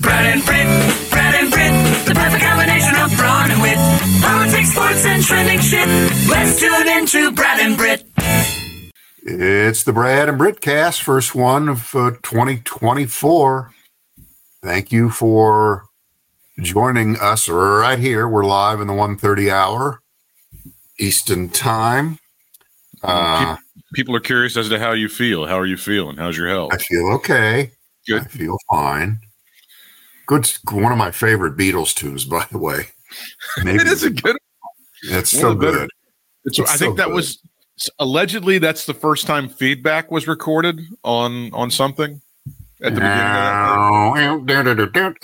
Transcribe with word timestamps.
Brad 0.00 0.26
and 0.26 0.44
Brit, 0.44 0.66
Brad 1.10 1.34
and 1.34 1.50
Brit, 1.50 2.06
the 2.06 2.14
perfect 2.14 2.42
combination 2.42 2.94
of 2.96 3.14
brawn 3.16 3.50
and 3.50 3.60
wit. 3.60 3.78
Politics, 4.22 4.72
sports, 4.72 5.04
and 5.04 5.22
trending 5.22 5.60
shit. 5.60 5.86
Let's 6.28 6.58
tune 6.58 6.88
into 6.88 7.32
Brad 7.32 7.60
and 7.60 7.76
Brit. 7.76 8.04
It's 9.22 9.84
the 9.84 9.92
Brad 9.92 10.28
and 10.28 10.38
Brit 10.38 10.60
cast, 10.60 11.02
first 11.02 11.34
one 11.34 11.68
of 11.68 11.94
uh, 11.94 12.12
2024. 12.22 13.72
Thank 14.62 14.92
you 14.92 15.10
for 15.10 15.84
joining 16.60 17.18
us 17.18 17.48
right 17.48 17.98
here. 17.98 18.26
We're 18.26 18.44
live 18.44 18.80
in 18.80 18.86
the 18.86 18.94
1:30 18.94 19.50
hour 19.50 20.00
Eastern 20.98 21.48
time. 21.50 22.18
Uh, 23.02 23.56
People 23.94 24.14
are 24.14 24.20
curious 24.20 24.56
as 24.56 24.68
to 24.68 24.78
how 24.78 24.92
you 24.92 25.08
feel. 25.08 25.46
How 25.46 25.58
are 25.58 25.66
you 25.66 25.76
feeling? 25.76 26.16
How's 26.16 26.36
your 26.36 26.48
health? 26.48 26.72
I 26.72 26.76
feel 26.78 27.08
okay. 27.14 27.72
Good. 28.06 28.22
I 28.22 28.24
feel 28.26 28.56
fine. 28.70 29.18
Good. 30.30 30.48
One 30.70 30.92
of 30.92 30.98
my 30.98 31.10
favorite 31.10 31.56
Beatles 31.56 31.92
tunes, 31.92 32.24
by 32.24 32.46
the 32.52 32.58
way. 32.58 32.86
It 33.66 33.88
is 33.88 34.04
a 34.04 34.10
good. 34.10 34.36
It's 35.02 35.30
so 35.30 35.50
of 35.50 35.58
good. 35.58 35.90
It's, 36.44 36.60
It's 36.60 36.70
I 36.70 36.76
think 36.76 36.92
so 36.92 36.96
that 36.98 37.06
good. 37.08 37.14
was 37.16 37.40
allegedly 37.98 38.58
that's 38.58 38.86
the 38.86 38.94
first 38.94 39.26
time 39.26 39.48
feedback 39.48 40.12
was 40.12 40.28
recorded 40.28 40.78
on 41.02 41.52
on 41.52 41.68
something 41.72 42.20
at 42.80 42.94
the 42.94 43.00
beginning. 43.00 43.10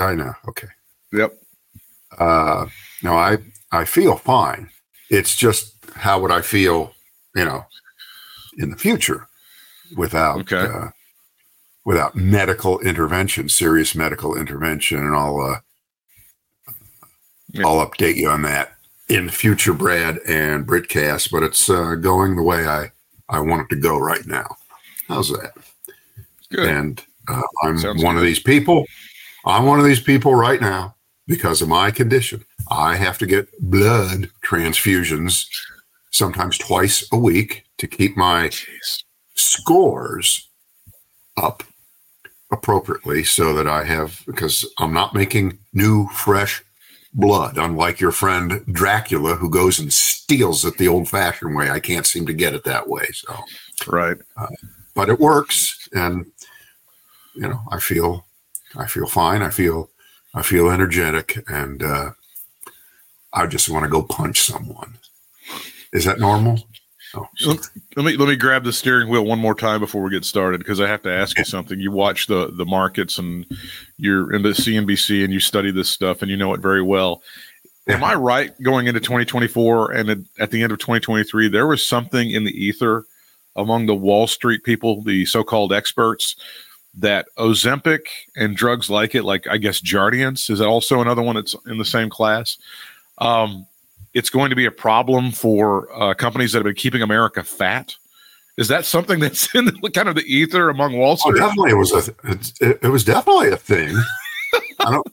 I 0.01 0.15
know. 0.17 0.33
Okay. 0.49 0.67
Yep. 1.13 1.33
Uh, 2.19 2.67
no, 3.05 3.15
I 3.15 3.39
I 3.71 3.85
feel 3.85 4.17
fine. 4.17 4.71
It's 5.09 5.37
just 5.37 5.77
how 5.95 6.19
would 6.21 6.33
I 6.33 6.41
feel, 6.41 6.93
you 7.37 7.45
know, 7.45 7.65
in 8.59 8.71
the 8.71 8.77
future 8.77 9.29
without 9.97 10.41
Okay. 10.41 10.67
uh, 10.67 10.89
without 11.87 12.17
medical 12.17 12.81
intervention, 12.81 13.49
serious 13.49 13.95
medical 13.95 14.37
intervention, 14.37 14.99
and 14.99 15.15
I'll 15.17 15.41
uh, 15.41 15.61
Yeah. 17.53 17.67
I'll 17.67 17.87
update 17.87 18.17
you 18.17 18.29
on 18.29 18.43
that 18.43 18.75
in 19.09 19.31
future, 19.31 19.73
Brad 19.73 20.19
and 20.29 20.67
Britcast. 20.67 21.31
But 21.31 21.45
it's 21.45 21.71
uh, 21.71 21.95
going 21.95 22.37
the 22.37 22.43
way 22.43 22.67
I 22.67 22.91
I 23.31 23.39
want 23.41 23.63
it 23.63 23.75
to 23.75 23.81
go 23.81 23.99
right 23.99 24.27
now. 24.27 24.57
How's 25.09 25.31
that? 25.31 25.53
Good. 26.51 26.69
And 26.69 27.05
uh, 27.29 27.41
I'm 27.63 27.79
Sounds 27.79 28.03
one 28.03 28.17
of 28.17 28.23
these 28.23 28.41
people. 28.41 28.85
I'm 29.47 29.65
one 29.65 29.79
of 29.79 29.87
these 29.87 30.01
people 30.03 30.35
right 30.35 30.61
now 30.61 30.97
because 31.29 31.63
of 31.63 31.69
my 31.69 31.93
condition. 31.93 32.45
I 32.69 32.97
have 32.97 33.17
to 33.19 33.27
get 33.27 33.49
blood 33.61 34.29
transfusions 34.45 35.47
sometimes 36.11 36.59
twice 36.59 37.07
a 37.13 37.17
week 37.17 37.65
to 37.79 37.87
keep 37.87 38.17
my 38.17 38.49
Jeez. 38.49 39.05
scores 39.35 40.49
up 41.37 41.63
appropriately 42.53 43.25
so 43.25 43.53
that 43.55 43.67
I 43.67 43.85
have, 43.85 44.23
because 44.27 44.65
I'm 44.79 44.93
not 44.93 45.15
making 45.15 45.59
new, 45.73 46.09
fresh 46.09 46.63
blood, 47.15 47.57
unlike 47.59 47.99
your 47.99 48.13
friend 48.13 48.63
Dracula, 48.73 49.35
who 49.37 49.49
goes 49.51 49.79
and 49.79 49.93
steals 49.93 50.65
it 50.65 50.77
the 50.79 50.89
old 50.89 51.09
fashioned 51.09 51.57
way. 51.57 51.71
I 51.71 51.81
can't 51.81 52.07
seem 52.07 52.27
to 52.27 52.33
get 52.33 52.55
it 52.55 52.65
that 52.65 52.89
way. 52.89 53.07
So 53.13 53.37
Right. 53.87 54.17
but 54.95 55.09
it 55.09 55.21
works 55.21 55.89
and 55.95 56.25
you 57.35 57.47
know 57.47 57.61
i 57.71 57.79
feel 57.79 58.25
i 58.77 58.87
feel 58.87 59.07
fine 59.07 59.43
i 59.43 59.51
feel 59.51 59.91
i 60.35 60.41
feel 60.43 60.71
energetic 60.71 61.45
and 61.49 61.83
uh 61.83 62.11
i 63.35 63.47
just 63.47 63.69
want 63.69 63.85
to 63.85 63.91
go 63.91 64.03
punch 64.03 64.41
someone 64.41 64.97
is 65.93 66.05
that 66.07 66.19
normal 66.19 66.67
oh, 67.17 67.29
Let 67.97 68.05
me 68.05 68.17
let 68.17 68.29
me 68.29 68.37
grab 68.37 68.65
the 68.65 68.73
steering 68.73 69.09
wheel 69.09 69.25
one 69.25 69.39
more 69.39 69.55
time 69.55 69.81
before 69.81 70.03
we 70.03 70.11
get 70.11 70.25
started 70.25 70.59
because 70.59 70.81
I 70.81 70.89
have 70.89 71.03
to 71.03 71.13
ask 71.13 71.39
you 71.39 71.45
something. 71.45 71.81
You 71.81 71.91
watch 71.91 72.27
the 72.27 72.51
the 72.53 72.65
markets 72.65 73.19
and 73.19 73.47
you're 73.97 74.33
in 74.33 74.43
the 74.43 74.51
CNBC 74.51 75.25
and 75.25 75.33
you 75.33 75.41
study 75.41 75.71
this 75.71 75.89
stuff 75.89 76.23
and 76.23 76.31
you 76.31 76.37
know 76.37 76.55
it 76.55 76.61
very 76.61 76.83
well. 76.83 77.23
Am 77.89 78.03
I 78.03 78.15
right 78.15 78.53
going 78.63 78.89
into 78.89 79.01
2024 79.01 79.93
and 79.93 80.27
at, 80.41 80.51
the 80.51 80.63
end 80.63 80.73
of 80.73 80.79
2023 80.79 81.49
there 81.49 81.69
was 81.69 81.87
something 81.87 82.31
in 82.31 82.45
the 82.45 82.51
ether 82.51 83.05
among 83.55 83.87
the 83.87 83.95
Wall 83.95 84.27
Street 84.27 84.65
people, 84.65 85.03
the 85.03 85.25
so-called 85.25 85.73
experts, 85.73 86.37
that 86.95 87.27
Ozempic 87.39 88.07
and 88.37 88.57
drugs 88.57 88.91
like 88.91 89.15
it, 89.15 89.23
like 89.23 89.47
I 89.49 89.57
guess 89.57 89.81
Jardiance, 89.81 90.51
is 90.51 90.59
that 90.59 90.67
also 90.67 91.01
another 91.01 91.23
one 91.23 91.37
that's 91.37 91.55
in 91.67 91.79
the 91.79 91.85
same 91.85 92.11
class? 92.11 92.59
Um, 93.19 93.67
it's 94.17 94.31
going 94.31 94.49
to 94.49 94.57
be 94.57 94.65
a 94.65 94.71
problem 94.71 95.31
for 95.31 95.93
uh, 95.93 96.15
companies 96.15 96.53
that 96.53 96.61
have 96.61 96.65
been 96.65 96.75
keeping 96.75 97.03
America 97.03 97.45
fat. 97.45 97.95
Is 98.57 98.67
that 98.69 98.87
something 98.87 99.21
that's 99.21 99.55
in 99.55 99.67
the, 99.67 99.91
kind 99.91 100.09
of 100.09 100.15
the 100.15 100.23
ether 100.23 100.71
among 100.71 100.97
Wall 100.97 101.13
oh, 101.13 101.17
Street? 101.17 101.39
definitely 101.39 101.73
it 101.73 101.75
was 101.75 101.93
a 101.93 102.15
it, 102.25 102.79
it 102.83 102.89
was 102.89 103.05
definitely 103.05 103.51
a 103.51 103.57
thing 103.57 103.95
i 104.81 104.91
don't 104.91 105.07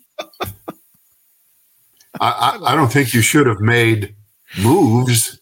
I, 2.22 2.30
I 2.62 2.72
i 2.72 2.76
don't 2.76 2.92
think 2.92 3.14
you 3.14 3.22
should 3.22 3.46
have 3.46 3.60
made 3.60 4.16
moves 4.58 5.40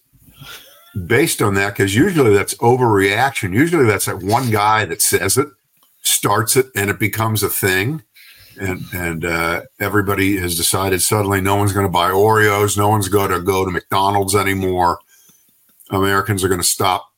based 1.06 1.42
on 1.42 1.54
that 1.54 1.74
because 1.74 1.96
usually 1.96 2.34
that's 2.34 2.56
overreaction 2.56 3.54
usually 3.54 3.86
that's 3.86 4.06
that 4.06 4.24
one 4.24 4.50
guy 4.50 4.86
that 4.86 5.02
says 5.02 5.38
it 5.38 5.48
starts 6.02 6.56
it 6.56 6.66
and 6.76 6.90
it 6.90 6.98
becomes 6.98 7.44
a 7.44 7.50
thing 7.50 8.02
and 8.60 8.82
and 8.94 9.26
uh, 9.26 9.62
everybody 9.80 10.38
has 10.38 10.56
decided 10.58 11.02
suddenly 11.02 11.42
no 11.42 11.56
one's 11.56 11.74
going 11.74 11.86
to 11.86 11.92
buy 11.92 12.12
oreos 12.12 12.78
no 12.78 12.90
one's 12.90 13.08
going 13.10 13.32
to 13.32 13.40
go 13.42 13.64
to 13.66 13.72
mcdonald's 13.72 14.36
anymore. 14.36 15.00
Americans 15.90 16.44
are 16.44 16.48
going 16.48 16.62
to 16.62 16.68
stop 16.68 17.12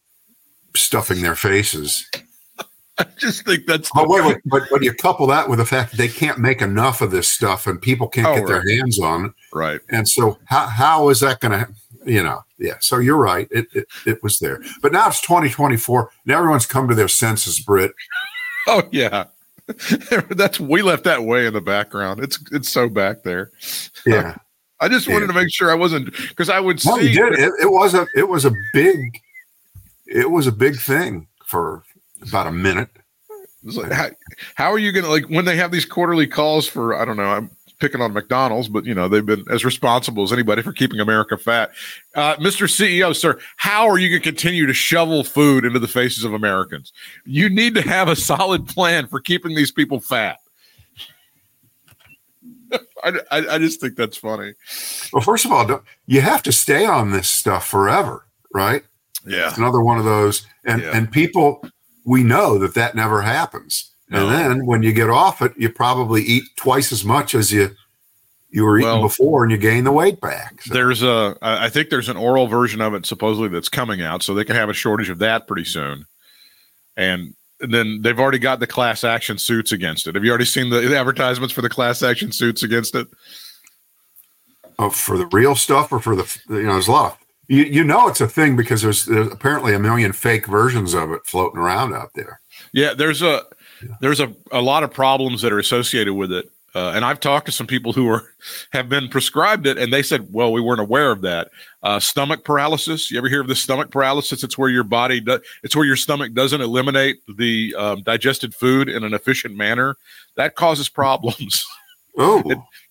stuffing 0.75 1.21
their 1.21 1.35
faces. 1.35 2.09
I 2.99 3.05
just 3.17 3.43
think 3.45 3.65
that's 3.65 3.89
but 3.93 4.07
wait, 4.07 4.23
wait 4.25 4.37
but, 4.45 4.63
but 4.69 4.83
you 4.83 4.93
couple 4.93 5.25
that 5.27 5.49
with 5.49 5.57
the 5.59 5.65
fact 5.65 5.91
that 5.91 5.97
they 5.97 6.07
can't 6.07 6.37
make 6.37 6.61
enough 6.61 7.01
of 7.01 7.09
this 7.11 7.27
stuff 7.27 7.65
and 7.65 7.81
people 7.81 8.07
can't 8.07 8.27
Oh, 8.27 8.35
get 8.35 8.47
their 8.47 8.63
hands 8.69 8.99
on 8.99 9.25
it. 9.25 9.31
Right. 9.51 9.79
and 9.89 10.07
so 10.07 10.37
how, 10.45 10.67
how 10.67 11.09
is 11.09 11.19
that 11.21 11.39
going 11.39 11.59
to 11.59 11.67
you 12.05 12.21
know 12.21 12.43
yeah 12.59 12.75
so 12.81 12.97
you're 12.99 13.17
right 13.17 13.47
it, 13.49 13.67
it 13.73 13.87
it 14.05 14.21
was 14.23 14.37
there. 14.39 14.61
But 14.81 14.91
now 14.91 15.07
it's 15.07 15.21
2024 15.21 16.11
and 16.25 16.33
everyone's 16.33 16.65
come 16.67 16.87
to 16.87 16.95
their 16.95 17.07
senses 17.07 17.59
brit 17.59 17.91
Oh 18.67 18.83
yeah, 18.91 19.25
that's 20.31 20.59
we 20.59 20.81
left 20.81 21.03
that 21.05 21.23
way 21.23 21.45
in 21.45 21.53
the 21.53 21.61
background. 21.61 22.21
It's 22.21 22.39
it's 22.51 22.69
so 22.69 22.89
back 22.89 23.23
there. 23.23 23.51
yeah 24.05 24.35
I 24.81 24.89
just 24.89 25.07
wanted 25.07 25.21
Yeah. 25.21 25.27
to 25.27 25.33
make 25.33 25.53
sure 25.53 25.71
I 25.71 25.75
wasn't 25.75 26.11
because 26.29 26.49
I 26.49 26.59
would 26.59 26.83
No, 26.85 26.97
see. 26.97 27.13
It, 27.13 27.53
it 27.61 27.71
was 27.71 27.93
a 27.93 28.05
it 28.15 28.27
was 28.27 28.43
a 28.45 28.51
big 28.73 28.99
it 30.07 30.29
was 30.29 30.47
a 30.47 30.51
big 30.51 30.75
thing 30.77 31.27
for 31.45 31.83
about 32.21 32.47
a 32.47 32.51
minute. 32.51 32.89
Like, 33.63 33.91
how, 33.93 34.09
how 34.55 34.71
are 34.73 34.77
you 34.77 34.91
going 34.91 35.05
to 35.05 35.09
like 35.09 35.29
when 35.29 35.45
they 35.45 35.55
have 35.55 35.71
these 35.71 35.85
quarterly 35.85 36.27
calls 36.27 36.67
for 36.67 36.93
I 36.95 37.05
don't 37.05 37.15
know 37.15 37.29
I'm 37.29 37.49
picking 37.79 38.01
on 38.01 38.13
McDonald's 38.13 38.67
but 38.69 38.85
you 38.85 38.93
know 38.93 39.07
they've 39.07 39.25
been 39.25 39.43
as 39.49 39.65
responsible 39.65 40.23
as 40.23 40.31
anybody 40.31 40.61
for 40.61 40.71
keeping 40.73 40.99
America 40.99 41.37
fat. 41.37 41.71
Uh, 42.15 42.35
Mr. 42.37 42.67
CEO, 42.67 43.15
sir, 43.15 43.39
how 43.57 43.87
are 43.87 43.97
you 43.97 44.09
going 44.09 44.21
to 44.21 44.27
continue 44.27 44.65
to 44.65 44.73
shovel 44.73 45.23
food 45.23 45.65
into 45.65 45.79
the 45.79 45.87
faces 45.87 46.23
of 46.23 46.33
Americans? 46.33 46.93
You 47.25 47.49
need 47.49 47.75
to 47.75 47.81
have 47.81 48.07
a 48.07 48.15
solid 48.15 48.67
plan 48.67 49.07
for 49.07 49.19
keeping 49.19 49.55
these 49.55 49.71
people 49.71 49.99
fat. 49.99 50.37
I, 53.03 53.19
I, 53.31 53.37
I 53.55 53.57
just 53.57 53.79
think 53.81 53.95
that's 53.95 54.17
funny. 54.17 54.53
Well, 55.11 55.21
first 55.21 55.45
of 55.45 55.51
all, 55.51 55.65
don't, 55.65 55.83
you 56.07 56.21
have 56.21 56.43
to 56.43 56.51
stay 56.51 56.85
on 56.85 57.11
this 57.11 57.29
stuff 57.29 57.67
forever, 57.67 58.25
right? 58.53 58.83
Yeah. 59.25 59.49
It's 59.49 59.57
another 59.57 59.81
one 59.81 59.97
of 59.99 60.05
those, 60.05 60.45
and 60.65 60.81
Yeah. 60.81 60.91
and 60.97 61.11
people 61.11 61.63
we 62.05 62.23
know 62.23 62.57
that 62.59 62.73
that 62.73 62.95
never 62.95 63.21
happens. 63.21 63.92
No. 64.13 64.29
And 64.29 64.31
then 64.31 64.65
when 64.65 64.83
you 64.83 64.93
get 64.93 65.09
off 65.09 65.41
it, 65.41 65.53
you 65.57 65.69
probably 65.69 66.21
eat 66.21 66.43
twice 66.55 66.91
as 66.91 67.03
much 67.03 67.35
as 67.35 67.51
you 67.51 67.71
you 68.49 68.63
were 68.63 68.77
eating 68.77 68.87
Well, 68.87 69.01
before, 69.01 69.41
and 69.43 69.51
you 69.51 69.57
gain 69.57 69.83
the 69.83 69.91
weight 69.91 70.21
back. 70.21 70.61
So- 70.61 70.73
There's 70.75 71.01
a, 71.01 71.35
I 71.41 71.69
think 71.69 71.89
there's 71.89 72.07
an 72.07 72.17
oral 72.17 72.45
version 72.45 72.81
of 72.81 72.93
it 72.93 73.07
supposedly 73.07 73.49
that's 73.49 73.67
coming 73.67 74.03
out, 74.03 74.21
so 74.21 74.35
they 74.35 74.45
can 74.45 74.55
have 74.55 74.69
a 74.69 74.73
shortage 74.73 75.09
of 75.09 75.17
that 75.19 75.47
pretty 75.47 75.65
soon. 75.65 76.05
And 76.95 77.33
then 77.59 78.03
they've 78.03 78.19
already 78.19 78.37
got 78.37 78.59
the 78.59 78.67
class 78.67 79.03
action 79.03 79.39
suits 79.39 79.71
against 79.71 80.05
it. 80.05 80.13
Have 80.13 80.23
you 80.23 80.29
already 80.29 80.45
seen 80.45 80.69
the, 80.69 80.81
the 80.81 80.95
advertisements 80.95 81.51
for 81.51 81.63
the 81.63 81.69
class 81.69 82.03
action 82.03 82.31
suits 82.31 82.61
against 82.61 82.93
it? 82.93 83.07
oh, 84.79 84.89
for 84.89 85.17
the 85.17 85.27
real 85.27 85.55
stuff 85.55 85.91
or 85.91 85.99
for 85.99 86.15
the 86.15 86.39
you 86.49 86.63
know, 86.63 86.73
there's 86.73 86.87
a 86.87 86.91
lot. 86.91 87.13
Of, 87.13 87.17
you 87.47 87.63
you 87.63 87.83
know 87.83 88.07
it's 88.07 88.21
a 88.21 88.27
thing 88.27 88.55
because 88.55 88.81
there's, 88.81 89.05
there's 89.05 89.31
apparently 89.31 89.73
a 89.73 89.79
million 89.79 90.13
fake 90.13 90.45
versions 90.47 90.93
of 90.93 91.11
it 91.11 91.25
floating 91.25 91.59
around 91.59 91.93
out 91.93 92.11
there. 92.15 92.39
Yeah, 92.71 92.93
there's 92.93 93.21
a 93.21 93.43
there's 94.01 94.19
a, 94.19 94.33
a 94.51 94.61
lot 94.61 94.83
of 94.83 94.93
problems 94.93 95.41
that 95.41 95.51
are 95.51 95.59
associated 95.59 96.13
with 96.13 96.31
it. 96.31 96.49
Uh, 96.75 96.91
and 96.95 97.05
I've 97.05 97.19
talked 97.19 97.45
to 97.45 97.51
some 97.51 97.67
people 97.67 97.93
who 97.93 98.07
are 98.09 98.33
have 98.71 98.89
been 98.89 99.07
prescribed 99.07 99.67
it, 99.67 99.77
and 99.77 99.93
they 99.93 100.01
said, 100.01 100.33
"Well, 100.33 100.51
we 100.51 100.61
weren't 100.61 100.81
aware 100.81 101.11
of 101.11 101.21
that." 101.21 101.49
Uh, 101.83 101.99
stomach 101.99 102.43
paralysis. 102.43 103.11
You 103.11 103.17
ever 103.19 103.29
hear 103.29 103.41
of 103.41 103.47
the 103.47 103.55
stomach 103.55 103.91
paralysis? 103.91 104.43
It's 104.43 104.57
where 104.57 104.69
your 104.69 104.83
body 104.83 105.19
do, 105.19 105.39
it's 105.61 105.75
where 105.75 105.85
your 105.85 105.95
stomach 105.95 106.33
doesn't 106.33 106.61
eliminate 106.61 107.21
the 107.27 107.75
um, 107.77 108.01
digested 108.01 108.55
food 108.55 108.89
in 108.89 109.03
an 109.03 109.13
efficient 109.13 109.55
manner. 109.55 109.97
That 110.35 110.55
causes 110.55 110.89
problems. 110.89 111.65
Oh, 112.15 112.43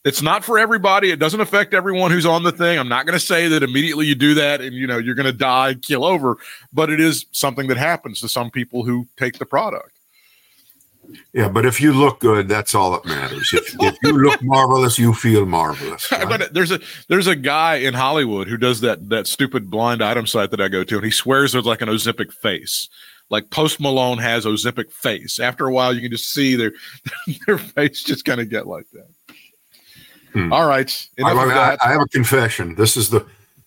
it's 0.04 0.20
not 0.20 0.42
for 0.42 0.58
everybody. 0.58 1.12
It 1.12 1.20
doesn't 1.20 1.40
affect 1.40 1.74
everyone 1.74 2.10
who's 2.10 2.26
on 2.26 2.42
the 2.42 2.50
thing. 2.50 2.76
I'm 2.76 2.88
not 2.88 3.06
going 3.06 3.16
to 3.16 3.24
say 3.24 3.46
that 3.46 3.62
immediately 3.62 4.06
you 4.06 4.16
do 4.16 4.34
that 4.34 4.60
and 4.60 4.74
you 4.74 4.84
know 4.84 4.98
you're 4.98 5.14
going 5.14 5.26
to 5.26 5.32
die, 5.32 5.74
kill 5.74 6.04
over, 6.04 6.38
but 6.72 6.90
it 6.90 6.98
is 6.98 7.26
something 7.30 7.68
that 7.68 7.76
happens 7.76 8.20
to 8.20 8.28
some 8.28 8.50
people 8.50 8.84
who 8.84 9.06
take 9.16 9.38
the 9.38 9.46
product. 9.46 9.91
Yeah, 11.32 11.49
but 11.49 11.64
if 11.67 11.81
you 11.81 11.93
look 11.93 12.20
good, 12.20 12.49
that's 12.49 12.75
all 12.75 12.91
that 12.93 13.05
matters. 13.05 13.50
If, 13.53 13.75
if 13.81 13.97
you 14.03 14.12
look 14.12 14.43
marvelous, 14.43 14.99
you 14.99 15.12
feel 15.14 15.47
marvelous. 15.47 16.11
right? 16.12 16.29
But 16.29 16.53
there's 16.55 16.70
a 16.70 16.81
there's 17.09 17.26
a 17.26 17.37
guy 17.37 17.76
in 17.76 17.94
Hollywood 17.94 18.49
who 18.49 18.56
does 18.56 18.81
that 18.81 19.09
that 19.09 19.26
stupid 19.26 19.70
blind 19.70 20.03
item 20.03 20.26
site 20.26 20.50
that 20.50 20.61
I 20.61 20.69
go 20.69 20.85
to, 20.85 20.97
and 20.97 21.05
he 21.05 21.11
swears 21.11 21.53
there's 21.53 21.64
like 21.64 21.82
an 21.82 21.88
Ozempic 21.88 22.32
face. 22.32 22.88
Like 23.31 23.50
Post 23.50 23.81
Malone 23.81 24.19
has 24.19 24.44
Ozempic 24.44 24.93
face. 24.93 25.38
After 25.38 25.67
a 25.67 25.73
while, 25.73 25.94
you 25.94 26.03
can 26.03 26.11
just 26.11 26.32
see 26.32 26.55
their 26.56 26.73
their 27.47 27.59
face 27.59 28.03
just 28.03 28.25
kind 28.25 28.41
of 28.41 28.50
get 28.50 28.67
like 28.67 28.87
that. 28.93 29.09
Hmm. 30.32 30.53
All 30.53 30.67
right, 30.67 31.09
I, 31.25 31.32
of 31.32 31.38
I- 31.38 31.76
I 31.82 31.93
have 31.93 32.00
a 32.00 32.09
confession. 32.09 32.75
This 32.75 32.97
is 32.97 33.11
the 33.11 33.26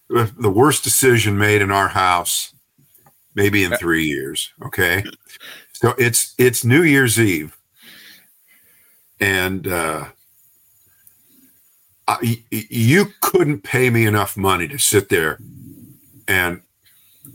the 0.10 0.52
worst 0.52 0.84
decision 0.84 1.38
made 1.38 1.62
in 1.62 1.72
our 1.72 1.88
house, 1.88 2.54
maybe 3.34 3.64
in 3.64 3.76
three 3.78 4.06
years. 4.06 4.52
Okay, 4.64 5.04
so 5.76 5.94
it's 5.98 6.34
it's 6.38 6.64
New 6.64 6.84
Year's 6.84 7.20
Eve, 7.20 7.58
and 9.20 9.68
uh, 9.68 10.06
I, 12.08 12.44
you 12.52 13.08
couldn't 13.22 13.62
pay 13.64 13.90
me 13.90 14.06
enough 14.06 14.38
money 14.38 14.68
to 14.68 14.78
sit 14.78 15.10
there 15.10 15.40
and 16.28 16.62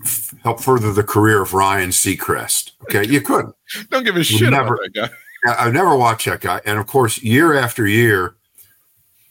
f- 0.04 0.34
help 0.42 0.60
further 0.60 0.92
the 0.92 1.02
career 1.02 1.42
of 1.42 1.52
Ryan 1.52 1.90
Seacrest. 1.90 2.72
Okay, 2.84 3.06
you 3.06 3.20
couldn't. 3.20 3.54
Don't 3.90 4.04
give 4.04 4.16
a 4.16 4.24
shit 4.24 4.50
never- 4.50 4.74
about 4.74 4.78
that 4.84 4.94
guy. 4.94 5.10
I- 5.50 5.66
I've 5.66 5.72
never 5.74 5.96
watched 5.96 6.26
that 6.26 6.40
guy. 6.40 6.60
And 6.64 6.78
of 6.78 6.86
course, 6.86 7.22
year 7.22 7.54
after 7.54 7.86
year, 7.86 8.36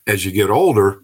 as 0.07 0.25
you 0.25 0.31
get 0.31 0.49
older, 0.49 1.01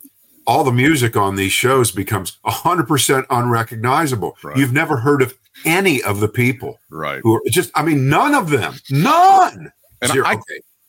all 0.48 0.64
the 0.64 0.72
music 0.72 1.16
on 1.16 1.36
these 1.36 1.52
shows 1.52 1.92
becomes 1.92 2.38
100% 2.46 3.26
unrecognizable. 3.30 4.38
Right. 4.44 4.58
You've 4.58 4.74
never 4.74 4.98
heard 4.98 5.22
of 5.22 5.34
any 5.66 6.02
of 6.04 6.20
the 6.20 6.28
people 6.28 6.80
Right. 6.90 7.20
who 7.24 7.36
are 7.36 7.42
just, 7.50 7.72
I 7.76 7.84
mean, 7.84 8.10
none 8.10 8.34
of 8.34 8.50
them. 8.50 8.76
None. 8.90 9.72
And 10.02 10.12
Zero. 10.12 10.26
I-. 10.28 10.40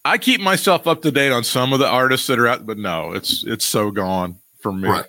I 0.04 0.18
keep 0.18 0.40
myself 0.40 0.86
up 0.86 1.02
to 1.02 1.10
date 1.10 1.32
on 1.32 1.42
some 1.42 1.72
of 1.72 1.80
the 1.80 1.88
artists 1.88 2.28
that 2.28 2.38
are 2.38 2.46
out, 2.46 2.64
but 2.64 2.78
no, 2.78 3.12
it's 3.12 3.42
it's 3.44 3.66
so 3.66 3.90
gone 3.90 4.36
for 4.60 4.72
me. 4.72 4.88
Right. 4.88 5.06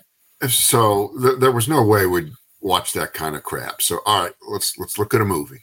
So 0.50 1.12
th- 1.22 1.40
there 1.40 1.52
was 1.52 1.68
no 1.68 1.84
way 1.84 2.08
we'd 2.08 2.32
watch 2.62 2.94
that 2.94 3.14
kind 3.14 3.36
of 3.36 3.44
crap. 3.44 3.82
So, 3.84 4.00
all 4.08 4.24
right, 4.24 4.34
let's 4.50 4.76
let's 4.80 4.98
look 4.98 5.14
at 5.14 5.22
a 5.22 5.26
movie. 5.26 5.62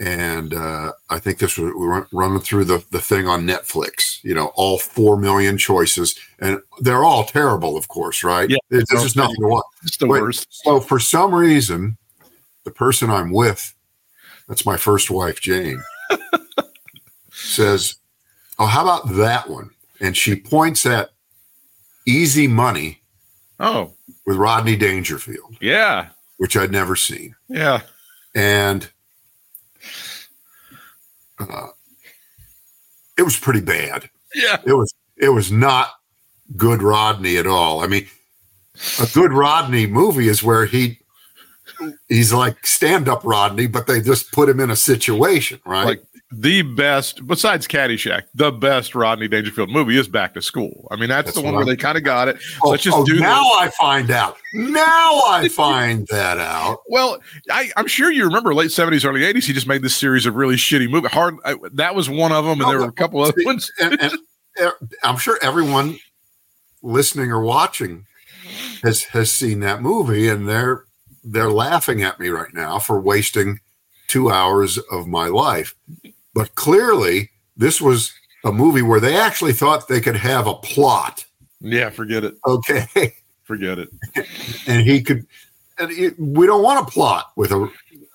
And 0.00 0.52
uh, 0.52 0.92
I 1.08 1.18
think 1.20 1.38
this 1.38 1.56
was 1.56 1.72
we 1.72 1.86
were 1.86 2.06
running 2.12 2.40
through 2.40 2.64
the, 2.64 2.84
the 2.90 3.00
thing 3.00 3.26
on 3.28 3.46
Netflix, 3.46 4.22
you 4.22 4.34
know, 4.34 4.46
all 4.54 4.76
4 4.78 5.16
million 5.16 5.56
choices. 5.56 6.14
And 6.38 6.60
they're 6.80 7.04
all 7.04 7.24
terrible, 7.24 7.78
of 7.78 7.88
course, 7.88 8.22
right? 8.22 8.50
Yeah. 8.50 8.58
There's 8.68 8.88
just 8.88 9.16
nothing 9.16 9.36
to 9.40 9.46
watch. 9.48 9.64
It's 9.84 9.96
the 9.96 10.06
Wait, 10.06 10.20
worst. 10.20 10.48
So, 10.50 10.80
for 10.80 10.98
some 10.98 11.34
reason, 11.34 11.96
the 12.66 12.70
person 12.72 13.08
I'm 13.10 13.30
with, 13.30 13.74
that's 14.48 14.66
my 14.66 14.76
first 14.76 15.08
wife, 15.10 15.40
Jane, 15.40 15.80
says, 17.30 17.96
Oh, 18.58 18.66
how 18.66 18.82
about 18.82 19.08
that 19.16 19.48
one? 19.48 19.70
And 20.00 20.16
she 20.16 20.34
points 20.34 20.84
at 20.84 21.10
Easy 22.06 22.46
Money 22.48 23.00
Oh, 23.60 23.94
with 24.26 24.36
Rodney 24.36 24.76
Dangerfield, 24.76 25.56
yeah. 25.60 26.08
which 26.38 26.56
I'd 26.56 26.72
never 26.72 26.96
seen. 26.96 27.34
Yeah. 27.48 27.82
And 28.34 28.90
uh, 31.38 31.68
it 33.16 33.22
was 33.22 33.38
pretty 33.38 33.60
bad. 33.62 34.10
Yeah. 34.34 34.58
It 34.66 34.74
was 34.74 34.92
it 35.16 35.30
was 35.30 35.50
not 35.50 35.90
good 36.56 36.82
Rodney 36.82 37.36
at 37.38 37.46
all. 37.46 37.80
I 37.80 37.86
mean, 37.86 38.06
a 39.00 39.06
good 39.14 39.32
Rodney 39.32 39.86
movie 39.86 40.28
is 40.28 40.42
where 40.42 40.66
he 40.66 40.98
he's 42.08 42.32
like 42.32 42.66
stand 42.66 43.08
up 43.08 43.22
Rodney, 43.24 43.66
but 43.66 43.86
they 43.86 44.00
just 44.00 44.32
put 44.32 44.48
him 44.48 44.60
in 44.60 44.70
a 44.70 44.76
situation, 44.76 45.60
right? 45.64 45.84
Like 45.84 46.02
the 46.32 46.62
best, 46.62 47.24
besides 47.26 47.68
Caddyshack, 47.68 48.24
the 48.34 48.50
best 48.50 48.96
Rodney 48.96 49.28
Dangerfield 49.28 49.70
movie 49.70 49.96
is 49.96 50.08
Back 50.08 50.34
to 50.34 50.42
School. 50.42 50.88
I 50.90 50.96
mean, 50.96 51.08
that's, 51.08 51.26
That's 51.26 51.36
the 51.36 51.42
one 51.42 51.54
where 51.54 51.64
they 51.64 51.76
kind 51.76 51.96
of 51.96 52.02
got 52.02 52.26
it. 52.26 52.38
oh, 52.64 52.70
let's 52.70 52.82
just 52.82 52.96
oh, 52.96 53.04
do 53.04 53.20
now 53.20 53.42
this. 53.42 53.58
I 53.60 53.70
find 53.70 54.10
out. 54.10 54.36
Now 54.52 55.22
I 55.28 55.48
find 55.52 56.06
that 56.08 56.38
out. 56.38 56.80
Well, 56.88 57.18
I, 57.48 57.70
I'm 57.76 57.86
sure 57.86 58.10
you 58.10 58.24
remember 58.24 58.54
late 58.54 58.70
70s, 58.70 59.04
early 59.04 59.20
80s. 59.20 59.44
He 59.44 59.52
just 59.52 59.68
made 59.68 59.82
this 59.82 59.94
series 59.94 60.26
of 60.26 60.34
really 60.34 60.56
shitty 60.56 60.90
movies. 60.90 61.12
Hard. 61.12 61.36
I, 61.44 61.54
that 61.74 61.94
was 61.94 62.10
one 62.10 62.32
of 62.32 62.44
them, 62.44 62.60
and 62.60 62.66
Oh, 62.66 62.70
there 62.70 62.80
were 62.80 62.88
a 62.88 62.92
couple 62.92 63.22
other 63.22 63.34
ones. 63.44 63.70
and, 63.80 64.00
and 64.00 64.12
uh, 64.60 64.70
I'm 65.04 65.18
sure 65.18 65.38
everyone 65.42 65.98
listening 66.82 67.30
or 67.30 67.40
watching 67.40 68.04
has 68.82 69.04
has 69.04 69.32
seen 69.32 69.60
that 69.60 69.80
movie, 69.80 70.28
and 70.28 70.48
they're 70.48 70.85
they're 71.26 71.50
laughing 71.50 72.02
at 72.02 72.18
me 72.20 72.28
right 72.28 72.52
now 72.54 72.78
for 72.78 73.00
wasting 73.00 73.60
two 74.06 74.30
hours 74.30 74.78
of 74.90 75.06
my 75.06 75.26
life. 75.26 75.74
But 76.34 76.54
clearly, 76.54 77.30
this 77.56 77.80
was 77.80 78.12
a 78.44 78.52
movie 78.52 78.82
where 78.82 79.00
they 79.00 79.16
actually 79.16 79.52
thought 79.52 79.88
they 79.88 80.00
could 80.00 80.16
have 80.16 80.46
a 80.46 80.54
plot. 80.54 81.24
Yeah, 81.60 81.90
forget 81.90 82.24
it. 82.24 82.34
Okay, 82.46 83.12
Forget 83.46 83.78
it. 83.78 83.88
and 84.66 84.82
he 84.82 85.00
could. 85.00 85.24
And 85.78 85.92
it, 85.92 86.18
we 86.18 86.46
don't 86.46 86.64
want 86.64 86.86
a 86.86 86.90
plot 86.90 87.30
with 87.36 87.52
a. 87.52 87.70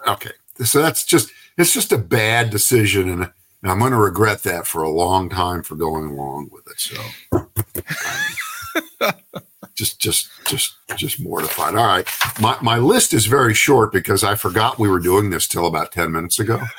Okay, 0.08 0.32
so 0.64 0.82
that's 0.82 1.06
just 1.06 1.32
it's 1.58 1.74
just 1.74 1.94
a 1.94 1.98
bad 1.98 2.50
decision, 2.50 3.10
and, 3.10 3.22
and 3.64 3.72
I'm 3.72 3.80
going 3.80 3.94
to 3.94 3.98
regret 3.98 4.44
that 4.44 4.68
for 4.68 4.84
a 4.84 4.90
long 4.90 5.30
time 5.30 5.64
for 5.64 5.76
going 5.76 6.06
along 6.06 6.50
with 6.52 6.68
it. 6.68 6.80
So. 6.80 7.02
just 9.82 10.00
just 10.00 10.30
just 10.46 10.76
just 10.96 11.20
mortified 11.20 11.74
all 11.76 11.88
right 11.88 12.08
my, 12.40 12.56
my 12.62 12.78
list 12.78 13.14
is 13.14 13.26
very 13.26 13.54
short 13.56 13.92
because 13.92 14.24
i 14.24 14.36
forgot 14.36 14.78
we 14.78 14.88
were 14.88 15.00
doing 15.00 15.32
this 15.32 15.48
till 15.48 15.66
about 15.66 15.92
10 15.92 16.12
minutes 16.12 16.38
ago 16.40 16.60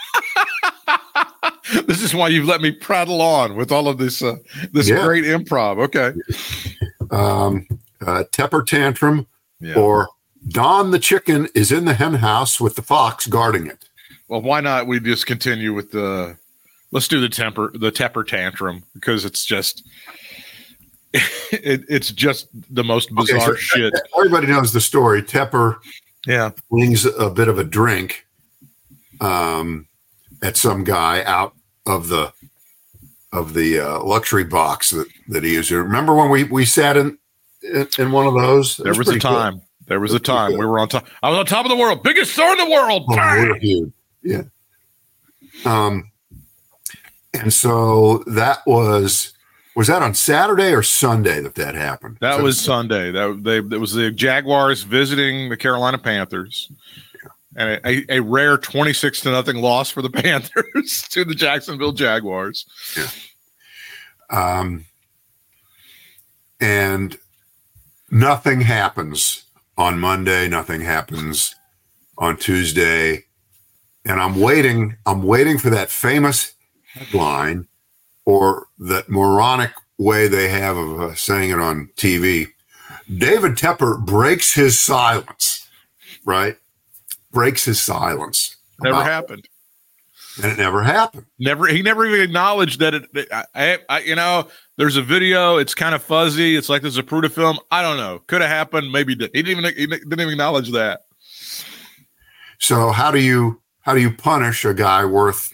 this 1.87 2.03
is 2.03 2.15
why 2.15 2.29
you've 2.29 2.47
let 2.47 2.61
me 2.61 2.71
prattle 2.71 3.21
on 3.21 3.57
with 3.57 3.73
all 3.73 3.89
of 3.89 3.99
this 3.99 4.23
uh, 4.23 4.37
this 4.73 4.89
Yeah. 4.89 5.05
great 5.05 5.25
improv. 5.25 5.79
Okay. 5.85 6.13
um 7.17 7.67
uh, 8.07 8.25
temper 8.33 8.63
tantrum 8.63 9.27
Yeah. 9.61 9.75
or 9.75 10.09
don 10.49 10.91
the 10.93 10.99
chicken 10.99 11.49
is 11.55 11.73
in 11.73 11.85
the 11.85 11.95
hen 11.95 12.15
house 12.15 12.61
with 12.61 12.77
the 12.77 12.83
fox 12.83 13.27
guarding 13.27 13.67
it 13.67 13.85
Well, 14.29 14.43
why 14.43 14.61
not? 14.61 14.87
We 14.87 15.01
just 15.01 15.27
continue 15.27 15.73
with 15.75 15.91
the. 15.93 16.37
Let's 16.91 17.09
do 17.09 17.21
the 17.21 17.29
temper 17.29 17.71
the 17.75 17.91
temper 17.91 18.25
tantrum 18.25 18.85
because 18.95 19.25
it's 19.25 19.45
just. 19.45 19.83
It, 21.15 21.85
it's 21.89 22.11
just 22.11 22.49
the 22.75 22.83
most 22.83 23.11
Okay, 23.13 23.35
bizarre 23.35 23.41
so 23.49 23.55
shit. 23.57 23.93
everybody 24.17 24.47
knows 24.47 24.73
the 24.73 24.81
story 24.81 25.23
tepper 25.23 25.77
Yeah. 26.27 26.51
flings 26.71 27.05
a 27.05 27.29
bit 27.29 27.49
of 27.49 27.59
a 27.59 27.65
drink 27.65 28.27
um, 29.21 29.87
at 30.43 30.57
some 30.57 30.83
guy 30.85 31.23
out 31.25 31.55
of 31.87 32.09
the 32.09 32.33
of 33.33 33.53
the 33.55 33.79
uh, 33.81 34.03
luxury 34.03 34.45
box 34.45 34.91
that, 34.91 35.07
that 35.29 35.45
he 35.45 35.53
used. 35.55 35.71
Remember 35.71 36.15
when 36.15 36.31
we 36.31 36.45
we 36.45 36.65
sat 36.65 36.97
in 36.97 37.19
in, 37.63 37.87
in 37.99 38.13
one 38.13 38.27
of 38.27 38.35
those? 38.35 38.79
There 38.79 38.93
was 38.95 39.01
a 39.09 39.13
pretty 39.13 39.21
cool. 39.21 39.31
time. 39.33 39.63
There 39.89 40.01
was 40.01 40.15
a 40.15 40.19
time 40.21 40.53
good. 40.53 40.61
we 40.61 40.67
were 40.67 40.79
on 40.79 40.89
top. 40.89 41.07
I 41.23 41.29
was 41.29 41.39
on 41.39 41.47
top 41.47 41.67
of 41.67 41.71
the 41.71 41.77
world, 41.77 42.03
biggest 42.03 42.33
star 42.33 42.53
in 42.53 42.59
the 42.59 42.71
world. 42.71 43.05
Oh, 43.11 43.17
Bang! 43.17 43.49
we're 43.49 43.59
huge. 43.59 43.93
Yeah. 44.23 44.43
Um, 45.67 46.11
and 47.35 47.53
so 47.53 48.19
that 48.29 48.67
was 48.67 49.33
was 49.75 49.87
that 49.89 50.03
on 50.03 50.15
Saturday 50.15 50.73
or 50.75 50.83
Sunday 50.83 51.41
that 51.41 51.55
that 51.55 51.75
happened? 51.75 52.19
That 52.21 52.37
So- 52.37 52.43
was 52.43 52.61
Sunday. 52.61 53.11
That 53.11 53.41
they 53.43 53.61
that 53.61 53.79
was 53.81 53.93
the 53.93 54.11
Jaguars 54.11 54.83
visiting 54.83 55.49
the 55.49 55.57
Carolina 55.57 55.99
Panthers, 55.99 56.71
and 57.57 57.71
a, 57.85 57.89
a, 57.89 58.17
a 58.19 58.21
rare 58.21 58.59
twenty 58.59 58.93
six 58.93 59.21
to 59.23 59.31
nothing 59.31 59.57
loss 59.57 59.91
for 59.91 60.03
the 60.03 60.11
Panthers 60.23 61.07
to 61.11 61.25
the 61.25 61.35
Jacksonville 61.35 61.93
Jaguars. 61.93 62.67
Yeah. 62.97 63.09
um, 64.31 64.85
and 66.61 67.17
nothing 68.11 68.61
happens 68.61 69.45
on 69.77 69.99
Monday. 69.99 70.49
Nothing 70.49 70.81
happens 70.83 71.55
on 72.19 72.37
Tuesday, 72.37 73.25
and 74.05 74.21
I'm 74.21 74.39
waiting. 74.41 74.97
I'm 75.07 75.23
waiting 75.23 75.59
for 75.59 75.71
that 75.71 75.91
famous 75.91 76.55
headline 76.93 77.67
or 78.25 78.67
that 78.79 79.09
moronic 79.09 79.73
way 79.99 80.29
they 80.29 80.49
have 80.49 80.77
of 80.77 81.01
uh, 81.01 81.15
saying 81.15 81.51
it 81.51 81.59
on 81.61 81.91
TV. 81.97 82.47
David 83.19 83.53
Tepper 83.53 84.05
breaks 84.05 84.55
his 84.55 84.83
silence, 84.83 85.69
right? 86.25 86.57
Breaks 87.31 87.65
his 87.65 87.81
silence. 87.81 88.57
Never 88.81 88.97
about- 88.97 89.07
happened. 89.07 89.49
and 90.43 90.53
it 90.53 90.59
never 90.59 90.83
happened. 90.83 91.27
Never. 91.39 91.67
He 91.67 91.83
never 91.83 92.07
even 92.07 92.21
acknowledged 92.21 92.81
that 92.81 92.95
it. 92.95 93.05
I, 93.33 93.45
I, 93.55 93.79
I, 93.89 94.01
you 94.01 94.15
know, 94.15 94.49
there's 94.77 94.97
a 94.97 95.03
video. 95.03 95.59
It's 95.59 95.75
kind 95.75 95.95
of 95.95 96.03
fuzzy. 96.03 96.57
It's 96.57 96.69
like 96.69 96.81
there's 96.83 96.97
a 96.97 97.03
Zapruder 97.03 97.31
film. 97.31 97.59
I 97.71 97.83
don't 97.83 97.97
know. 97.99 98.21
Could 98.29 98.41
have 98.41 98.51
happened. 98.51 98.91
Maybe 98.91 99.15
did. 99.15 99.31
He 99.35 99.43
didn't 99.43 99.65
even. 99.67 99.77
He 99.79 99.87
didn't 99.87 100.21
even 100.21 100.31
acknowledge 100.31 100.71
that. 100.73 101.03
So 102.59 102.91
how 102.93 103.11
do 103.11 103.21
you 103.21 103.61
how 103.81 103.95
do 103.95 104.01
you 104.01 104.11
punish 104.13 104.65
a 104.65 104.73
guy 104.73 105.05
worth 105.05 105.53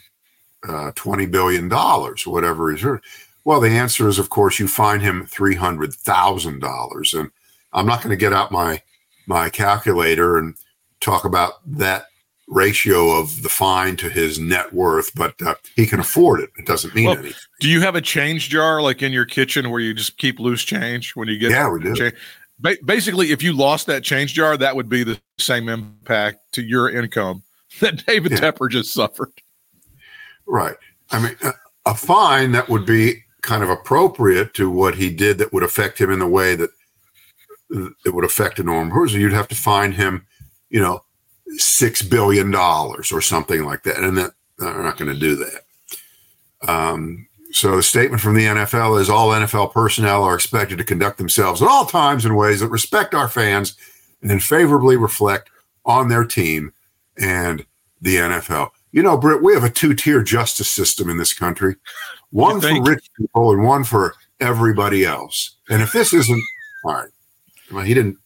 uh, 0.69 0.93
twenty 0.95 1.27
billion 1.27 1.69
dollars, 1.69 2.27
whatever 2.27 2.71
he's 2.71 2.85
worth? 2.85 3.01
Well, 3.45 3.61
the 3.61 3.71
answer 3.71 4.09
is, 4.09 4.19
of 4.19 4.31
course, 4.31 4.59
you 4.59 4.69
fine 4.69 5.01
him 5.01 5.27
three 5.27 5.55
hundred 5.55 5.95
thousand 5.95 6.61
dollars, 6.61 7.15
and 7.15 7.31
I'm 7.73 7.87
not 7.87 8.03
going 8.03 8.11
to 8.11 8.17
get 8.17 8.33
out 8.33 8.53
my 8.53 8.83
my 9.27 9.49
calculator 9.51 10.39
and 10.39 10.55
talk 11.01 11.25
about 11.25 11.55
that 11.79 12.07
ratio 12.49 13.11
of 13.11 13.43
the 13.43 13.49
fine 13.49 13.95
to 13.97 14.09
his 14.09 14.39
net 14.39 14.73
worth, 14.73 15.15
but 15.15 15.35
uh, 15.43 15.55
he 15.77 15.87
can 15.87 16.01
afford 16.01 16.41
it. 16.41 16.51
It 16.59 16.65
doesn't 16.65 16.95
mean 16.95 17.05
Well, 17.07 17.19
anything. 17.19 17.37
Do 17.61 17.69
you 17.69 17.81
have 17.83 17.95
a 17.95 18.01
change 18.01 18.49
jar 18.49 18.81
like 18.81 19.03
in 19.03 19.13
your 19.13 19.27
kitchen 19.27 19.71
where 19.71 19.81
you 19.81 19.93
just 19.93 20.17
keep 20.17 20.41
loose 20.41 20.65
change 20.65 21.15
when 21.15 21.29
you 21.29 21.39
get? 21.39 21.51
Yeah, 21.51 21.71
we 21.71 21.81
do. 21.81 21.95
cha- 21.95 22.17
Ba- 22.59 22.79
basically, 22.85 23.31
if 23.33 23.43
you 23.43 23.53
lost 23.53 23.87
that 23.87 24.03
change 24.03 24.33
jar, 24.35 24.57
that 24.57 24.75
would 24.75 24.89
be 24.89 25.05
the 25.05 25.21
same 25.39 25.69
impact 25.69 26.41
to 26.53 26.63
your 26.63 26.91
income 26.91 27.43
that 27.81 28.05
David 28.07 28.33
Yeah. 28.33 28.39
Tepper 28.39 28.71
just 28.71 28.93
suffered. 28.93 29.31
Right. 30.49 30.76
I 31.11 31.23
mean, 31.23 31.37
a, 31.43 31.52
a 31.87 31.95
fine 31.95 32.52
that 32.52 32.69
would 32.69 32.87
be 32.87 33.25
kind 33.43 33.62
of 33.62 33.71
appropriate 33.71 34.55
to 34.55 34.71
what 34.71 34.95
he 34.95 35.11
did 35.11 35.38
that 35.38 35.52
would 35.52 35.62
affect 35.62 36.00
him 36.00 36.11
in 36.11 36.19
the 36.19 36.26
way 36.26 36.57
that 36.57 36.71
it 38.05 38.14
would 38.14 38.25
affect 38.25 38.59
a 38.59 38.62
normal 38.62 38.93
person. 38.93 39.21
You'd 39.21 39.33
have 39.33 39.49
to 39.49 39.55
fine 39.55 39.93
him, 39.93 40.26
you 40.71 40.81
know, 40.81 41.05
six 41.57 42.02
billion 42.02 42.50
dollars 42.50 43.12
or 43.12 43.21
something 43.21 43.64
like 43.64 43.83
that, 43.85 43.99
and 43.99 44.17
that 44.19 44.33
they're 44.59 44.83
not 44.83 44.97
going 44.97 45.12
to 45.12 45.19
do 45.19 45.37
that. 45.37 46.69
Um, 46.69 47.28
so 47.50 47.76
the 47.76 47.83
statement 47.83 48.21
from 48.21 48.35
the 48.35 48.45
NFL 48.45 49.00
is 49.00 49.09
all 49.09 49.28
NFL 49.28 49.73
personnel 49.73 50.25
are 50.25 50.35
expected 50.35 50.78
to 50.78 50.85
conduct 50.85 51.19
themselves 51.19 51.62
at 51.62 51.69
all 51.69 51.87
times 51.87 52.25
in 52.25 52.35
ways 52.35 52.61
that 52.61 52.69
respect 52.69 53.14
our 53.14 53.28
fans 53.28 53.76
and 54.21 54.31
then 54.31 54.40
favorably 54.40 54.97
reflect 54.97 55.50
on 55.85 56.09
their 56.09 56.25
team 56.25 56.73
and 57.17 57.64
the 58.00 58.17
NFL. 58.17 58.71
You 58.92 59.02
know, 59.02 59.16
Britt, 59.16 59.42
we 59.42 59.52
have 59.54 59.64
a 59.64 59.71
two-tier 59.71 60.23
justice 60.23 60.71
system 60.71 61.11
in 61.11 61.18
this 61.18 61.35
country. 61.35 61.76
One 62.30 62.61
for 62.61 62.83
rich 62.83 63.09
people 63.18 63.52
and 63.52 63.64
one 63.64 63.85
for 63.85 64.14
everybody 64.40 65.04
else. 65.04 65.57
And 65.68 65.83
if 65.83 65.92
this 65.92 66.12
isn't 66.12 66.42
all 66.85 66.95
right, 66.95 67.11
well, 67.73 67.85
he 67.85 67.95
didn't. 67.95 68.16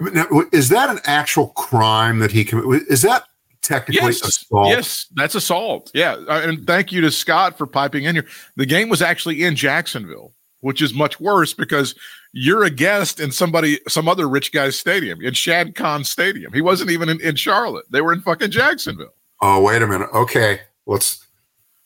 Now, 0.00 0.26
is 0.52 0.70
that 0.70 0.90
an 0.90 0.98
actual 1.04 1.48
crime 1.48 2.18
that 2.18 2.30
he 2.30 2.44
committed? 2.44 2.88
Is 2.88 3.02
that 3.02 3.24
technically 3.62 4.06
Yes, 4.06 4.22
assault? 4.22 4.68
yes, 4.68 5.06
that's 5.14 5.34
assault. 5.34 5.90
Yeah, 5.94 6.14
uh, 6.28 6.42
and 6.44 6.66
thank 6.66 6.90
you 6.92 7.00
to 7.02 7.10
Scott 7.10 7.56
for 7.56 7.66
piping 7.66 8.04
in 8.04 8.16
here. 8.16 8.26
The 8.56 8.66
game 8.66 8.88
was 8.88 9.02
actually 9.02 9.44
in 9.44 9.56
Jacksonville, 9.56 10.32
which 10.60 10.82
is 10.82 10.94
much 10.94 11.20
worse 11.20 11.54
because 11.54 11.94
you're 12.32 12.64
a 12.64 12.70
guest 12.70 13.20
in 13.20 13.30
somebody, 13.30 13.78
some 13.88 14.08
other 14.08 14.28
rich 14.28 14.52
guy's 14.52 14.76
stadium, 14.76 15.20
in 15.22 15.32
Shad 15.34 15.74
Khan 15.74 16.02
Stadium. 16.02 16.52
He 16.52 16.60
wasn't 16.60 16.90
even 16.90 17.08
in, 17.08 17.20
in 17.20 17.36
Charlotte; 17.36 17.86
they 17.90 18.00
were 18.00 18.12
in 18.12 18.20
fucking 18.20 18.50
Jacksonville. 18.50 19.14
Oh, 19.40 19.62
wait 19.62 19.82
a 19.82 19.86
minute. 19.86 20.08
Okay, 20.12 20.60
let's. 20.86 21.26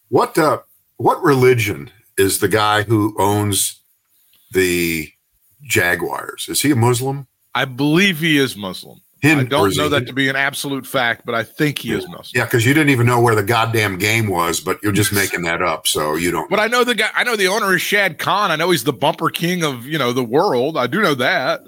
What 0.09 0.39
uh, 0.39 0.61
what 0.97 1.23
religion 1.23 1.91
is 2.17 2.41
the 2.41 2.49
guy 2.49 2.83
who 2.83 3.15
owns 3.19 3.81
the 4.53 5.11
Jaguars? 5.63 6.49
Is 6.49 6.63
he 6.63 6.71
a 6.71 6.77
Muslim? 6.77 7.27
I 7.55 7.65
believe 7.65 8.21
he 8.21 8.39
is 8.39 8.57
Muslim. 8.57 9.01
I 9.25 9.27
Hindu, 9.27 9.47
don't 9.49 9.77
know 9.77 9.89
that 9.89 10.07
to 10.07 10.13
be 10.13 10.29
an 10.29 10.37
absolute 10.37 10.87
fact, 10.87 11.27
but 11.27 11.35
I 11.35 11.43
think 11.43 11.79
he 11.79 11.93
is 11.93 12.07
Muslim. 12.09 12.31
Yeah, 12.33 12.45
because 12.45 12.65
you 12.65 12.73
didn't 12.73 12.91
even 12.91 13.05
know 13.05 13.21
where 13.21 13.35
the 13.35 13.43
goddamn 13.43 13.99
game 13.99 14.29
was, 14.29 14.61
but 14.61 14.81
you're 14.81 14.93
just 14.93 15.13
making 15.13 15.43
that 15.43 15.61
up, 15.61 15.89
so 15.89 16.15
you 16.15 16.31
don't. 16.31 16.49
But 16.49 16.61
I 16.61 16.69
know 16.69 16.85
the 16.85 16.95
guy. 16.95 17.11
I 17.15 17.25
know 17.25 17.35
the 17.35 17.49
owner 17.49 17.75
is 17.75 17.83
Shad 17.83 18.19
Khan. 18.19 18.53
I 18.53 18.57
know 18.57 18.71
he's 18.71 18.85
the 18.85 18.93
bumper 18.93 19.29
king 19.29 19.65
of 19.65 19.87
you 19.87 19.99
know 19.99 20.13
the 20.13 20.23
world. 20.23 20.77
I 20.77 20.87
do 20.87 21.03
know 21.03 21.15
that. 21.17 21.63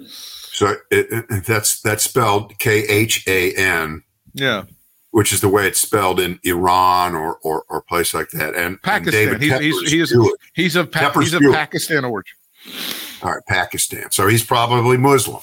So 0.53 0.75
it, 0.91 1.07
it, 1.29 1.45
that's 1.45 1.81
that's 1.81 2.05
spelled 2.05 2.57
K 2.57 2.87
H 2.87 3.27
A 3.27 3.53
N, 3.55 4.03
Yeah, 4.33 4.63
which 5.11 5.31
is 5.31 5.41
the 5.41 5.49
way 5.49 5.67
it's 5.67 5.79
spelled 5.79 6.19
in 6.19 6.39
Iran 6.43 7.15
or 7.15 7.35
or, 7.43 7.63
or 7.69 7.77
a 7.77 7.81
place 7.83 8.13
like 8.13 8.29
that. 8.31 8.49
And, 8.55 8.55
and 8.65 8.81
Pakistan. 8.81 9.39
David 9.39 9.41
He's- 9.41 9.59
he's- 9.61 9.75
Tepper's 9.81 9.91
he 9.91 9.99
is- 9.99 10.35
he's 10.53 10.75
of 10.75 10.91
pa- 10.91 11.11
he's 11.19 11.33
of 11.33 11.41
Pakistan 11.51 12.05
origin. 12.05 12.35
All 13.23 13.31
right, 13.33 13.45
Pakistan. 13.47 14.11
So 14.11 14.27
he's 14.27 14.43
probably 14.43 14.97
Muslim. 14.97 15.41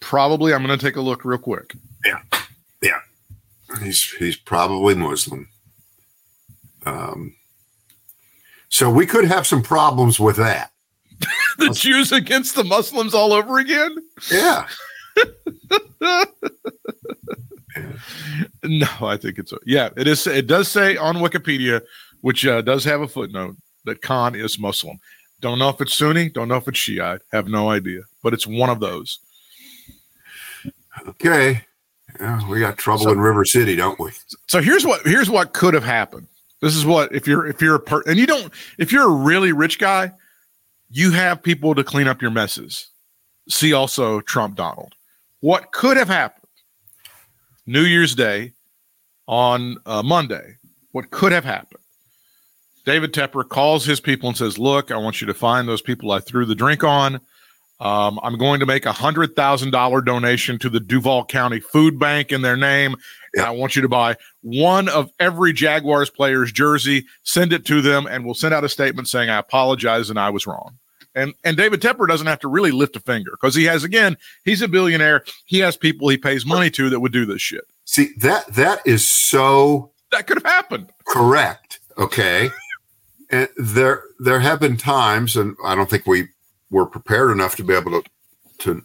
Probably. 0.00 0.52
I'm 0.54 0.64
going 0.64 0.78
to 0.78 0.84
take 0.84 0.96
a 0.96 1.00
look 1.00 1.24
real 1.24 1.38
quick. 1.38 1.72
Yeah, 2.04 2.20
yeah. 2.82 3.00
He's 3.82 4.02
he's 4.02 4.36
probably 4.36 4.94
Muslim. 4.94 5.48
Um, 6.86 7.34
so 8.68 8.88
we 8.90 9.04
could 9.06 9.24
have 9.24 9.46
some 9.46 9.62
problems 9.62 10.18
with 10.20 10.36
that. 10.36 10.70
the 11.58 11.70
Jews 11.70 12.12
against 12.12 12.54
the 12.54 12.62
Muslims 12.64 13.12
all 13.14 13.32
over 13.32 13.58
again? 13.58 13.96
Yeah. 14.30 14.66
No, 18.64 18.86
I 19.00 19.16
think 19.16 19.38
it's 19.38 19.52
yeah. 19.66 19.90
It 19.96 20.06
is. 20.06 20.26
It 20.26 20.46
does 20.46 20.68
say 20.68 20.96
on 20.96 21.16
Wikipedia, 21.16 21.82
which 22.20 22.46
uh, 22.46 22.62
does 22.62 22.84
have 22.84 23.00
a 23.00 23.08
footnote 23.08 23.56
that 23.84 24.02
Khan 24.02 24.34
is 24.34 24.58
Muslim. 24.58 24.98
Don't 25.40 25.58
know 25.58 25.68
if 25.68 25.80
it's 25.80 25.94
Sunni. 25.94 26.28
Don't 26.30 26.48
know 26.48 26.56
if 26.56 26.66
it's 26.68 26.78
Shiite. 26.78 27.20
Have 27.32 27.48
no 27.48 27.70
idea, 27.70 28.00
but 28.22 28.34
it's 28.34 28.46
one 28.46 28.70
of 28.70 28.80
those. 28.80 29.18
Okay. 31.06 31.64
Yeah, 32.20 32.48
we 32.48 32.60
got 32.60 32.76
trouble 32.78 33.04
So- 33.04 33.12
in 33.12 33.20
River 33.20 33.44
City, 33.44 33.76
don't 33.76 33.98
we? 34.00 34.10
So 34.48 34.60
here's 34.60 34.84
what 34.84 35.06
here's 35.06 35.30
what 35.30 35.52
could 35.52 35.74
have 35.74 35.84
happened. 35.84 36.26
This 36.60 36.74
is 36.74 36.84
what 36.84 37.14
if 37.14 37.28
you're 37.28 37.46
if 37.46 37.62
you're 37.62 37.76
a 37.76 37.80
per 37.80 38.02
and 38.06 38.18
you 38.18 38.26
don't 38.26 38.52
if 38.78 38.90
you're 38.92 39.08
a 39.08 39.14
really 39.14 39.52
rich 39.52 39.78
guy, 39.78 40.10
you 40.90 41.12
have 41.12 41.42
people 41.42 41.74
to 41.74 41.84
clean 41.84 42.08
up 42.08 42.20
your 42.20 42.30
messes. 42.32 42.88
See 43.48 43.72
also 43.72 44.20
Trump 44.22 44.56
Donald. 44.56 44.94
What 45.40 45.70
could 45.70 45.96
have 45.96 46.08
happened? 46.08 46.37
New 47.68 47.82
Year's 47.82 48.14
Day 48.14 48.54
on 49.26 49.76
uh, 49.84 50.02
Monday. 50.02 50.56
What 50.92 51.10
could 51.10 51.32
have 51.32 51.44
happened? 51.44 51.82
David 52.86 53.12
Tepper 53.12 53.46
calls 53.46 53.84
his 53.84 54.00
people 54.00 54.30
and 54.30 54.38
says, 54.38 54.58
"Look, 54.58 54.90
I 54.90 54.96
want 54.96 55.20
you 55.20 55.26
to 55.26 55.34
find 55.34 55.68
those 55.68 55.82
people 55.82 56.10
I 56.10 56.20
threw 56.20 56.46
the 56.46 56.54
drink 56.54 56.82
on. 56.82 57.20
Um, 57.78 58.18
I'm 58.22 58.38
going 58.38 58.60
to 58.60 58.66
make 58.66 58.86
a 58.86 58.92
hundred 58.92 59.36
thousand 59.36 59.72
dollar 59.72 60.00
donation 60.00 60.58
to 60.60 60.70
the 60.70 60.80
Duval 60.80 61.26
County 61.26 61.60
Food 61.60 61.98
Bank 61.98 62.32
in 62.32 62.40
their 62.40 62.56
name, 62.56 62.96
and 63.34 63.44
I 63.44 63.50
want 63.50 63.76
you 63.76 63.82
to 63.82 63.88
buy 63.88 64.16
one 64.40 64.88
of 64.88 65.10
every 65.20 65.52
Jaguars 65.52 66.08
player's 66.08 66.50
jersey, 66.50 67.04
send 67.22 67.52
it 67.52 67.66
to 67.66 67.82
them, 67.82 68.06
and 68.06 68.24
we'll 68.24 68.32
send 68.32 68.54
out 68.54 68.64
a 68.64 68.68
statement 68.70 69.08
saying 69.08 69.28
I 69.28 69.36
apologize 69.36 70.08
and 70.08 70.18
I 70.18 70.30
was 70.30 70.46
wrong." 70.46 70.78
And 71.18 71.34
and 71.44 71.56
David 71.56 71.80
Tepper 71.82 72.06
doesn't 72.06 72.26
have 72.26 72.40
to 72.40 72.48
really 72.48 72.70
lift 72.70 72.96
a 72.96 73.00
finger 73.00 73.32
because 73.32 73.54
he 73.54 73.64
has 73.64 73.84
again 73.84 74.16
he's 74.44 74.62
a 74.62 74.68
billionaire. 74.68 75.24
He 75.46 75.58
has 75.58 75.76
people 75.76 76.08
he 76.08 76.16
pays 76.18 76.46
money 76.46 76.70
to 76.70 76.88
that 76.90 77.00
would 77.00 77.12
do 77.12 77.26
this 77.26 77.42
shit. 77.42 77.64
See, 77.84 78.10
that 78.18 78.46
that 78.54 78.86
is 78.86 79.06
so 79.06 79.92
That 80.12 80.26
could 80.26 80.36
have 80.38 80.50
happened. 80.52 80.90
correct. 81.06 81.80
Okay. 81.98 82.50
and 83.30 83.48
there 83.56 84.02
there 84.20 84.40
have 84.40 84.60
been 84.60 84.76
times, 84.76 85.36
and 85.36 85.56
I 85.64 85.74
don't 85.74 85.90
think 85.90 86.06
we 86.06 86.28
were 86.70 86.86
prepared 86.86 87.30
enough 87.30 87.56
to 87.56 87.64
be 87.64 87.74
able 87.74 87.90
to 88.00 88.04
to 88.58 88.82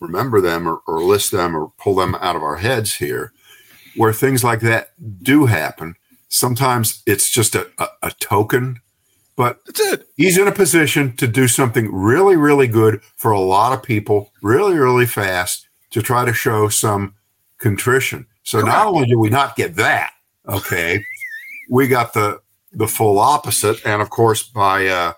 remember 0.00 0.40
them 0.40 0.66
or, 0.68 0.80
or 0.86 1.02
list 1.02 1.30
them 1.30 1.54
or 1.56 1.72
pull 1.78 1.94
them 1.94 2.14
out 2.16 2.34
of 2.36 2.42
our 2.42 2.56
heads 2.56 2.94
here, 2.96 3.32
where 3.96 4.12
things 4.12 4.42
like 4.42 4.60
that 4.60 4.90
do 5.22 5.46
happen. 5.46 5.94
Sometimes 6.28 7.02
it's 7.06 7.28
just 7.28 7.54
a, 7.54 7.70
a, 7.78 7.88
a 8.04 8.10
token, 8.12 8.80
but 9.40 9.58
That's 9.64 9.80
it. 9.80 10.06
he's 10.18 10.36
in 10.36 10.48
a 10.48 10.52
position 10.52 11.16
to 11.16 11.26
do 11.26 11.48
something 11.48 11.90
really, 11.90 12.36
really 12.36 12.66
good 12.66 13.00
for 13.16 13.32
a 13.32 13.40
lot 13.40 13.72
of 13.72 13.82
people, 13.82 14.30
really, 14.42 14.76
really 14.76 15.06
fast 15.06 15.66
to 15.92 16.02
try 16.02 16.26
to 16.26 16.34
show 16.34 16.68
some 16.68 17.14
contrition. 17.56 18.26
So 18.42 18.60
not 18.60 18.88
only 18.88 19.06
do 19.06 19.18
we 19.18 19.30
not 19.30 19.56
get 19.56 19.76
that, 19.76 20.12
okay, 20.46 21.02
we 21.70 21.88
got 21.88 22.12
the 22.12 22.42
the 22.72 22.86
full 22.86 23.18
opposite, 23.18 23.80
and 23.86 24.02
of 24.02 24.10
course, 24.10 24.42
by 24.42 24.86
uh, 24.88 25.14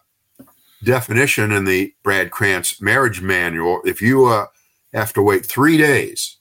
definition 0.85 1.51
in 1.51 1.65
the 1.65 1.93
Brad 2.05 2.31
Krantz 2.31 2.81
marriage 2.81 3.21
manual, 3.21 3.83
if 3.85 4.01
you 4.01 4.27
uh, 4.27 4.47
have 4.95 5.13
to 5.15 5.23
wait 5.23 5.45
three 5.45 5.79
days, 5.79 6.37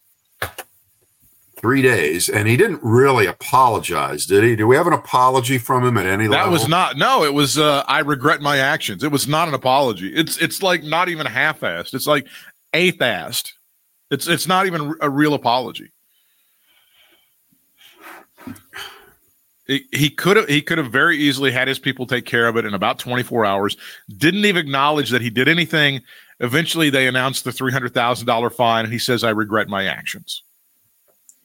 three 1.62 1.82
days, 1.82 2.28
and 2.30 2.48
he 2.48 2.58
didn't 2.58 2.80
really 2.84 3.26
apologize, 3.28 4.26
did 4.26 4.44
he? 4.44 4.56
Do 4.56 4.68
we 4.68 4.76
have 4.76 4.88
an 4.88 4.94
apology 4.94 5.58
from 5.58 5.86
him 5.86 5.98
at 5.98 6.06
any 6.06 6.26
That 6.26 6.32
level? 6.32 6.46
That 6.48 6.52
was 6.52 6.68
not 6.68 6.98
no, 6.98 7.24
it 7.24 7.34
was 7.34 7.58
uh 7.58 7.84
I 7.88 8.00
regret 8.00 8.42
my 8.42 8.58
actions. 8.58 9.04
It 9.04 9.12
was 9.12 9.28
not 9.28 9.48
an 9.48 9.54
apology. 9.54 10.14
It's 10.14 10.38
it's 10.38 10.62
like 10.64 10.84
not 10.84 11.10
even 11.10 11.26
half-assed. 11.26 11.94
It's 11.94 12.08
like 12.08 12.28
eighth-assed. 12.74 13.52
It's 14.10 14.28
it's 14.28 14.48
not 14.48 14.66
even 14.66 14.96
a 15.02 15.10
real 15.10 15.34
apology. 15.34 15.92
He- 19.68 19.86
He 19.94 20.10
could 20.10 20.38
have 20.38 20.48
he 20.50 20.62
could 20.62 20.78
have 20.80 20.92
very 20.92 21.18
easily 21.18 21.52
had 21.52 21.68
his 21.68 21.80
people 21.80 22.06
take 22.08 22.26
care 22.26 22.48
of 22.48 22.58
it 22.58 22.66
in 22.66 22.74
about 22.74 23.00
24 23.00 23.46
hours. 23.46 23.78
Didn't 24.18 24.46
even 24.46 24.66
acknowledge 24.66 25.12
that 25.12 25.22
he 25.22 25.30
did 25.30 25.48
anything. 25.48 26.02
Eventually 26.40 26.90
they 26.90 27.08
announced 27.08 27.44
the 27.44 27.52
$300,000 27.52 28.54
fine 28.54 28.86
and 28.86 28.92
he 28.94 29.00
says 29.00 29.24
I 29.24 29.30
regret 29.30 29.68
my 29.70 29.86
actions. 29.86 30.44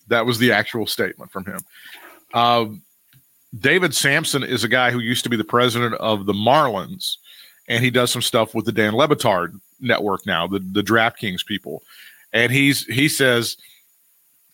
That 0.08 0.26
was 0.26 0.38
the 0.38 0.52
actual 0.52 0.86
statement 0.86 1.30
from 1.30 1.44
him. 1.44 1.60
Um 2.34 2.82
David 3.58 3.94
Samson 3.94 4.42
is 4.42 4.64
a 4.64 4.68
guy 4.68 4.90
who 4.90 4.98
used 4.98 5.24
to 5.24 5.30
be 5.30 5.36
the 5.36 5.44
president 5.44 5.94
of 5.94 6.26
the 6.26 6.32
Marlins, 6.32 7.16
and 7.68 7.82
he 7.82 7.90
does 7.90 8.10
some 8.10 8.22
stuff 8.22 8.54
with 8.54 8.66
the 8.66 8.72
Dan 8.72 8.94
Le 8.94 9.08
Batard 9.08 9.58
network 9.80 10.26
now, 10.26 10.46
the 10.46 10.58
the 10.58 10.82
DraftKings 10.82 11.44
people. 11.44 11.82
And 12.32 12.52
he's 12.52 12.84
he 12.86 13.08
says 13.08 13.56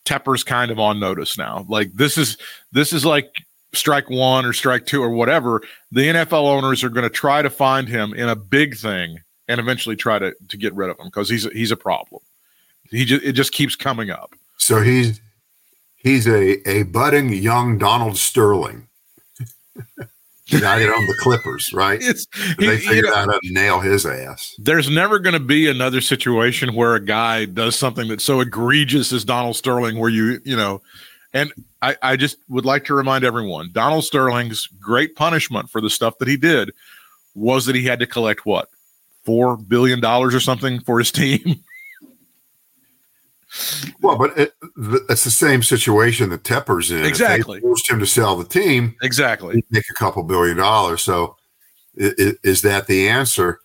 Tepper's 0.05 0.43
kind 0.43 0.71
of 0.71 0.79
on 0.79 0.99
notice 0.99 1.37
now. 1.37 1.65
Like 1.67 1.93
this 1.93 2.17
is 2.17 2.37
this 2.71 2.93
is 2.93 3.05
like 3.05 3.43
strike 3.73 4.09
one 4.09 4.45
or 4.45 4.53
strike 4.53 4.85
two 4.85 5.01
or 5.01 5.09
whatever. 5.09 5.61
The 5.91 6.07
NFL 6.07 6.45
owners 6.47 6.83
are 6.83 6.89
going 6.89 7.03
to 7.03 7.09
try 7.09 7.41
to 7.41 7.49
find 7.49 7.87
him 7.87 8.13
in 8.13 8.29
a 8.29 8.35
big 8.35 8.77
thing 8.77 9.19
and 9.47 9.59
eventually 9.59 9.95
try 9.95 10.19
to 10.19 10.33
to 10.49 10.57
get 10.57 10.73
rid 10.73 10.89
of 10.89 10.99
him 10.99 11.07
because 11.07 11.29
he's 11.29 11.49
he's 11.51 11.71
a 11.71 11.77
problem. 11.77 12.21
He 12.89 13.05
just 13.05 13.23
it 13.23 13.33
just 13.33 13.51
keeps 13.51 13.75
coming 13.75 14.09
up. 14.09 14.33
So 14.57 14.81
he's 14.81 15.19
he's 16.03 16.27
a 16.27 16.67
a 16.69 16.83
budding 16.83 17.33
young 17.33 17.77
Donald 17.77 18.17
Sterling. 18.17 18.87
the 19.75 20.59
guy 20.59 20.77
that 20.79 20.89
owned 20.89 21.07
the 21.07 21.17
Clippers, 21.19 21.73
right? 21.73 21.99
It's, 22.01 22.27
they 22.59 22.77
he- 22.77 22.83
you 22.83 22.89
figured 22.89 23.05
know, 23.05 23.15
out 23.15 23.29
how 23.31 23.39
to 23.39 23.53
nail 23.53 23.79
his 23.79 24.05
ass. 24.05 24.53
there's 24.59 24.89
never 24.89 25.17
going 25.17 25.33
to 25.33 25.39
be 25.39 25.67
another 25.69 26.01
situation 26.01 26.75
where 26.75 26.95
a 26.95 27.03
guy 27.03 27.45
does 27.45 27.75
something 27.75 28.07
that's 28.07 28.23
so 28.23 28.41
egregious 28.41 29.11
as 29.13 29.23
Donald 29.25 29.55
Sterling, 29.55 29.97
where 29.97 30.09
you, 30.11 30.39
you 30.45 30.55
know, 30.55 30.81
and 31.33 31.51
I, 31.81 31.95
I 32.03 32.15
just 32.17 32.37
would 32.49 32.65
like 32.65 32.85
to 32.85 32.93
remind 32.93 33.23
everyone 33.23 33.69
Donald 33.71 34.03
Sterling's 34.03 34.67
great 34.79 35.15
punishment 35.15 35.69
for 35.69 35.81
the 35.81 35.89
stuff 35.89 36.17
that 36.19 36.27
he 36.27 36.37
did 36.37 36.71
was 37.33 37.65
that 37.65 37.75
he 37.75 37.83
had 37.85 37.99
to 37.99 38.05
collect 38.05 38.45
what? 38.45 38.69
Four 39.25 39.57
billion 39.57 39.99
dollars 40.01 40.35
or 40.35 40.39
something 40.39 40.79
for 40.81 40.99
his 40.99 41.11
team. 41.21 41.63
Well, 44.01 44.17
but 44.17 44.37
it, 44.37 44.53
it's 45.09 45.23
the 45.23 45.29
same 45.31 45.61
situation 45.63 46.29
that 46.29 46.43
Tepper's 46.43 46.91
in. 46.91 47.05
Exactly. 47.05 47.59
forced 47.59 47.89
him 47.89 47.99
to 47.99 48.05
sell 48.07 48.35
the 48.35 48.45
team, 48.45 48.95
exactly. 49.01 49.63
make 49.69 49.85
a 49.89 49.93
couple 49.93 50.23
billion 50.23 50.57
dollars. 50.57 51.01
So, 51.03 51.35
i- 52.01 52.13
i- 52.17 52.33
is 52.43 52.61
that 52.63 52.87
the 52.87 53.07
answer? 53.07 53.59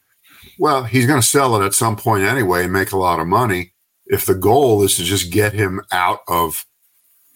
Well, 0.58 0.84
he's 0.84 1.06
going 1.06 1.20
to 1.20 1.26
sell 1.26 1.60
it 1.60 1.64
at 1.64 1.74
some 1.74 1.96
point 1.96 2.24
anyway 2.24 2.64
and 2.64 2.72
make 2.72 2.92
a 2.92 2.98
lot 2.98 3.20
of 3.20 3.26
money. 3.26 3.72
If 4.06 4.26
the 4.26 4.34
goal 4.34 4.82
is 4.82 4.96
to 4.96 5.04
just 5.04 5.30
get 5.32 5.52
him 5.52 5.80
out 5.92 6.20
of 6.28 6.64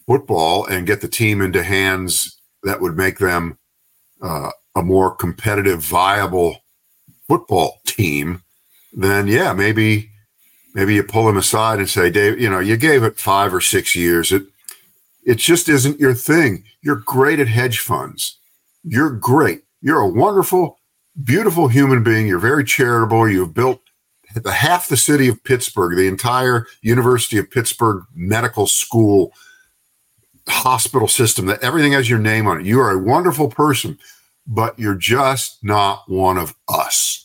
football 0.07 0.67
and 0.67 0.87
get 0.87 1.01
the 1.01 1.09
team 1.09 1.41
into 1.41 1.63
hands 1.63 2.39
that 2.65 2.81
would 2.81 2.97
make 2.97 3.19
them 3.19 3.59
uh, 4.21 4.51
a 4.77 4.83
more 4.83 5.15
competitive, 5.15 5.81
viable 5.81 6.59
football 7.29 7.81
team, 7.87 8.43
then 8.93 9.27
yeah, 9.27 9.53
maybe 9.53 10.11
maybe 10.75 10.95
you 10.95 11.03
pull 11.03 11.29
him 11.29 11.37
aside 11.37 11.79
and 11.79 11.89
say, 11.89 12.11
Dave, 12.11 12.41
you 12.41 12.49
know, 12.51 12.61
you 12.61 12.77
gave 12.77 13.03
it 13.03 13.19
five 13.19 13.53
or 13.55 13.61
six 13.61 13.95
years. 13.95 14.33
It 14.33 14.45
it 15.25 15.39
just 15.39 15.69
isn't 15.69 16.01
your 16.01 16.15
thing. 16.15 16.65
You're 16.83 16.97
great 16.97 17.39
at 17.39 17.49
hedge 17.49 17.79
funds. 17.79 18.39
You're 18.83 19.11
great. 19.11 19.63
You're 19.81 20.01
a 20.01 20.09
wonderful, 20.09 20.79
beautiful 21.23 21.69
human 21.69 22.03
being. 22.03 22.27
You're 22.27 22.39
very 22.39 22.65
charitable. 22.65 23.29
You've 23.29 23.55
built 23.55 23.81
the 24.35 24.53
half 24.53 24.89
the 24.89 24.97
city 24.97 25.29
of 25.29 25.43
Pittsburgh, 25.45 25.97
the 25.97 26.09
entire 26.09 26.67
University 26.81 27.39
of 27.39 27.51
Pittsburgh 27.51 28.05
Medical 28.15 28.67
School 28.67 29.33
hospital 30.49 31.07
system, 31.07 31.47
that 31.47 31.63
everything 31.63 31.93
has 31.93 32.11
your 32.11 32.19
name 32.19 32.47
on 32.47 32.61
it. 32.61 32.67
You 32.67 32.81
are 32.81 32.91
a 32.91 32.99
wonderful 32.99 33.49
person, 33.49 33.99
but 34.47 34.77
you're 34.79 34.97
just 34.97 35.63
not 35.63 36.03
one 36.09 36.39
of 36.39 36.55
us. 36.69 37.22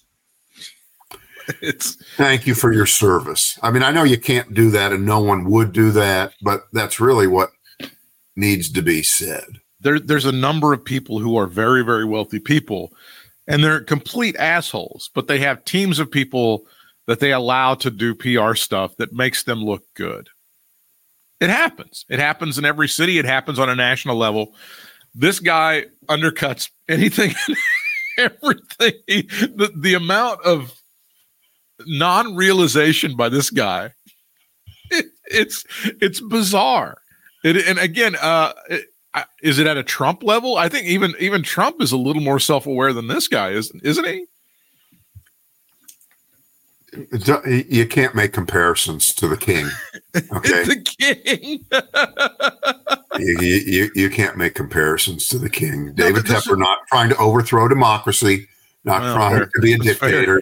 It's 1.62 1.96
Thank 2.16 2.46
you 2.46 2.54
for 2.54 2.74
your 2.74 2.86
service. 2.86 3.58
I 3.64 3.72
mean, 3.72 3.84
I 3.84 3.92
know 3.92 4.04
you 4.04 4.20
can't 4.20 4.54
do 4.54 4.70
that 4.72 4.92
and 4.92 5.06
no 5.06 5.20
one 5.22 5.50
would 5.50 5.72
do 5.72 5.92
that, 5.92 6.34
but 6.42 6.68
that's 6.74 7.00
really 7.00 7.28
what 7.28 7.52
needs 8.36 8.70
to 8.72 8.82
be 8.82 9.02
said. 9.04 9.46
there, 9.80 10.00
there's 10.00 10.26
a 10.26 10.32
number 10.32 10.74
of 10.74 10.84
people 10.84 11.20
who 11.20 11.38
are 11.38 11.48
very, 11.48 11.84
very 11.84 12.06
wealthy 12.06 12.40
people, 12.40 12.92
and 13.48 13.64
they're 13.64 13.82
complete 13.82 14.36
assholes, 14.38 15.10
but 15.14 15.28
they 15.28 15.40
have 15.40 15.64
teams 15.64 16.00
of 16.00 16.12
people 16.12 16.66
that 17.08 17.20
they 17.20 17.32
allow 17.32 17.74
to 17.76 17.90
do 17.90 18.14
PR 18.14 18.54
stuff 18.54 18.96
that 18.98 19.14
makes 19.14 19.44
them 19.44 19.64
look 19.64 19.84
good. 19.94 20.28
It 21.40 21.50
happens. 21.50 22.06
It 22.10 22.20
happens 22.20 22.58
in 22.58 22.66
every 22.66 22.90
city. 22.90 23.20
It 23.20 23.26
happens 23.26 23.60
on 23.60 23.70
a 23.70 23.76
national 23.76 24.18
level. 24.18 24.54
This 25.16 25.40
guy 25.40 25.86
undercuts 26.10 26.70
anything, 26.90 27.34
everything. 28.18 28.94
The, 29.08 29.72
the 29.76 29.94
amount 29.94 30.42
of 30.44 30.74
non-realization 31.86 33.16
by 33.16 33.30
this 33.30 33.50
guy, 33.50 33.92
it, 34.90 35.06
it's 35.26 35.64
it's 36.02 36.20
bizarre. 36.22 36.98
It, 37.44 37.58
and 37.68 37.78
again, 37.80 38.16
uh, 38.22 38.54
it, 38.70 38.86
I- 39.14 39.26
is 39.44 39.60
it 39.60 39.68
at 39.68 39.78
a 39.78 39.84
Trump 39.84 40.24
level? 40.24 40.58
I 40.58 40.70
think 40.70 40.88
even 40.88 41.14
even 41.20 41.44
Trump 41.44 41.82
is 41.82 41.92
a 41.92 41.98
little 41.98 42.22
more 42.22 42.40
self-aware 42.40 42.94
than 42.94 43.08
this 43.08 43.28
guy 43.28 43.50
is, 43.52 43.72
isn't 43.84 44.06
he? 44.06 44.26
You 47.72 47.86
can't 47.86 48.16
make 48.16 48.34
comparisons 48.34 49.14
to 49.16 49.28
the 49.28 49.38
king. 49.38 49.68
Okay. 50.34 50.64
the 50.64 50.82
king. 50.82 51.64
you, 53.20 53.62
you, 53.66 53.92
you- 53.94 54.10
can't 54.10 54.36
make 54.36 54.56
comparisons 54.56 55.28
to 55.28 55.38
the 55.38 55.50
king. 55.50 55.94
David 55.94 56.26
this 56.26 56.48
Tepper 56.48 56.54
is- 56.54 56.58
not 56.58 56.80
trying 56.88 57.10
to 57.10 57.18
overthrow 57.18 57.68
democracy, 57.68 58.48
not 58.84 59.02
Well, 59.02 59.16
trying 59.16 59.38
fair. 59.38 59.46
to 59.54 59.62
be 59.62 59.74
a 59.74 59.78
dictator. 59.78 60.42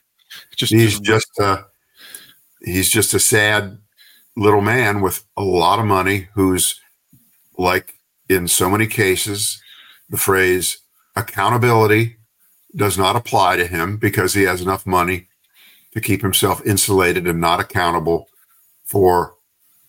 Just 0.55 0.73
He's 0.73 0.99
just 0.99 1.39
uh, 1.39 1.63
he's 2.61 2.89
just 2.89 3.13
a 3.13 3.19
sad 3.19 3.77
little 4.35 4.61
man 4.61 5.01
with 5.01 5.23
a 5.37 5.43
lot 5.43 5.79
of 5.79 5.85
money 5.85 6.27
who's 6.33 6.79
like 7.57 7.93
in 8.27 8.47
so 8.47 8.69
many 8.69 8.85
cases 8.87 9.61
the 10.09 10.17
phrase 10.17 10.79
accountability 11.15 12.17
does 12.75 12.97
not 12.97 13.15
apply 13.15 13.55
to 13.55 13.65
him 13.65 13.97
because 13.97 14.33
he 14.33 14.43
has 14.43 14.61
enough 14.61 14.85
money 14.85 15.27
to 15.93 16.01
keep 16.01 16.21
himself 16.21 16.65
insulated 16.65 17.25
and 17.27 17.39
not 17.39 17.61
accountable 17.61 18.27
for 18.83 19.35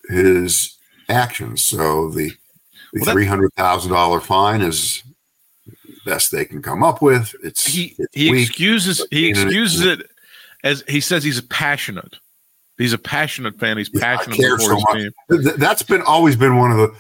his 0.09 0.77
actions. 1.09 1.63
So 1.63 2.11
the 2.11 2.31
the 2.93 3.01
Well, 3.05 3.13
three 3.13 3.27
hundred 3.27 3.53
thousand 3.55 3.91
dollar 3.93 4.21
fine 4.21 4.63
is 4.63 5.03
best 6.05 6.31
they 6.31 6.45
can 6.45 6.63
come 6.63 6.85
up 6.85 7.03
with. 7.03 7.35
It's 7.43 7.67
he 7.67 7.97
it's 7.99 8.15
he 8.15 8.31
weak. 8.31 8.49
excuses 8.49 9.05
he 9.11 9.29
excuses 9.29 9.85
it 9.85 10.09
as 10.67 10.85
he 10.89 11.01
says 11.01 11.25
he's 11.25 11.39
a 11.39 11.43
passionate. 11.43 12.17
He's 12.79 12.93
a 12.93 12.99
passionate 12.99 13.59
fan. 13.59 13.79
He's 13.79 13.89
passionate 13.89 14.37
care 14.37 14.59
for 14.59 14.65
so 14.65 14.75
his 14.75 14.85
much. 14.85 14.97
team. 14.97 15.59
That's 15.59 15.83
been 15.83 16.03
always 16.03 16.37
been 16.37 16.57
one 16.57 16.71
of 16.73 16.77
the 16.77 16.95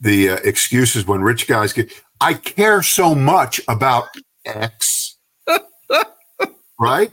the 0.00 0.30
uh, 0.30 0.36
excuses 0.44 1.06
when 1.06 1.20
rich 1.20 1.46
guys 1.46 1.72
get 1.72 1.92
i 2.20 2.34
care 2.34 2.82
so 2.82 3.14
much 3.14 3.60
about 3.68 4.08
x 4.44 5.18
right 6.80 7.12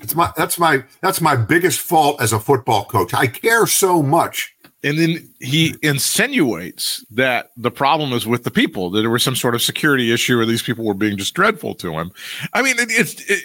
it's 0.00 0.14
my 0.14 0.32
that's 0.36 0.58
my 0.58 0.82
that's 1.02 1.20
my 1.20 1.36
biggest 1.36 1.80
fault 1.80 2.20
as 2.20 2.32
a 2.32 2.40
football 2.40 2.84
coach 2.86 3.12
i 3.14 3.26
care 3.26 3.66
so 3.66 4.02
much 4.02 4.54
And 4.82 4.98
then 4.98 5.28
he 5.40 5.74
insinuates 5.82 7.04
that 7.10 7.50
the 7.56 7.70
problem 7.70 8.12
is 8.12 8.26
with 8.26 8.44
the 8.44 8.50
people, 8.52 8.90
that 8.90 9.00
there 9.00 9.10
was 9.10 9.22
some 9.22 9.34
sort 9.34 9.54
of 9.54 9.62
security 9.62 10.12
issue 10.12 10.38
or 10.38 10.46
these 10.46 10.62
people 10.62 10.84
were 10.84 10.94
being 10.94 11.16
just 11.16 11.34
dreadful 11.34 11.74
to 11.76 11.92
him. 11.98 12.12
I 12.52 12.62
mean, 12.62 12.78
it, 12.78 12.88
it's 12.90 13.28
it, 13.28 13.42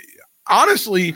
honestly, 0.49 1.15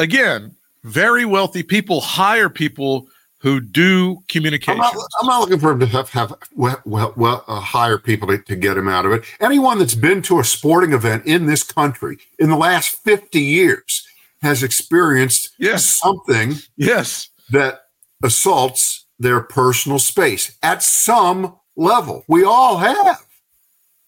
again, 0.00 0.56
very 0.82 1.24
wealthy 1.24 1.62
people 1.62 2.00
hire 2.00 2.48
people 2.48 3.06
who 3.38 3.60
do 3.60 4.16
I'm 4.16 4.24
communication. 4.28 4.80
I'm 4.82 5.26
not 5.26 5.40
looking 5.40 5.58
for 5.58 5.70
him 5.70 5.80
to 5.80 5.86
have, 5.86 6.10
have 6.10 6.34
well, 6.54 6.80
well, 6.84 7.14
well 7.16 7.44
uh, 7.46 7.60
hire 7.60 7.98
people 7.98 8.28
to, 8.28 8.38
to 8.38 8.56
get 8.56 8.76
him 8.76 8.88
out 8.88 9.06
of 9.06 9.12
it. 9.12 9.24
Anyone 9.40 9.78
that's 9.78 9.94
been 9.94 10.20
to 10.22 10.40
a 10.40 10.44
sporting 10.44 10.92
event 10.92 11.24
in 11.26 11.46
this 11.46 11.62
country 11.62 12.18
in 12.38 12.50
the 12.50 12.56
last 12.56 13.02
50 13.04 13.40
years 13.40 14.06
has 14.42 14.62
experienced 14.62 15.50
Yes. 15.58 15.98
something 15.98 16.56
yes. 16.76 17.28
that 17.50 17.82
assaults 18.22 19.06
their 19.18 19.40
personal 19.40 19.98
space 19.98 20.56
at 20.62 20.82
some 20.82 21.56
level. 21.76 22.24
We 22.26 22.44
all 22.44 22.78
have. 22.78 23.24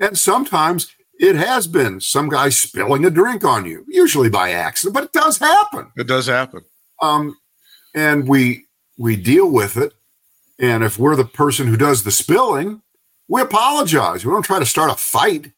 And 0.00 0.18
sometimes 0.18 0.88
it 1.22 1.36
has 1.36 1.68
been 1.68 2.00
some 2.00 2.28
guy 2.28 2.48
spilling 2.48 3.04
a 3.04 3.10
drink 3.10 3.44
on 3.44 3.64
you, 3.64 3.84
usually 3.88 4.28
by 4.28 4.50
accident, 4.50 4.92
but 4.92 5.04
it 5.04 5.12
does 5.12 5.38
happen. 5.38 5.90
It 5.96 6.08
does 6.08 6.26
happen. 6.26 6.62
Um, 7.00 7.36
and 7.94 8.28
we 8.28 8.66
we 8.98 9.14
deal 9.16 9.50
with 9.50 9.76
it. 9.76 9.94
And 10.58 10.82
if 10.84 10.98
we're 10.98 11.16
the 11.16 11.24
person 11.24 11.68
who 11.68 11.76
does 11.76 12.02
the 12.02 12.10
spilling, 12.10 12.82
we 13.28 13.40
apologize. 13.40 14.24
We 14.24 14.32
don't 14.32 14.42
try 14.44 14.58
to 14.58 14.66
start 14.66 14.90
a 14.90 14.96
fight 14.96 15.52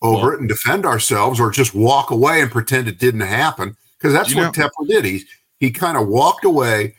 over 0.00 0.26
Well- 0.28 0.34
it 0.34 0.40
and 0.40 0.48
defend 0.48 0.86
ourselves 0.86 1.40
or 1.40 1.50
just 1.50 1.74
walk 1.74 2.10
away 2.12 2.40
and 2.40 2.50
pretend 2.50 2.86
it 2.86 2.98
didn't 3.00 3.20
happen. 3.22 3.76
Because 3.98 4.12
that's 4.12 4.34
what 4.34 4.54
Tepper 4.54 4.86
did. 4.86 5.04
He 5.04 5.24
he 5.58 5.70
kind 5.72 5.96
of 5.96 6.06
walked 6.08 6.44
away. 6.44 6.94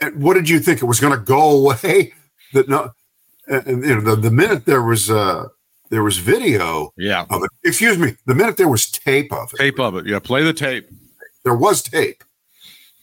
And 0.00 0.22
what 0.22 0.34
did 0.34 0.48
you 0.48 0.58
think 0.58 0.80
it 0.80 0.86
was 0.86 1.00
going 1.00 1.12
to 1.18 1.22
go 1.24 1.50
away? 1.68 2.14
That 2.54 2.68
no, 2.68 2.92
and, 3.46 3.66
and, 3.66 3.84
you 3.84 3.94
know 3.94 4.00
the, 4.00 4.16
the 4.16 4.30
minute 4.30 4.64
there 4.64 4.82
was 4.82 5.10
uh 5.10 5.48
there 5.90 6.02
was 6.02 6.18
video 6.18 6.92
Yeah. 6.96 7.26
of 7.30 7.42
it. 7.42 7.50
Excuse 7.64 7.98
me. 7.98 8.16
The 8.26 8.34
minute 8.34 8.56
there 8.56 8.68
was 8.68 8.90
tape 8.90 9.32
of 9.32 9.52
it, 9.52 9.58
Tape 9.58 9.78
of 9.80 9.96
it. 9.96 10.06
Yeah. 10.06 10.18
Play 10.20 10.42
the 10.44 10.52
tape. 10.52 10.88
there 11.44 11.54
was 11.54 11.82
tape. 11.82 12.22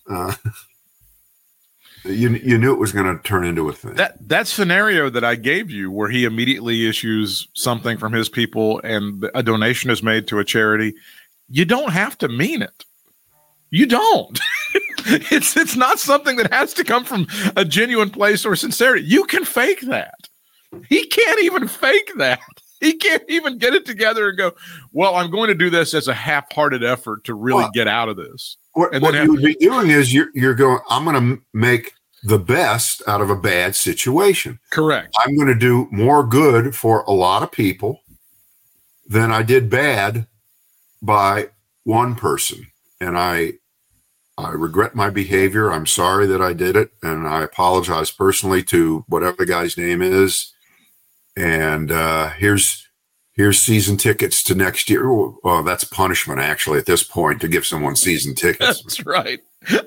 Uh, 0.10 0.34
you 2.06 2.30
you 2.30 2.58
knew 2.58 2.72
it 2.74 2.80
was 2.80 2.92
going 2.94 3.06
to 3.18 3.22
turn 3.24 3.46
into 3.46 3.68
a 3.70 3.74
thing. 3.74 3.96
That 3.96 4.16
that 4.30 4.48
scenario 4.48 5.10
that 5.10 5.24
I 5.26 5.36
gave 5.36 5.70
you, 5.70 5.92
where 5.92 6.10
he 6.10 6.24
immediately 6.26 6.88
issues 6.88 7.48
something 7.54 7.98
from 7.98 8.14
his 8.14 8.30
people 8.30 8.80
and 8.84 9.30
a 9.36 9.44
donation 9.44 9.90
is 9.90 10.02
made 10.02 10.28
to 10.28 10.40
a 10.40 10.46
charity, 10.46 10.94
you 11.50 11.66
don't 11.66 11.92
have 11.92 12.18
to 12.20 12.30
mean 12.30 12.62
it. 12.62 12.86
You 13.70 13.86
don't. 13.86 14.40
it's 15.06 15.58
it's 15.58 15.76
not 15.76 16.00
something 16.00 16.38
that 16.38 16.54
has 16.54 16.74
to 16.76 16.86
come 16.86 17.04
from 17.04 17.28
a 17.58 17.66
genuine 17.66 18.10
place 18.10 18.46
or 18.46 18.56
sincerity. 18.56 19.04
You 19.06 19.26
can 19.26 19.44
fake 19.44 19.82
that. 19.82 20.30
He 20.88 21.06
can't 21.08 21.44
even 21.44 21.68
fake 21.68 22.12
that. 22.18 22.40
He 22.82 22.94
can't 22.94 23.24
even 23.28 23.58
get 23.58 23.74
it 23.74 23.86
together 23.86 24.30
and 24.30 24.38
go, 24.38 24.52
"Well, 24.92 25.16
I'm 25.16 25.32
going 25.32 25.48
to 25.48 25.56
do 25.56 25.70
this 25.70 25.94
as 25.94 26.08
a 26.08 26.14
half-hearted 26.14 26.84
effort 26.84 27.24
to 27.24 27.34
really 27.34 27.64
Well- 27.64 27.72
get 27.74 27.88
out 27.88 28.10
of 28.10 28.18
this." 28.18 28.58
what 28.74 28.94
and 28.94 29.02
what 29.02 29.16
you 29.16 29.32
would 29.32 29.42
be 29.42 29.56
doing 29.56 29.90
is 29.90 30.14
you're 30.14 30.30
you're 30.36 30.54
going. 30.54 30.80
I'm 30.90 31.04
going 31.04 31.38
to 31.38 31.44
make 31.54 31.94
the 32.24 32.38
best 32.38 33.02
out 33.08 33.22
of 33.22 33.30
a 33.30 33.36
bad 33.36 33.76
situation. 33.76 34.60
Correct. 34.72 35.16
I'm 35.26 35.36
going 35.36 35.48
to 35.48 35.56
do 35.56 35.88
more 35.92 36.26
good 36.26 36.76
for 36.76 37.02
a 37.02 37.12
lot 37.12 37.44
of 37.44 37.52
people 37.52 38.02
than 39.08 39.32
I 39.32 39.44
did 39.44 39.70
bad 39.70 40.28
by 41.02 41.50
one 41.84 42.16
person. 42.16 42.68
And 43.00 43.18
I 43.18 43.54
I 44.38 44.50
regret 44.52 44.94
my 44.94 45.10
behavior. 45.10 45.72
I'm 45.72 45.88
sorry 45.88 46.28
that 46.28 46.42
I 46.42 46.54
did 46.54 46.76
it 46.76 46.92
and 47.02 47.28
I 47.28 47.42
apologize 47.44 48.12
personally 48.12 48.62
to 48.66 49.04
whatever 49.08 49.38
the 49.38 49.46
guy's 49.46 49.78
name 49.78 50.02
is. 50.02 50.54
And 51.38 51.92
uh 51.92 52.32
here's 52.32 52.88
here's 53.34 53.60
season 53.60 53.96
tickets 53.96 54.44
to 54.44 54.56
next 54.56 54.90
year. 54.90 55.10
Well, 55.10 55.64
that's 55.64 55.84
punishment 55.84 56.40
actually 56.40 56.80
at 56.80 56.88
this 56.88 57.04
point 57.04 57.40
to 57.42 57.48
give 57.48 57.66
someone 57.66 57.96
season 57.96 58.36
tickets. 58.36 58.82
That's 58.82 59.06
right. 59.06 59.40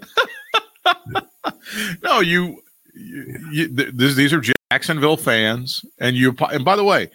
no, 2.03 2.21
you, 2.21 2.63
you, 2.95 3.39
you 3.51 3.69
th- 3.77 4.15
these 4.15 4.33
are 4.33 4.43
Jacksonville 4.71 5.17
fans, 5.17 5.85
and 5.99 6.17
you. 6.17 6.35
And 6.53 6.65
by 6.65 6.77
the 6.77 6.85
way, 6.85 7.11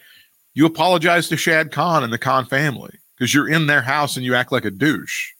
you 0.54 0.66
apologize 0.66 1.28
to 1.28 1.36
Shad 1.36 1.72
Khan 1.72 2.04
and 2.04 2.12
the 2.12 2.18
Khan 2.18 2.46
family 2.46 2.92
because 3.16 3.34
you're 3.34 3.48
in 3.48 3.66
their 3.66 3.82
house 3.82 4.16
and 4.16 4.24
you 4.24 4.34
act 4.34 4.52
like 4.52 4.64
a 4.64 4.70
douche. 4.70 5.32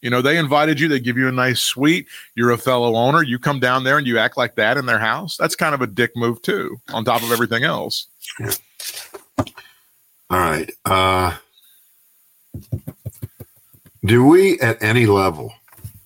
You 0.00 0.10
know, 0.10 0.20
they 0.20 0.36
invited 0.36 0.80
you, 0.80 0.88
they 0.88 0.98
give 0.98 1.16
you 1.16 1.28
a 1.28 1.32
nice 1.32 1.60
suite. 1.60 2.08
You're 2.34 2.50
a 2.50 2.58
fellow 2.58 2.96
owner. 2.96 3.22
You 3.22 3.38
come 3.38 3.60
down 3.60 3.84
there 3.84 3.98
and 3.98 4.06
you 4.06 4.18
act 4.18 4.36
like 4.36 4.56
that 4.56 4.76
in 4.76 4.86
their 4.86 4.98
house. 4.98 5.36
That's 5.36 5.54
kind 5.54 5.76
of 5.76 5.80
a 5.80 5.86
dick 5.86 6.10
move, 6.16 6.42
too, 6.42 6.80
on 6.92 7.04
top 7.04 7.22
of 7.22 7.30
everything 7.30 7.62
else. 7.62 8.08
Yeah. 8.40 8.52
All 10.30 10.38
right. 10.38 10.70
Uh, 10.84 11.36
do 14.04 14.24
we 14.26 14.58
at 14.60 14.82
any 14.82 15.06
level, 15.06 15.52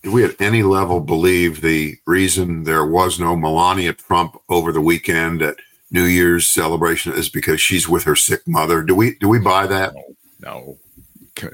do 0.02 0.12
we 0.12 0.24
at 0.24 0.40
any 0.40 0.62
level 0.62 1.00
believe 1.00 1.60
the 1.60 1.96
reason 2.06 2.64
there 2.64 2.84
was 2.84 3.18
no 3.18 3.36
Melania 3.36 3.92
Trump 3.92 4.36
over 4.48 4.72
the 4.72 4.80
weekend 4.80 5.42
at 5.42 5.56
New 5.90 6.04
Year's 6.04 6.50
celebration 6.50 7.12
is 7.12 7.28
because 7.28 7.60
she's 7.60 7.88
with 7.88 8.04
her 8.04 8.16
sick 8.16 8.46
mother? 8.46 8.82
Do 8.82 8.94
we 8.94 9.14
do 9.18 9.28
we 9.28 9.38
buy 9.38 9.66
that? 9.66 9.94
No. 9.94 10.04
no. 10.40 10.78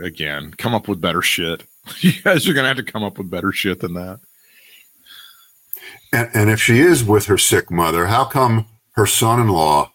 Again, 0.03 0.53
come 0.57 0.75
up 0.75 0.89
with 0.89 1.01
better 1.01 1.23
shit. 1.23 1.65
You 1.99 2.13
guys 2.23 2.47
are 2.49 2.53
gonna 2.53 2.69
have 2.69 2.77
to 2.77 2.85
come 2.85 3.03
up 3.03 3.19
with 3.19 3.29
better 3.29 3.53
shit 3.53 3.81
than 3.81 3.95
that. 3.95 4.21
And, 6.13 6.31
and 6.33 6.51
if 6.51 6.61
she 6.61 6.79
is 6.79 7.05
with 7.05 7.27
her 7.27 7.39
sick 7.39 7.71
mother, 7.71 8.07
how 8.07 8.25
come 8.25 8.67
her 8.93 9.07
son-in-law 9.07 9.92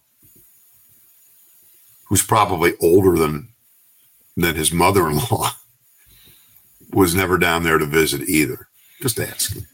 who's 2.07 2.23
probably 2.23 2.73
older 2.81 3.17
than 3.17 3.49
than 4.35 4.55
his 4.55 4.71
mother-in-law 4.71 5.51
was 6.93 7.15
never 7.15 7.37
down 7.37 7.63
there 7.63 7.77
to 7.77 7.85
visit 7.85 8.21
either. 8.29 8.67
Just 9.01 9.19
asking. 9.19 9.65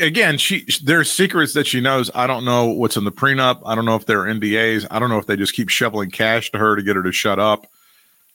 Again, 0.00 0.38
she 0.38 0.66
there's 0.82 1.10
secrets 1.10 1.52
that 1.52 1.66
she 1.66 1.80
knows. 1.80 2.10
I 2.14 2.26
don't 2.26 2.44
know 2.44 2.66
what's 2.66 2.96
in 2.96 3.04
the 3.04 3.12
prenup. 3.12 3.60
I 3.66 3.74
don't 3.74 3.84
know 3.84 3.96
if 3.96 4.06
there 4.06 4.22
are 4.22 4.26
NDAs. 4.26 4.86
I 4.90 4.98
don't 4.98 5.10
know 5.10 5.18
if 5.18 5.26
they 5.26 5.36
just 5.36 5.52
keep 5.52 5.68
shoveling 5.68 6.10
cash 6.10 6.50
to 6.52 6.58
her 6.58 6.74
to 6.74 6.82
get 6.82 6.96
her 6.96 7.02
to 7.02 7.12
shut 7.12 7.38
up. 7.38 7.66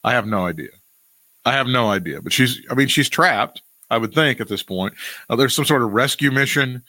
I 0.04 0.12
have 0.12 0.28
no 0.28 0.46
idea. 0.46 0.70
I 1.46 1.54
have 1.54 1.68
no 1.68 1.90
idea. 1.90 2.22
But 2.22 2.34
she's, 2.34 2.62
I 2.70 2.76
mean, 2.76 2.88
she's 2.88 3.10
trapped. 3.10 3.62
I 3.90 3.98
would 3.98 4.14
think 4.14 4.40
at 4.40 4.48
this 4.48 4.64
point. 4.64 4.94
Uh, 5.30 5.36
there's 5.36 5.56
some 5.56 5.66
sort 5.66 5.82
of 5.82 5.92
rescue 5.92 6.32
mission. 6.32 6.84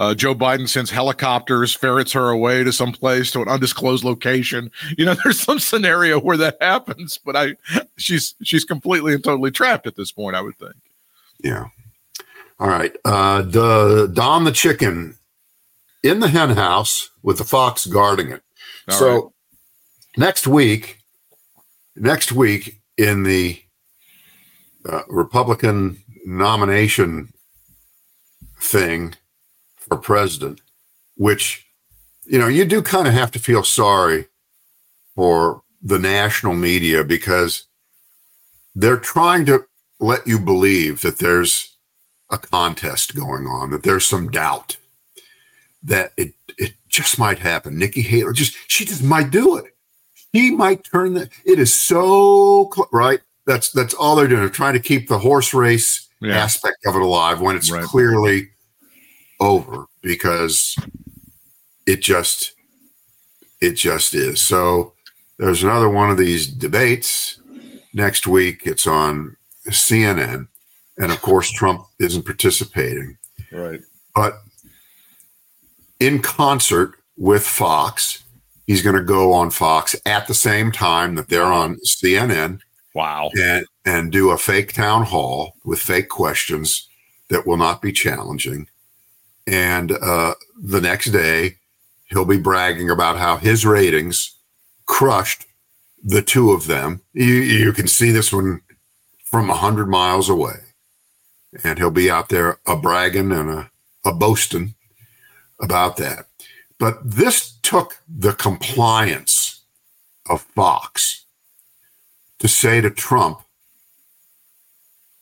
Uh, 0.00 0.14
Joe 0.14 0.34
Biden 0.34 0.66
sends 0.66 0.90
helicopters, 0.90 1.74
ferrets 1.74 2.12
her 2.12 2.30
away 2.30 2.64
to 2.64 2.72
some 2.72 2.90
place 2.90 3.30
to 3.32 3.42
an 3.42 3.48
undisclosed 3.48 4.02
location. 4.02 4.70
You 4.96 5.04
know, 5.04 5.14
there's 5.24 5.38
some 5.38 5.58
scenario 5.58 6.18
where 6.18 6.38
that 6.38 6.56
happens, 6.60 7.18
but 7.22 7.36
I, 7.36 7.56
she's 7.98 8.34
she's 8.42 8.64
completely 8.64 9.12
and 9.12 9.22
totally 9.22 9.50
trapped 9.50 9.86
at 9.86 9.96
this 9.96 10.10
point. 10.10 10.36
I 10.36 10.40
would 10.40 10.58
think. 10.58 10.74
Yeah. 11.44 11.66
All 12.58 12.68
right. 12.68 12.96
Uh, 13.04 13.42
the 13.42 14.10
Don 14.12 14.44
the 14.44 14.52
chicken 14.52 15.18
in 16.02 16.20
the 16.20 16.28
hen 16.28 16.50
house 16.50 17.10
with 17.22 17.36
the 17.36 17.44
fox 17.44 17.84
guarding 17.84 18.30
it. 18.30 18.42
All 18.88 18.96
so 18.96 19.14
right. 19.14 19.24
next 20.16 20.46
week, 20.46 20.98
next 21.94 22.32
week 22.32 22.80
in 22.96 23.22
the 23.24 23.60
uh, 24.88 25.02
Republican 25.08 26.02
nomination 26.24 27.34
thing 28.62 29.14
for 29.90 29.98
president, 29.98 30.60
which, 31.16 31.66
you 32.24 32.38
know, 32.38 32.46
you 32.46 32.64
do 32.64 32.80
kind 32.80 33.08
of 33.08 33.12
have 33.12 33.32
to 33.32 33.38
feel 33.38 33.64
sorry 33.64 34.26
for 35.16 35.62
the 35.82 35.98
national 35.98 36.54
media 36.54 37.02
because 37.02 37.64
they're 38.74 38.96
trying 38.96 39.44
to 39.46 39.66
let 39.98 40.26
you 40.26 40.38
believe 40.38 41.02
that 41.02 41.18
there's 41.18 41.76
a 42.30 42.38
contest 42.38 43.16
going 43.16 43.46
on, 43.46 43.70
that 43.70 43.82
there's 43.82 44.04
some 44.04 44.30
doubt 44.30 44.76
that 45.82 46.12
it 46.16 46.34
it 46.56 46.74
just 46.88 47.18
might 47.18 47.38
happen. 47.38 47.78
Nikki 47.78 48.02
Haley 48.02 48.32
just 48.32 48.56
she 48.68 48.84
just 48.84 49.02
might 49.02 49.30
do 49.30 49.56
it. 49.56 49.74
She 50.32 50.52
might 50.52 50.84
turn 50.84 51.14
the. 51.14 51.28
It 51.44 51.58
is 51.58 51.78
so 51.78 52.70
cl- 52.72 52.88
right. 52.92 53.20
That's 53.46 53.72
that's 53.72 53.94
all 53.94 54.14
they're 54.14 54.28
doing. 54.28 54.42
They're 54.42 54.50
trying 54.50 54.74
to 54.74 54.80
keep 54.80 55.08
the 55.08 55.18
horse 55.18 55.52
race 55.52 56.08
yeah. 56.20 56.36
aspect 56.36 56.86
of 56.86 56.94
it 56.94 57.02
alive 57.02 57.40
when 57.40 57.56
it's 57.56 57.72
right. 57.72 57.82
clearly 57.82 58.50
over 59.40 59.86
because 60.02 60.76
it 61.86 62.00
just 62.00 62.52
it 63.60 63.72
just 63.72 64.14
is. 64.14 64.40
So 64.40 64.94
there's 65.38 65.62
another 65.62 65.88
one 65.88 66.10
of 66.10 66.16
these 66.16 66.46
debates 66.46 67.40
next 67.92 68.26
week. 68.26 68.62
It's 68.64 68.86
on 68.86 69.36
CNN, 69.68 70.48
and 70.98 71.12
of 71.12 71.20
course 71.22 71.50
Trump 71.50 71.82
isn't 71.98 72.24
participating. 72.24 73.16
Right. 73.52 73.80
But 74.14 74.34
in 75.98 76.22
concert 76.22 76.94
with 77.16 77.46
Fox, 77.46 78.24
he's 78.66 78.82
going 78.82 78.96
to 78.96 79.02
go 79.02 79.32
on 79.32 79.50
Fox 79.50 79.94
at 80.06 80.26
the 80.26 80.34
same 80.34 80.72
time 80.72 81.14
that 81.16 81.28
they're 81.28 81.44
on 81.44 81.76
CNN. 81.86 82.60
Wow. 82.94 83.30
And 83.40 83.66
and 83.84 84.12
do 84.12 84.30
a 84.30 84.38
fake 84.38 84.72
town 84.72 85.04
hall 85.04 85.54
with 85.64 85.78
fake 85.78 86.08
questions 86.08 86.88
that 87.28 87.46
will 87.46 87.56
not 87.56 87.80
be 87.80 87.92
challenging. 87.92 88.66
And 89.50 89.90
uh, 89.90 90.34
the 90.62 90.80
next 90.80 91.06
day, 91.06 91.56
he'll 92.04 92.24
be 92.24 92.38
bragging 92.38 92.88
about 92.88 93.18
how 93.18 93.36
his 93.36 93.66
ratings 93.66 94.36
crushed 94.86 95.44
the 96.04 96.22
two 96.22 96.52
of 96.52 96.68
them. 96.68 97.02
You, 97.12 97.34
you 97.34 97.72
can 97.72 97.88
see 97.88 98.12
this 98.12 98.32
one 98.32 98.60
from 99.24 99.50
a 99.50 99.56
hundred 99.56 99.88
miles 99.88 100.28
away, 100.28 100.60
and 101.64 101.80
he'll 101.80 101.90
be 101.90 102.08
out 102.08 102.28
there 102.28 102.60
a 102.64 102.76
bragging 102.76 103.32
and 103.32 103.50
a, 103.50 103.70
a 104.04 104.12
boasting 104.12 104.74
about 105.60 105.96
that. 105.96 106.26
But 106.78 106.98
this 107.04 107.58
took 107.62 107.98
the 108.08 108.32
compliance 108.32 109.62
of 110.28 110.42
Fox 110.42 111.24
to 112.38 112.46
say 112.46 112.80
to 112.80 112.90
Trump 112.90 113.40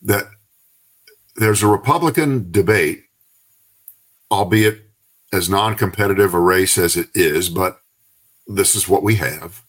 that 0.02 0.24
there's 1.36 1.62
a 1.62 1.66
Republican 1.66 2.50
debate 2.50 3.04
albeit 4.30 4.82
as 5.32 5.48
non 5.48 5.74
competitive 5.74 6.34
a 6.34 6.40
race 6.40 6.78
as 6.78 6.96
it 6.96 7.08
is, 7.14 7.48
but 7.48 7.80
this 8.46 8.74
is 8.74 8.88
what 8.88 9.02
we 9.02 9.16
have. 9.16 9.62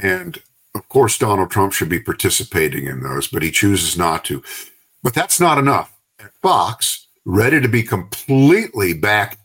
And 0.00 0.40
of 0.74 0.88
course, 0.88 1.18
Donald 1.18 1.50
Trump 1.50 1.72
should 1.72 1.88
be 1.88 2.00
participating 2.00 2.86
in 2.86 3.02
those, 3.02 3.28
but 3.28 3.42
he 3.42 3.50
chooses 3.50 3.96
not 3.96 4.24
to. 4.24 4.42
But 5.02 5.14
that's 5.14 5.38
not 5.38 5.58
enough. 5.58 5.92
Fox, 6.42 7.06
ready 7.24 7.60
to 7.60 7.68
be 7.68 7.82
completely 7.82 8.92
back 8.92 9.38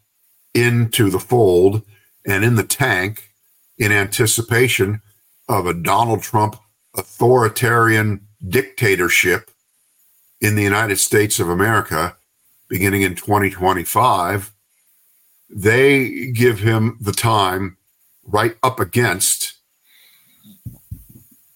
into 0.54 1.10
the 1.10 1.19
fold 1.19 1.84
and 2.25 2.43
in 2.43 2.56
the 2.56 2.63
tank 2.63 3.30
in 3.78 3.91
anticipation 3.91 5.02
of 5.47 5.65
a 5.65 5.73
Donald 5.73 6.21
Trump 6.21 6.56
authoritarian 6.95 8.21
dictatorship 8.47 9.52
in 10.41 10.56
the 10.56 10.63
United 10.63 10.97
States 10.97 11.39
of 11.39 11.49
America 11.49 12.15
beginning 12.69 13.01
in 13.01 13.15
2025, 13.15 14.51
they 15.49 16.32
give 16.32 16.60
him 16.60 16.97
the 17.01 17.12
time 17.12 17.77
right 18.23 18.55
up 18.62 18.79
against 18.79 19.53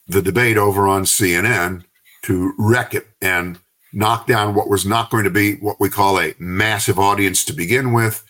the 0.07 0.21
debate 0.21 0.57
over 0.57 0.87
on 0.87 1.03
CNN 1.03 1.83
to 2.23 2.53
wreck 2.57 2.93
it 2.93 3.07
and 3.21 3.59
knock 3.93 4.25
down 4.27 4.55
what 4.55 4.69
was 4.69 4.85
not 4.85 5.09
going 5.09 5.23
to 5.23 5.29
be 5.29 5.55
what 5.55 5.79
we 5.79 5.89
call 5.89 6.19
a 6.19 6.33
massive 6.39 6.97
audience 6.97 7.45
to 7.45 7.53
begin 7.53 7.93
with. 7.93 8.23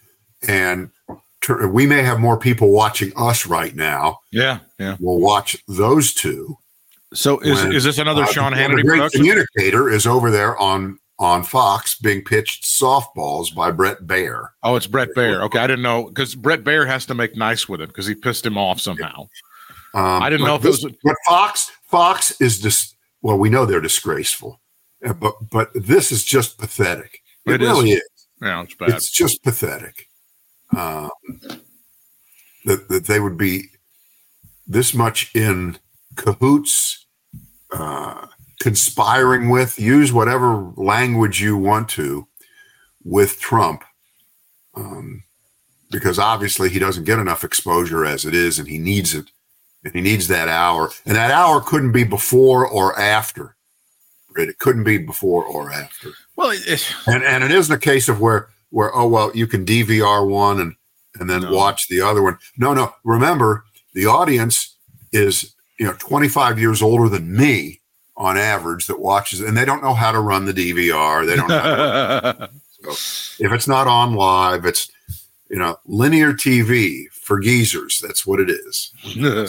And 0.48 0.92
we 1.70 1.86
may 1.86 2.04
have 2.04 2.20
more 2.20 2.38
people 2.38 2.72
watching 2.72 3.12
us 3.16 3.46
right 3.46 3.76
now. 3.76 4.20
Yeah, 4.32 4.60
yeah. 4.80 4.98
We'll 5.00 5.20
watch 5.20 5.58
those 5.68 6.14
two. 6.14 6.58
So 7.14 7.40
is, 7.40 7.64
when, 7.64 7.74
is 7.74 7.84
this 7.84 7.98
another 7.98 8.24
uh, 8.24 8.28
Sean 8.28 8.54
Hannity 8.54 8.84
great 8.84 8.98
production? 8.98 9.22
communicator 9.22 9.90
is 9.90 10.08
over 10.08 10.32
there 10.32 10.58
on 10.58 11.00
on 11.24 11.42
Fox 11.42 11.96
being 11.96 12.22
pitched 12.22 12.66
softballs 12.66 13.56
by 13.56 13.72
Bret 13.72 14.02
Baier. 14.02 14.50
Oh, 14.62 14.76
it's 14.76 14.88
Bret 14.88 15.10
Baier. 15.16 15.42
Okay, 15.44 15.60
I 15.60 15.68
didn't 15.68 15.82
know 15.82 16.06
because 16.06 16.36
Bret 16.36 16.64
Baier 16.64 16.86
has 16.86 17.06
to 17.06 17.16
make 17.16 17.38
nice 17.38 17.70
with 17.70 17.82
him 17.82 17.88
because 17.88 18.06
he 18.06 18.14
pissed 18.14 18.46
him 18.46 18.58
off 18.58 18.82
somehow. 18.82 19.22
Um, 19.94 20.22
I 20.22 20.30
didn't 20.30 20.46
know 20.46 20.56
if 20.56 20.62
this, 20.62 20.84
it 20.84 20.88
was. 20.88 20.98
But 21.04 21.16
Fox, 21.26 21.72
Fox 21.84 22.42
is 22.42 22.60
just 22.60 22.98
well, 23.22 23.38
we 23.38 23.50
know 23.50 23.66
they're 23.66 23.80
disgraceful, 23.80 24.60
uh, 25.06 25.14
but 25.14 25.36
but 25.50 25.70
this 25.74 26.12
is 26.12 26.26
just 26.26 26.58
pathetic. 26.58 27.22
It, 27.46 27.54
it 27.54 27.62
really 27.62 27.92
is. 27.92 28.02
is. 28.02 28.28
Yeah, 28.42 28.62
it's 28.62 28.76
bad. 28.76 28.90
It's 28.90 29.10
just 29.10 29.44
pathetic 29.44 30.08
um, 30.76 31.10
that 32.66 32.90
that 32.90 33.06
they 33.08 33.22
would 33.22 33.38
be 33.38 33.70
this 34.68 34.94
much 34.94 35.34
in 35.34 35.78
cahoots, 36.18 37.06
uh, 37.72 38.28
conspiring 38.64 39.50
with, 39.50 39.78
use 39.78 40.14
whatever 40.14 40.72
language 40.78 41.42
you 41.42 41.58
want 41.58 41.90
to, 41.90 42.26
with 43.04 43.38
Trump, 43.42 43.84
um, 44.74 45.24
because 45.92 46.18
obviously 46.18 46.70
he 46.70 46.80
doesn't 46.80 47.04
get 47.04 47.20
enough 47.20 47.44
exposure 47.44 48.06
as 48.06 48.24
it 48.24 48.34
is, 48.34 48.58
and 48.60 48.70
he 48.70 48.78
needs 48.78 49.14
it, 49.14 49.26
and 49.84 49.94
he 49.94 50.00
needs 50.00 50.30
that 50.30 50.48
hour, 50.48 50.90
and 51.06 51.18
that 51.18 51.30
hour 51.30 51.60
couldn't 51.60 51.92
be 51.92 52.06
before 52.06 52.66
or 52.66 52.98
after. 52.98 53.58
It 54.38 54.58
couldn't 54.60 54.86
be 54.86 54.98
before 54.98 55.44
or 55.44 55.70
after. 55.72 56.12
well, 56.38 56.52
it, 56.52 56.96
And 57.06 57.22
and 57.24 57.44
it 57.44 57.52
isn't 57.52 57.76
a 57.76 57.78
case 57.78 58.08
of 58.10 58.20
where 58.22 58.48
where 58.70 58.96
oh 58.96 59.08
well 59.08 59.30
you 59.36 59.46
can 59.46 59.64
DVR 59.66 60.26
one 60.28 60.60
and 60.62 60.74
and 61.20 61.30
then 61.30 61.42
No. 61.42 61.52
watch 61.54 61.88
the 61.90 62.00
other 62.02 62.24
one. 62.24 62.40
No, 62.58 62.74
no. 62.74 62.96
Remember, 63.04 63.66
the 63.94 64.06
audience 64.08 64.76
is 65.12 65.54
you 65.78 65.86
know 65.86 65.94
25 66.00 66.58
years 66.58 66.82
older 66.82 67.10
than 67.10 67.36
me 67.36 67.82
on 68.16 68.38
average 68.38 68.88
that 68.88 69.00
watches, 69.00 69.42
and 69.42 69.58
they 69.58 69.66
don't 69.66 69.84
know 69.84 69.94
how 69.94 70.12
to 70.12 70.20
run 70.20 70.46
the 70.46 70.54
DVR. 70.54 71.26
They 71.26 71.36
don't. 71.36 71.48
Know 71.48 71.58
to- 72.34 72.50
if 73.40 73.52
it's 73.52 73.68
not 73.68 73.88
on 73.88 74.14
live, 74.14 74.66
it's 74.66 74.92
you 75.50 75.58
know 75.58 75.78
linear 75.86 76.34
TV 76.34 77.10
for 77.12 77.40
geezers. 77.40 78.00
That's 78.00 78.26
what 78.26 78.40
it 78.40 78.50
is. 78.50 78.92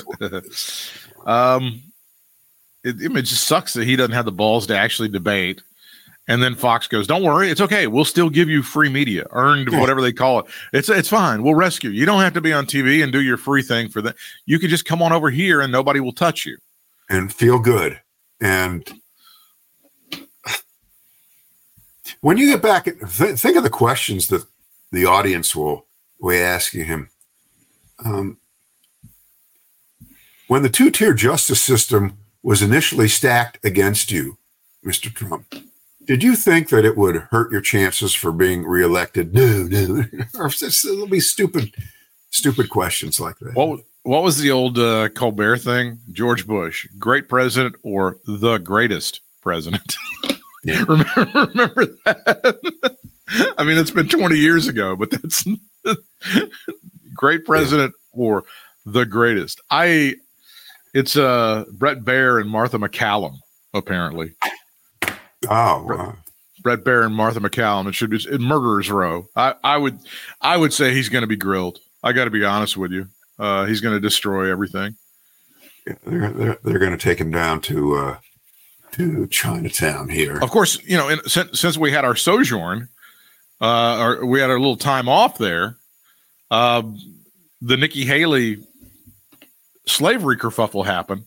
What 0.05 0.21
it 0.33 0.47
is. 0.47 0.91
um, 1.27 1.83
it, 2.85 2.97
it 3.01 3.23
just 3.23 3.45
sucks 3.47 3.75
that 3.75 3.85
he 3.87 3.97
doesn't 3.97 4.15
have 4.15 4.25
the 4.25 4.33
balls 4.33 4.67
to 4.69 4.77
actually 4.77 5.09
debate. 5.09 5.61
And 6.27 6.43
then 6.43 6.55
Fox 6.55 6.87
goes, 6.87 7.07
"Don't 7.07 7.23
worry, 7.23 7.51
it's 7.51 7.61
okay. 7.61 7.87
We'll 7.87 8.07
still 8.07 8.31
give 8.31 8.49
you 8.49 8.63
free 8.63 8.89
media, 8.89 9.27
earned 9.33 9.69
Yeah. 9.71 9.79
whatever 9.81 10.01
they 10.01 10.13
call 10.13 10.39
it. 10.39 10.47
It's 10.73 10.89
it's 10.89 11.09
fine. 11.09 11.43
We'll 11.43 11.55
rescue 11.55 11.91
you. 11.91 12.01
You 12.01 12.07
don't 12.07 12.21
have 12.23 12.33
to 12.33 12.41
be 12.41 12.53
on 12.53 12.65
TV 12.65 13.03
and 13.03 13.13
do 13.13 13.21
your 13.21 13.37
free 13.37 13.63
thing 13.63 13.91
for 13.91 14.01
that. 14.01 14.17
You 14.47 14.59
can 14.59 14.71
just 14.71 14.87
come 14.87 15.03
on 15.03 15.13
over 15.13 15.29
here, 15.29 15.61
and 15.61 15.71
nobody 15.71 16.01
will 16.01 16.13
touch 16.15 16.47
you." 16.47 16.57
and 17.11 17.31
feel 17.31 17.59
good. 17.59 18.01
And 18.41 19.01
when 22.21 22.37
you 22.37 22.51
get 22.51 22.63
back, 22.63 22.85
th- 22.85 23.39
think 23.39 23.57
of 23.57 23.63
the 23.63 23.71
questions 23.71 24.29
that 24.29 24.45
the 24.93 25.07
audience 25.07 25.55
will 25.55 25.87
be 26.27 26.37
asking 26.37 26.87
him. 26.87 27.11
Um, 28.05 28.39
when 30.49 30.63
the 30.63 30.69
two 30.69 30.91
tier 30.91 31.15
justice 31.15 31.61
system 31.61 32.19
was 32.43 32.63
initially 32.63 33.09
stacked 33.09 33.65
against 33.65 34.11
you, 34.11 34.39
Mr. 34.85 35.13
Trump, 35.13 35.55
did 36.07 36.23
you 36.23 36.37
think 36.37 36.69
that 36.69 36.85
it 36.85 36.97
would 36.97 37.17
hurt 37.17 37.51
your 37.51 37.63
chances 37.63 38.15
for 38.15 38.33
being 38.33 38.65
reelected? 38.65 39.35
No, 39.35 39.63
no. 39.65 40.05
it'll 40.45 41.07
be 41.07 41.21
stupid, 41.21 41.75
stupid 42.31 42.69
questions 42.69 43.19
like 43.19 43.39
that. 43.39 43.55
What 44.05 44.23
was 44.23 44.39
the 44.39 44.51
old 44.51 44.79
uh, 44.79 45.09
Colbert 45.09 45.59
thing? 45.59 45.99
George 46.13 46.47
Bush, 46.47 46.87
great 46.99 47.27
president 47.29 47.75
or 47.83 48.19
the 48.27 48.59
greatest 48.59 49.21
president? 49.43 49.97
Yeah. 50.67 50.83
remember, 50.89 51.27
remember 51.55 51.85
that? 52.07 52.97
I 53.59 53.65
mean, 53.65 53.77
it's 53.77 53.91
been 53.91 54.09
20 54.09 54.35
years 54.35 54.67
ago, 54.67 54.97
but 54.97 55.11
that's 55.11 55.45
great 57.15 57.45
president 57.45 57.93
or 58.13 58.45
the 58.87 59.05
greatest. 59.05 59.61
I 59.71 60.15
it's 60.95 61.19
uh 61.19 61.65
Bret 61.71 61.99
Baier 62.01 62.41
and 62.41 62.49
Martha 62.49 62.79
MacCallum, 62.79 63.37
apparently. 63.75 64.33
oh, 65.51 65.85
wow. 65.87 66.17
Bret 66.63 66.83
Baier 66.83 67.05
and 67.05 67.15
Martha 67.15 67.41
MacCallum. 67.41 67.87
It 67.87 67.95
should 67.95 68.09
be 68.09 68.27
in 68.31 68.41
Murderers 68.41 68.91
Row. 68.91 69.27
I, 69.37 69.57
I 69.63 69.77
would 69.77 69.99
I 70.41 70.57
would 70.57 70.73
say 70.73 70.95
he's 70.95 71.11
going 71.11 71.25
to 71.25 71.29
be 71.29 71.37
grilled. 71.37 71.79
I 72.03 72.13
got 72.15 72.25
to 72.25 72.31
be 72.31 72.43
honest 72.43 72.79
with 72.79 72.91
you. 72.91 73.07
Uh, 73.39 73.67
he's 73.67 73.81
going 73.81 73.95
to 73.95 74.01
destroy 74.01 74.51
everything. 74.51 74.97
Yeah, 75.87 75.95
they're 76.07 76.31
they're, 76.31 76.59
they're 76.63 76.79
going 76.79 76.97
to 76.97 76.99
take 76.99 77.21
him 77.21 77.31
down 77.31 77.61
to 77.63 77.95
uh, 77.97 78.17
to 78.93 79.27
Chinatown 79.27 80.09
here. 80.09 80.39
Of 80.39 80.51
course, 80.51 80.83
you 80.85 80.97
know, 80.97 81.09
in, 81.09 81.21
since, 81.29 81.61
since 81.61 81.77
we 81.77 81.91
had 81.91 82.05
our 82.05 82.15
sojourn, 82.15 82.89
uh, 83.61 83.99
or 84.01 84.27
we 84.27 84.41
had 84.41 84.51
a 84.51 84.55
little 84.55 84.77
time 84.77 85.09
off 85.09 85.37
there, 85.37 85.77
uh, 86.51 86.83
the 87.61 87.77
Nikki 87.77 88.05
Haley 88.05 88.59
slavery 89.87 90.37
kerfuffle 90.37 90.87
happened, 90.87 91.25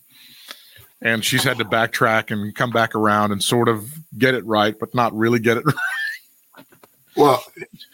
and 1.02 1.26
she's 1.26 1.44
had 1.44 1.58
to 1.58 1.66
backtrack 1.66 2.32
and 2.32 2.56
come 2.56 2.72
back 2.72 2.96
around 2.96 3.32
and 3.34 3.44
sort 3.44 3.68
of 3.68 3.94
get 4.18 4.34
it 4.34 4.46
right, 4.46 4.78
but 4.80 4.96
not 4.96 5.14
really 5.14 5.40
get 5.40 5.58
it 5.58 5.66
right. 6.56 6.66
Well, 7.18 7.44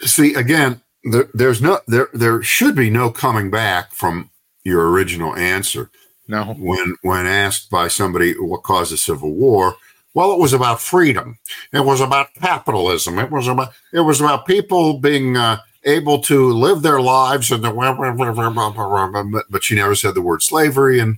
see 0.01 0.35
again, 0.35 0.81
there, 1.03 1.29
there's 1.33 1.61
no 1.61 1.79
there 1.87 2.09
there 2.13 2.41
should 2.41 2.75
be 2.75 2.89
no 2.89 3.09
coming 3.09 3.49
back 3.49 3.93
from 3.93 4.29
your 4.63 4.89
original 4.89 5.35
answer 5.35 5.89
No, 6.27 6.55
when 6.57 6.95
when 7.01 7.25
asked 7.25 7.69
by 7.69 7.87
somebody 7.87 8.33
what 8.33 8.63
caused 8.63 8.91
the 8.93 8.97
Civil 8.97 9.33
War. 9.33 9.75
Well, 10.15 10.31
it 10.31 10.39
was 10.39 10.53
about 10.53 10.79
freedom. 10.79 11.39
It 11.71 11.83
was 11.85 11.99
about 11.99 12.33
capitalism. 12.35 13.17
It 13.19 13.31
was 13.31 13.47
about 13.47 13.73
it 13.91 14.01
was 14.01 14.21
about 14.21 14.45
people 14.45 14.99
being 14.99 15.37
uh, 15.37 15.57
able 15.85 16.21
to 16.21 16.51
live 16.53 16.81
their 16.81 17.01
lives 17.01 17.51
and 17.51 17.63
the 17.63 19.31
but, 19.31 19.45
but 19.49 19.63
she 19.63 19.75
never 19.75 19.95
said 19.95 20.13
the 20.15 20.21
word 20.21 20.41
slavery 20.41 20.99
and 20.99 21.17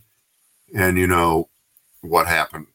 and 0.73 0.97
you 0.97 1.07
know 1.07 1.49
what 2.01 2.27
happened 2.27 2.67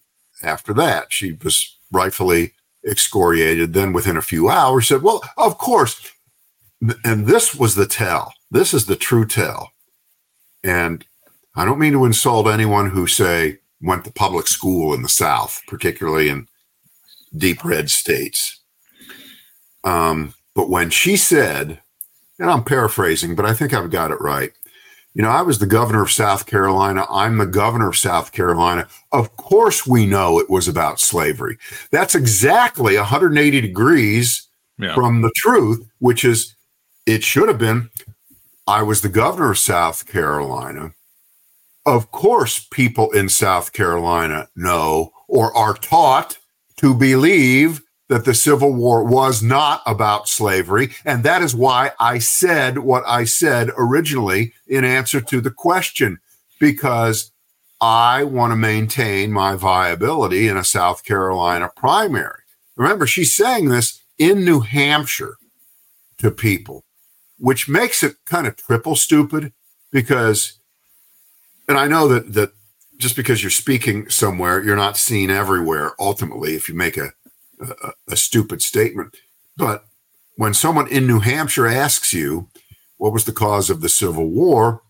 after 0.43 0.73
that. 0.75 1.13
She 1.13 1.33
was 1.43 1.77
rightfully 1.91 2.53
excoriated. 2.87 3.73
Then 3.73 3.93
within 3.93 4.17
a 4.17 4.23
few 4.23 4.49
hours 4.49 4.89
said, 4.89 5.03
"Well, 5.03 5.23
of 5.37 5.59
course." 5.59 6.13
And 7.05 7.27
this 7.27 7.55
was 7.55 7.75
the 7.75 7.87
tell. 7.87 8.33
This 8.51 8.73
is 8.73 8.87
the 8.87 8.97
true 8.97 9.27
tell. 9.27 9.73
And 10.65 11.05
I 11.55 11.65
don't 11.65 11.79
mean 11.79 11.93
to 11.93 12.05
insult 12.05 12.47
anyone 12.47 12.91
who 12.91 13.07
say 13.07 13.59
went 13.83 14.05
to 14.05 14.13
public 14.13 14.47
school 14.47 14.95
in 14.95 15.03
the 15.03 15.09
South, 15.09 15.61
particularly 15.67 16.29
in 16.29 16.47
deep 17.37 17.65
red 17.65 17.91
states. 17.91 18.61
Um, 19.85 20.35
but 20.55 20.69
when 20.69 20.91
she 20.91 21.17
said, 21.17 21.81
and 22.39 22.51
I'm 22.51 22.65
paraphrasing, 22.65 23.35
but 23.35 23.47
I 23.47 23.55
think 23.55 23.73
I've 23.73 23.91
got 23.91 24.11
it 24.11 24.21
right. 24.21 24.53
You 25.15 25.23
know, 25.23 25.31
I 25.31 25.43
was 25.43 25.59
the 25.59 25.67
governor 25.67 26.03
of 26.03 26.11
South 26.11 26.47
Carolina. 26.47 27.05
I'm 27.11 27.39
the 27.39 27.47
governor 27.47 27.89
of 27.89 27.97
South 27.97 28.33
Carolina. 28.33 28.87
Of 29.11 29.37
course, 29.37 29.87
we 29.87 30.07
know 30.07 30.39
it 30.39 30.49
was 30.49 30.69
about 30.69 31.01
slavery. 31.01 31.59
That's 31.91 32.15
exactly 32.15 32.97
180 32.97 33.61
degrees 33.61 34.47
yeah, 34.79 34.95
from 34.95 35.23
the 35.23 35.33
truth, 35.35 35.85
which 35.99 36.25
is 36.25 36.55
it 37.07 37.25
should 37.25 37.49
have 37.49 37.59
been 37.59 37.91
I 38.67 38.83
was 38.83 39.01
the 39.01 39.09
governor 39.09 39.51
of 39.51 39.59
South 39.59 40.07
Carolina. 40.07 40.93
Of 41.85 42.11
course, 42.11 42.67
people 42.71 43.11
in 43.11 43.29
South 43.29 43.73
Carolina 43.73 44.49
know 44.55 45.11
or 45.27 45.57
are 45.57 45.75
taught 45.75 46.39
to 46.77 46.95
believe 46.95 47.83
that 48.09 48.25
the 48.25 48.35
Civil 48.35 48.73
War 48.75 49.05
was 49.05 49.43
not 49.43 49.83
about 49.87 50.29
slavery. 50.29 50.91
And 51.05 51.25
that 51.25 51.43
is 51.43 51.55
why 51.55 51.93
I 52.01 52.19
said 52.19 52.79
what 52.79 53.05
I 53.07 53.25
said 53.25 53.71
originally 53.77 54.53
in 54.67 54.85
answer 54.85 55.21
to 55.21 55.41
the 55.41 55.51
question, 55.51 56.19
because 56.59 57.31
I 57.81 58.25
want 58.25 58.51
to 58.51 58.57
maintain 58.57 59.33
my 59.33 59.55
viability 59.55 60.49
in 60.49 60.57
a 60.57 60.65
South 60.65 61.05
Carolina 61.05 61.71
primary. 61.77 62.43
Remember, 62.77 63.07
she's 63.07 63.35
saying 63.35 63.69
this 63.69 64.03
in 64.19 64.45
New 64.45 64.61
Hampshire 64.61 65.37
to 66.19 66.31
people, 66.31 66.85
which 67.41 67.69
makes 67.69 68.03
it 68.03 68.17
kind 68.27 68.47
of 68.47 68.57
triple 68.57 68.95
stupid 68.95 69.53
because, 69.91 70.61
and 71.67 71.79
I 71.79 71.89
know 71.89 72.07
that 72.09 72.35
that 72.35 72.53
just 72.99 73.17
because 73.17 73.43
you're 73.43 73.51
speaking 73.51 74.09
somewhere, 74.11 74.63
you're 74.63 74.77
not 74.77 74.99
seen 74.99 75.31
everywhere. 75.31 75.95
Ultimately, 75.99 76.55
if 76.55 76.69
you 76.69 76.75
make 76.75 76.97
a 76.97 77.13
a, 77.61 77.93
a 78.09 78.17
stupid 78.17 78.63
statement, 78.63 79.17
but 79.57 79.85
when 80.37 80.55
someone 80.55 80.89
in 80.89 81.07
New 81.07 81.21
Hampshire 81.21 81.67
asks 81.67 82.13
you 82.13 82.49
what 82.97 83.13
was 83.13 83.25
the 83.25 83.33
cause 83.33 83.71
of 83.71 83.81
the 83.81 83.89
Civil 83.89 84.29
War, 84.29 84.83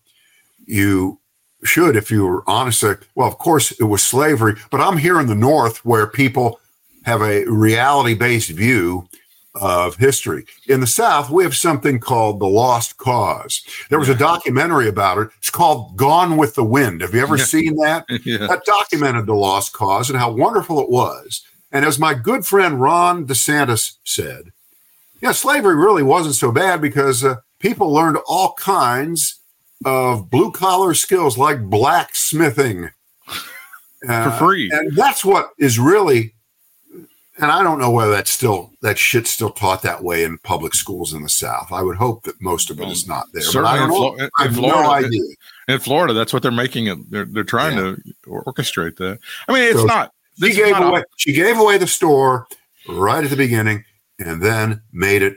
you 0.66 1.20
should, 1.64 1.96
if 1.96 2.10
you 2.10 2.24
were 2.24 2.44
honest, 2.46 2.80
say, 2.80 2.94
well, 3.14 3.28
of 3.28 3.38
course 3.38 3.72
it 3.72 3.84
was 3.84 4.02
slavery. 4.02 4.54
But 4.70 4.80
I'm 4.80 4.98
here 4.98 5.20
in 5.20 5.26
the 5.26 5.34
North 5.34 5.84
where 5.84 6.06
people 6.06 6.60
have 7.04 7.22
a 7.22 7.44
reality 7.46 8.14
based 8.14 8.50
view 8.50 9.08
of 9.54 9.96
history. 9.96 10.44
In 10.68 10.80
the 10.80 10.86
South, 10.86 11.28
we 11.30 11.42
have 11.42 11.56
something 11.56 11.98
called 11.98 12.38
the 12.40 12.46
Lost 12.46 12.96
Cause. 12.98 13.62
There 13.88 13.98
was 13.98 14.08
a 14.08 14.14
documentary 14.14 14.88
about 14.88 15.18
it. 15.18 15.28
It's 15.38 15.50
called 15.50 15.96
Gone 15.96 16.36
with 16.36 16.54
the 16.54 16.64
Wind. 16.64 17.00
Have 17.00 17.14
you 17.14 17.20
ever 17.20 17.36
Yeah. 17.36 17.44
seen 17.44 17.74
that? 17.76 18.04
yeah. 18.24 18.46
That 18.46 18.64
documented 18.64 19.26
the 19.26 19.34
Lost 19.34 19.72
Cause 19.72 20.08
and 20.08 20.18
how 20.18 20.30
wonderful 20.30 20.80
it 20.80 20.88
was. 20.88 21.42
And 21.72 21.84
as 21.84 21.98
my 21.98 22.14
good 22.14 22.46
friend 22.46 22.80
Ron 22.80 23.26
DeSantis 23.26 23.94
said, 24.04 24.52
yeah, 25.20 25.32
slavery 25.32 25.74
really 25.76 26.02
wasn't 26.02 26.34
so 26.36 26.50
bad 26.52 26.80
because 26.80 27.24
uh, 27.24 27.36
people 27.58 27.92
learned 27.92 28.18
all 28.26 28.54
kinds 28.54 29.36
of 29.84 30.30
blue 30.30 30.50
collar 30.52 30.94
skills 30.94 31.36
like 31.38 31.60
blacksmithing 31.64 32.90
for 34.06 34.10
Uh, 34.12 34.38
free. 34.38 34.70
and 34.72 34.96
that's 34.96 35.24
what 35.24 35.50
is 35.58 35.78
really 35.78 36.34
and 37.40 37.50
I 37.50 37.62
don't 37.62 37.78
know 37.78 37.90
whether 37.90 38.10
that's 38.12 38.30
still 38.30 38.72
that 38.82 38.98
shit's 38.98 39.30
still 39.30 39.50
taught 39.50 39.82
that 39.82 40.02
way 40.02 40.24
in 40.24 40.38
public 40.38 40.74
schools 40.74 41.12
in 41.12 41.22
the 41.22 41.28
South. 41.28 41.72
I 41.72 41.82
would 41.82 41.96
hope 41.96 42.24
that 42.24 42.40
most 42.40 42.70
of 42.70 42.80
it 42.80 42.88
is 42.88 43.06
not 43.08 43.26
there. 43.32 43.42
But 43.52 43.64
I 43.64 43.76
don't 43.78 43.88
know. 43.90 44.14
in, 44.16 44.30
I 44.38 44.42
have 44.44 44.54
Florida, 44.54 44.82
no 44.82 44.90
idea. 44.90 45.22
in 45.68 45.78
Florida, 45.80 46.12
that's 46.14 46.32
what 46.32 46.42
they're 46.42 46.52
making 46.52 46.86
it. 46.86 46.98
They're 47.10 47.24
they're 47.24 47.44
trying 47.44 47.76
Yeah. 47.76 47.94
to 48.24 48.30
orchestrate 48.30 48.96
that. 48.96 49.18
I 49.48 49.52
mean, 49.52 49.62
it's 49.64 49.78
So 49.80 49.84
not. 49.84 50.12
She 50.40 50.52
gave 50.54 50.72
not 50.72 50.84
away. 50.88 51.02
She 51.16 51.32
gave 51.32 51.58
away 51.58 51.76
the 51.78 51.86
store 51.86 52.46
right 52.88 53.22
at 53.24 53.30
the 53.30 53.36
beginning, 53.36 53.84
and 54.18 54.42
then 54.42 54.82
made 54.92 55.22
it 55.22 55.36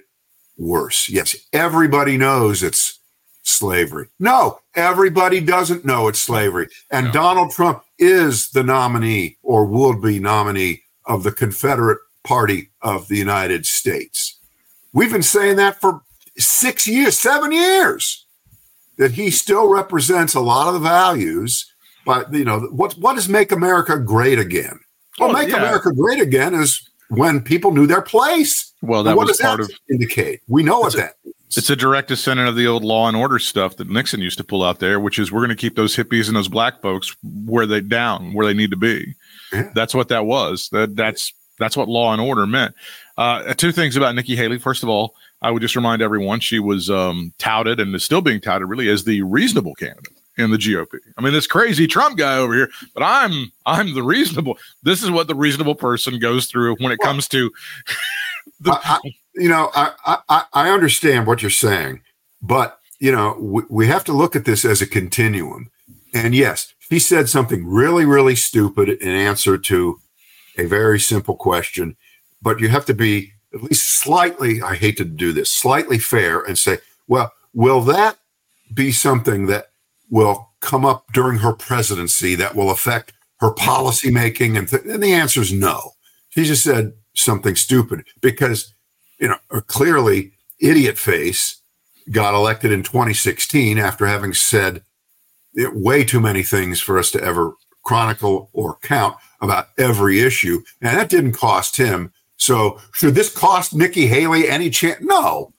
worse. 0.57 1.09
Yes, 1.09 1.35
everybody 1.51 2.17
knows 2.17 2.63
it's 2.63 2.99
slavery. 3.43 4.07
No, 4.19 4.59
everybody 4.75 5.41
doesn't 5.41 5.83
know 5.83 6.07
it's 6.07 6.19
slavery. 6.21 6.67
And 6.91 7.07
No. 7.07 7.11
Donald 7.11 7.51
Trump 7.51 7.83
is 7.99 8.49
the 8.51 8.63
nominee 8.63 9.37
or 9.43 9.65
would 9.65 10.01
be 10.01 10.19
nominee 10.19 10.83
of 11.05 11.23
the 11.23 11.31
Confederate 11.31 11.99
Party 12.23 12.69
of 12.81 13.07
the 13.07 13.17
United 13.17 13.65
States. 13.65 14.37
We've 14.93 15.11
been 15.11 15.23
saying 15.23 15.57
that 15.57 15.79
for 15.81 16.01
six 16.37 16.87
years, 16.87 17.17
seven 17.17 17.51
years, 17.51 18.25
that 18.97 19.11
he 19.13 19.31
still 19.31 19.67
represents 19.69 20.33
a 20.35 20.39
lot 20.39 20.67
of 20.67 20.73
the 20.75 20.79
values. 20.79 21.71
But 22.05 22.33
you 22.33 22.45
know 22.45 22.59
what? 22.71 22.93
What 22.93 23.15
does 23.15 23.27
make 23.29 23.51
America 23.51 23.97
great 23.97 24.39
again? 24.39 24.79
Well, 25.19 25.29
Oh, 25.29 25.33
make 25.33 25.49
yeah. 25.49 25.57
America 25.57 25.91
great 25.93 26.19
again 26.21 26.53
is 26.53 26.87
when 27.09 27.41
people 27.41 27.71
knew 27.71 27.87
their 27.87 28.01
place. 28.01 28.73
well, 28.81 29.01
And 29.01 29.09
that 29.09 29.17
what 29.17 29.27
was 29.27 29.37
does 29.37 29.45
part 29.45 29.59
that 29.61 29.71
of. 29.71 29.79
indicate? 29.89 30.41
We 30.47 30.63
know 30.63 30.79
what 30.79 30.93
a- 30.93 30.97
that. 30.97 31.15
means. 31.23 31.35
It's 31.55 31.69
a 31.69 31.75
direct 31.75 32.07
descendant 32.07 32.49
of 32.49 32.55
the 32.55 32.65
old 32.65 32.83
law 32.83 33.07
and 33.07 33.15
order 33.15 33.37
stuff 33.37 33.77
that 33.77 33.87
Nixon 33.87 34.21
used 34.21 34.39
to 34.39 34.43
pull 34.43 34.63
out 34.63 34.79
there, 34.79 34.99
which 34.99 35.19
is 35.19 35.31
we're 35.31 35.41
going 35.45 35.49
to 35.49 35.55
keep 35.55 35.75
those 35.75 35.95
hippies 35.95 36.27
and 36.27 36.35
those 36.35 36.47
black 36.47 36.81
folks 36.81 37.15
where 37.45 37.67
they 37.67 37.79
down, 37.79 38.33
where 38.33 38.47
they 38.47 38.55
need 38.55 38.71
to 38.71 38.75
be. 38.77 39.13
Yeah. 39.53 39.69
That's 39.75 39.93
what 39.93 40.09
that 40.09 40.25
was. 40.25 40.69
That 40.71 40.95
that's 40.95 41.33
that's 41.59 41.77
what 41.77 41.87
law 41.87 42.11
and 42.11 42.21
order 42.21 42.47
meant. 42.47 42.73
Uh, 43.17 43.53
two 43.53 43.71
things 43.71 43.95
about 43.95 44.15
Nikki 44.15 44.35
Haley. 44.35 44.57
First 44.57 44.83
of 44.83 44.89
all, 44.89 45.15
I 45.41 45.51
would 45.51 45.61
just 45.61 45.75
remind 45.75 46.01
everyone 46.01 46.39
she 46.39 46.59
was 46.59 46.89
um, 46.89 47.33
touted 47.37 47.79
and 47.79 47.93
is 47.95 48.03
still 48.03 48.21
being 48.21 48.41
touted 48.41 48.67
really 48.67 48.89
as 48.89 49.03
the 49.03 49.21
reasonable 49.21 49.75
candidate 49.75 50.13
in 50.37 50.49
the 50.49 50.57
GOP. 50.57 50.97
I 51.17 51.21
mean, 51.21 51.31
this 51.33 51.45
crazy 51.45 51.85
Trump 51.85 52.17
guy 52.17 52.37
over 52.37 52.55
here, 52.55 52.69
but 52.95 53.03
I'm 53.03 53.51
I'm 53.65 53.93
the 53.93 54.03
reasonable. 54.03 54.57
This 54.81 55.03
is 55.03 55.11
what 55.11 55.27
the 55.27 55.35
reasonable 55.35 55.75
person 55.75 56.17
goes 56.19 56.47
through 56.47 56.75
when 56.77 56.91
it 56.91 56.99
Well- 57.01 57.09
comes 57.09 57.27
to 57.29 57.51
the, 58.59 58.71
I, 58.83 58.99
I, 59.03 59.13
you 59.35 59.49
know, 59.49 59.69
I, 59.75 59.91
I 60.27 60.43
I 60.53 60.69
understand 60.71 61.27
what 61.27 61.41
you're 61.43 61.51
saying, 61.51 62.01
but 62.41 62.79
you 62.99 63.11
know, 63.11 63.37
we, 63.39 63.63
we 63.69 63.87
have 63.87 64.03
to 64.05 64.13
look 64.13 64.35
at 64.35 64.45
this 64.45 64.63
as 64.65 64.81
a 64.81 64.87
continuum. 64.87 65.69
And 66.15 66.33
yes, 66.33 66.73
he 66.93 66.99
said 66.99 67.27
something 67.27 67.65
really, 67.65 68.06
really 68.06 68.36
stupid 68.36 68.88
in 68.88 69.10
answer 69.10 69.58
to 69.58 69.99
a 70.60 70.65
very 70.65 70.99
simple 70.99 71.36
question, 71.36 71.97
but 72.39 72.60
you 72.60 72.69
have 72.69 72.86
to 72.86 72.93
be 72.93 73.34
at 73.51 73.63
least 73.63 73.99
slightly. 73.99 74.62
I 74.62 74.75
hate 74.75 74.97
to 74.97 75.03
do 75.03 75.34
this, 75.34 75.51
slightly 75.51 75.97
fair, 75.97 76.41
and 76.41 76.56
say, 76.56 76.77
well, 77.08 77.34
will 77.51 77.82
that 77.82 78.19
be 78.71 78.91
something 78.91 79.47
that 79.47 79.71
will 80.12 80.51
come 80.60 80.86
up 80.86 81.12
during 81.13 81.39
her 81.39 81.53
presidency 81.53 82.36
that 82.36 82.56
will 82.56 82.69
affect 82.69 83.13
her 83.39 83.51
policy 83.51 84.12
making? 84.12 84.56
And, 84.56 84.69
th- 84.69 84.84
and 84.86 85.01
the 85.01 85.13
answer 85.13 85.41
is 85.41 85.51
no. 85.51 85.93
She 86.29 86.43
just 86.43 86.63
said 86.63 86.93
something 87.15 87.56
stupid 87.56 88.06
because, 88.21 88.71
you 89.19 89.29
know, 89.29 89.62
clearly 89.62 90.34
idiot 90.60 90.99
face 90.99 91.60
got 92.12 92.36
elected 92.36 92.71
in 92.71 92.84
2016 92.84 93.79
after 93.79 94.06
having 94.06 94.36
said 94.36 94.84
it, 95.55 95.75
way 95.75 96.03
too 96.03 96.19
many 96.19 96.43
things 96.43 96.79
for 96.81 96.97
us 96.97 97.11
to 97.11 97.23
ever 97.23 97.53
chronicle 97.83 98.49
or 98.53 98.77
count 98.81 99.17
about 99.41 99.67
every 99.77 100.19
issue. 100.21 100.61
And 100.81 100.97
that 100.97 101.09
didn't 101.09 101.33
cost 101.33 101.77
him. 101.77 102.11
So 102.37 102.79
should 102.93 103.15
this 103.15 103.33
cost 103.33 103.73
Nikki 103.75 104.07
Haley 104.07 104.49
any 104.49 104.69
chance? 104.69 104.99
No. 105.01 105.53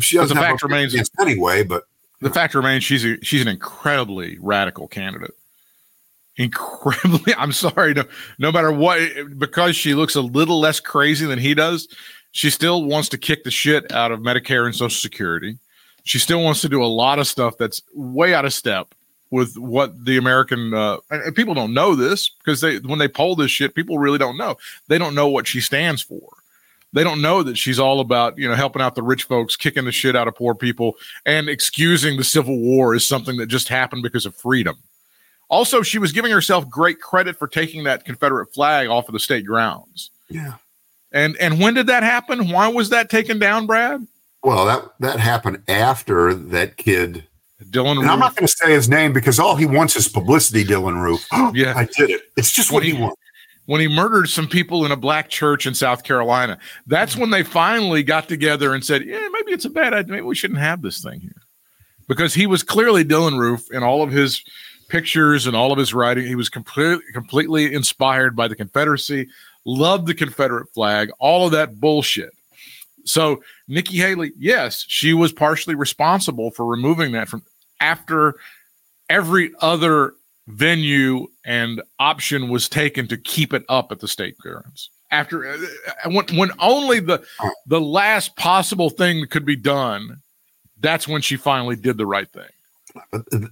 She 0.00 0.16
doesn't 0.16 0.36
the 0.36 0.42
have 0.42 0.52
fact 0.52 0.62
a 0.62 0.66
remains- 0.66 0.94
chance 0.94 1.10
anyway, 1.20 1.62
but 1.62 1.84
the 2.20 2.30
fact 2.30 2.54
remains 2.54 2.84
she's 2.84 3.04
a, 3.04 3.22
she's 3.22 3.42
an 3.42 3.48
incredibly 3.48 4.38
radical 4.40 4.88
candidate. 4.88 5.34
Incredibly, 6.36 7.34
I'm 7.38 7.52
sorry, 7.52 7.94
no, 7.94 8.04
no 8.38 8.52
matter 8.52 8.72
what, 8.72 9.00
because 9.38 9.76
she 9.76 9.94
looks 9.94 10.14
a 10.14 10.20
little 10.20 10.60
less 10.60 10.80
crazy 10.80 11.26
than 11.26 11.38
he 11.38 11.54
does, 11.54 11.88
she 12.32 12.50
still 12.50 12.84
wants 12.84 13.08
to 13.10 13.18
kick 13.18 13.44
the 13.44 13.50
shit 13.50 13.90
out 13.92 14.12
of 14.12 14.20
Medicare 14.20 14.66
and 14.66 14.74
Social 14.74 14.90
Security. 14.90 15.58
She 16.04 16.18
still 16.18 16.42
wants 16.42 16.60
to 16.62 16.68
do 16.68 16.82
a 16.82 16.86
lot 16.86 17.18
of 17.18 17.26
stuff 17.26 17.56
that's 17.58 17.82
way 17.94 18.34
out 18.34 18.44
of 18.44 18.52
step 18.52 18.94
with 19.30 19.56
what 19.56 20.04
the 20.04 20.16
American 20.16 20.74
uh, 20.74 20.98
and 21.10 21.22
and 21.22 21.34
people 21.34 21.54
don't 21.54 21.74
know 21.74 21.94
this 21.94 22.30
because 22.30 22.60
they 22.60 22.78
when 22.78 22.98
they 22.98 23.08
poll 23.08 23.36
this 23.36 23.50
shit, 23.50 23.74
people 23.74 23.98
really 23.98 24.18
don't 24.18 24.36
know. 24.36 24.56
They 24.88 24.98
don't 24.98 25.14
know 25.14 25.28
what 25.28 25.46
she 25.46 25.60
stands 25.60 26.02
for. 26.02 26.22
They 26.92 27.04
don't 27.04 27.20
know 27.20 27.42
that 27.42 27.58
she's 27.58 27.78
all 27.78 28.00
about 28.00 28.38
you 28.38 28.48
know 28.48 28.54
helping 28.54 28.82
out 28.82 28.94
the 28.94 29.02
rich 29.02 29.24
folks, 29.24 29.56
kicking 29.56 29.84
the 29.84 29.92
shit 29.92 30.16
out 30.16 30.28
of 30.28 30.34
poor 30.34 30.54
people, 30.54 30.96
and 31.26 31.48
excusing 31.48 32.16
the 32.16 32.24
Civil 32.24 32.58
War 32.58 32.94
as 32.94 33.06
something 33.06 33.36
that 33.36 33.46
just 33.46 33.68
happened 33.68 34.02
because 34.02 34.26
of 34.26 34.34
freedom. 34.34 34.76
Also, 35.50 35.82
she 35.82 35.98
was 35.98 36.12
giving 36.12 36.30
herself 36.30 36.68
great 36.68 37.00
credit 37.00 37.38
for 37.38 37.48
taking 37.48 37.84
that 37.84 38.04
Confederate 38.04 38.52
flag 38.52 38.88
off 38.88 39.08
of 39.08 39.14
the 39.14 39.20
state 39.20 39.46
grounds. 39.46 40.10
yeah. 40.28 40.54
And 41.10 41.36
and 41.38 41.58
when 41.58 41.74
did 41.74 41.86
that 41.86 42.02
happen? 42.02 42.50
Why 42.50 42.68
was 42.68 42.90
that 42.90 43.08
taken 43.08 43.38
down, 43.38 43.66
Brad? 43.66 44.06
Well, 44.42 44.66
that 44.66 44.92
that 45.00 45.20
happened 45.20 45.62
after 45.68 46.34
that 46.34 46.76
kid. 46.76 47.24
Dylann 47.64 47.98
And 47.98 48.10
I'm 48.10 48.20
not 48.20 48.36
going 48.36 48.46
to 48.46 48.52
say 48.56 48.72
his 48.72 48.88
name 48.88 49.12
because 49.12 49.38
all 49.38 49.56
he 49.56 49.66
wants 49.66 49.96
is 49.96 50.08
publicity, 50.08 50.64
Dylann 50.64 51.02
Roof. 51.02 51.26
Oh, 51.32 51.52
yeah. 51.54 51.72
I 51.76 51.84
did 51.96 52.10
it. 52.10 52.22
It's 52.36 52.52
just 52.52 52.70
what 52.70 52.82
he 52.84 52.92
he- 52.92 53.00
wants. 53.00 53.16
when 53.66 53.80
he 53.80 53.88
murdered 53.88 54.28
some 54.28 54.46
people 54.46 54.84
in 54.86 54.92
a 54.92 54.96
black 54.96 55.28
church 55.28 55.66
in 55.66 55.74
South 55.74 56.04
Carolina. 56.04 56.58
That's 56.86 57.16
when 57.16 57.30
they 57.30 57.42
finally 57.42 58.02
got 58.02 58.28
together 58.28 58.74
and 58.74 58.84
said, 58.84 59.04
"Yeah, 59.04 59.26
maybe 59.32 59.52
it's 59.52 59.64
a 59.64 59.70
bad 59.70 59.92
idea. 59.92 60.12
Maybe 60.14 60.26
we 60.26 60.34
shouldn't 60.34 60.60
have 60.60 60.82
this 60.82 61.02
thing 61.02 61.20
here," 61.20 61.42
because 62.06 62.32
he 62.34 62.46
was 62.46 62.62
clearly 62.62 63.04
Dylann 63.04 63.38
Roof 63.38 63.64
in 63.72 63.82
all 63.82 64.02
of 64.02 64.10
his 64.10 64.42
pictures 64.88 65.46
and 65.46 65.54
all 65.56 65.72
of 65.72 65.78
his 65.78 65.92
writing. 65.92 66.26
He 66.26 66.34
was 66.36 66.48
completely 66.48 67.02
completely 67.12 67.74
inspired 67.74 68.34
by 68.36 68.46
the 68.48 68.56
Confederacy, 68.56 69.28
loved 69.66 70.06
the 70.06 70.14
Confederate 70.14 70.72
flag, 70.72 71.10
all 71.18 71.44
of 71.46 71.52
that 71.52 71.80
bullshit. 71.80 72.30
So 73.04 73.42
Nikki 73.68 73.96
Haley, 73.96 74.32
yes, 74.38 74.84
she 74.88 75.12
was 75.14 75.32
partially 75.32 75.74
responsible 75.74 76.50
for 76.52 76.64
removing 76.66 77.12
that 77.12 77.28
from 77.28 77.42
after 77.80 78.34
every 79.08 79.52
other 79.60 80.14
venue 80.48 81.26
and 81.44 81.82
option 81.98 82.48
was 82.48 82.68
taken 82.68 83.06
to 83.08 83.16
keep 83.16 83.52
it 83.52 83.64
up 83.68 83.92
at 83.92 84.00
the 84.00 84.08
state 84.08 84.36
clearance. 84.38 84.90
After 85.10 85.46
uh, 85.46 85.56
uh, 86.04 86.10
when 86.10 86.26
when 86.36 86.50
only 86.58 87.00
the 87.00 87.24
the 87.66 87.80
last 87.80 88.36
possible 88.36 88.90
thing 88.90 89.20
that 89.20 89.30
could 89.30 89.46
be 89.46 89.56
done, 89.56 90.20
that's 90.80 91.08
when 91.08 91.22
she 91.22 91.36
finally 91.36 91.76
did 91.76 91.96
the 91.96 92.06
right 92.06 92.28
thing. 92.30 93.50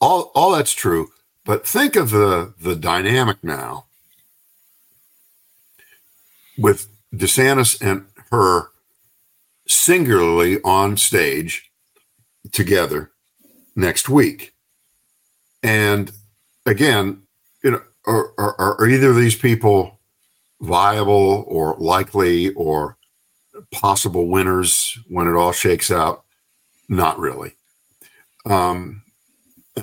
All 0.00 0.30
all 0.34 0.52
that's 0.52 0.72
true. 0.72 1.08
But 1.44 1.66
think 1.66 1.96
of 1.96 2.10
the 2.10 2.52
the 2.60 2.76
dynamic 2.76 3.38
now 3.42 3.86
with 6.58 6.88
DeSantis 7.14 7.80
and 7.80 8.06
her 8.30 8.68
singularly 9.66 10.60
on 10.62 10.96
stage 10.98 11.70
together 12.52 13.11
next 13.74 14.08
week. 14.08 14.54
And 15.62 16.10
again, 16.66 17.22
you 17.62 17.72
know, 17.72 17.82
are, 18.06 18.32
are, 18.38 18.80
are 18.80 18.88
either 18.88 19.10
of 19.10 19.16
these 19.16 19.36
people 19.36 20.00
viable 20.60 21.44
or 21.46 21.76
likely 21.78 22.52
or 22.54 22.96
possible 23.70 24.28
winners 24.28 24.98
when 25.08 25.26
it 25.26 25.34
all 25.34 25.52
shakes 25.52 25.90
out? 25.90 26.24
Not 26.88 27.18
really. 27.18 27.52
Um, 28.44 29.02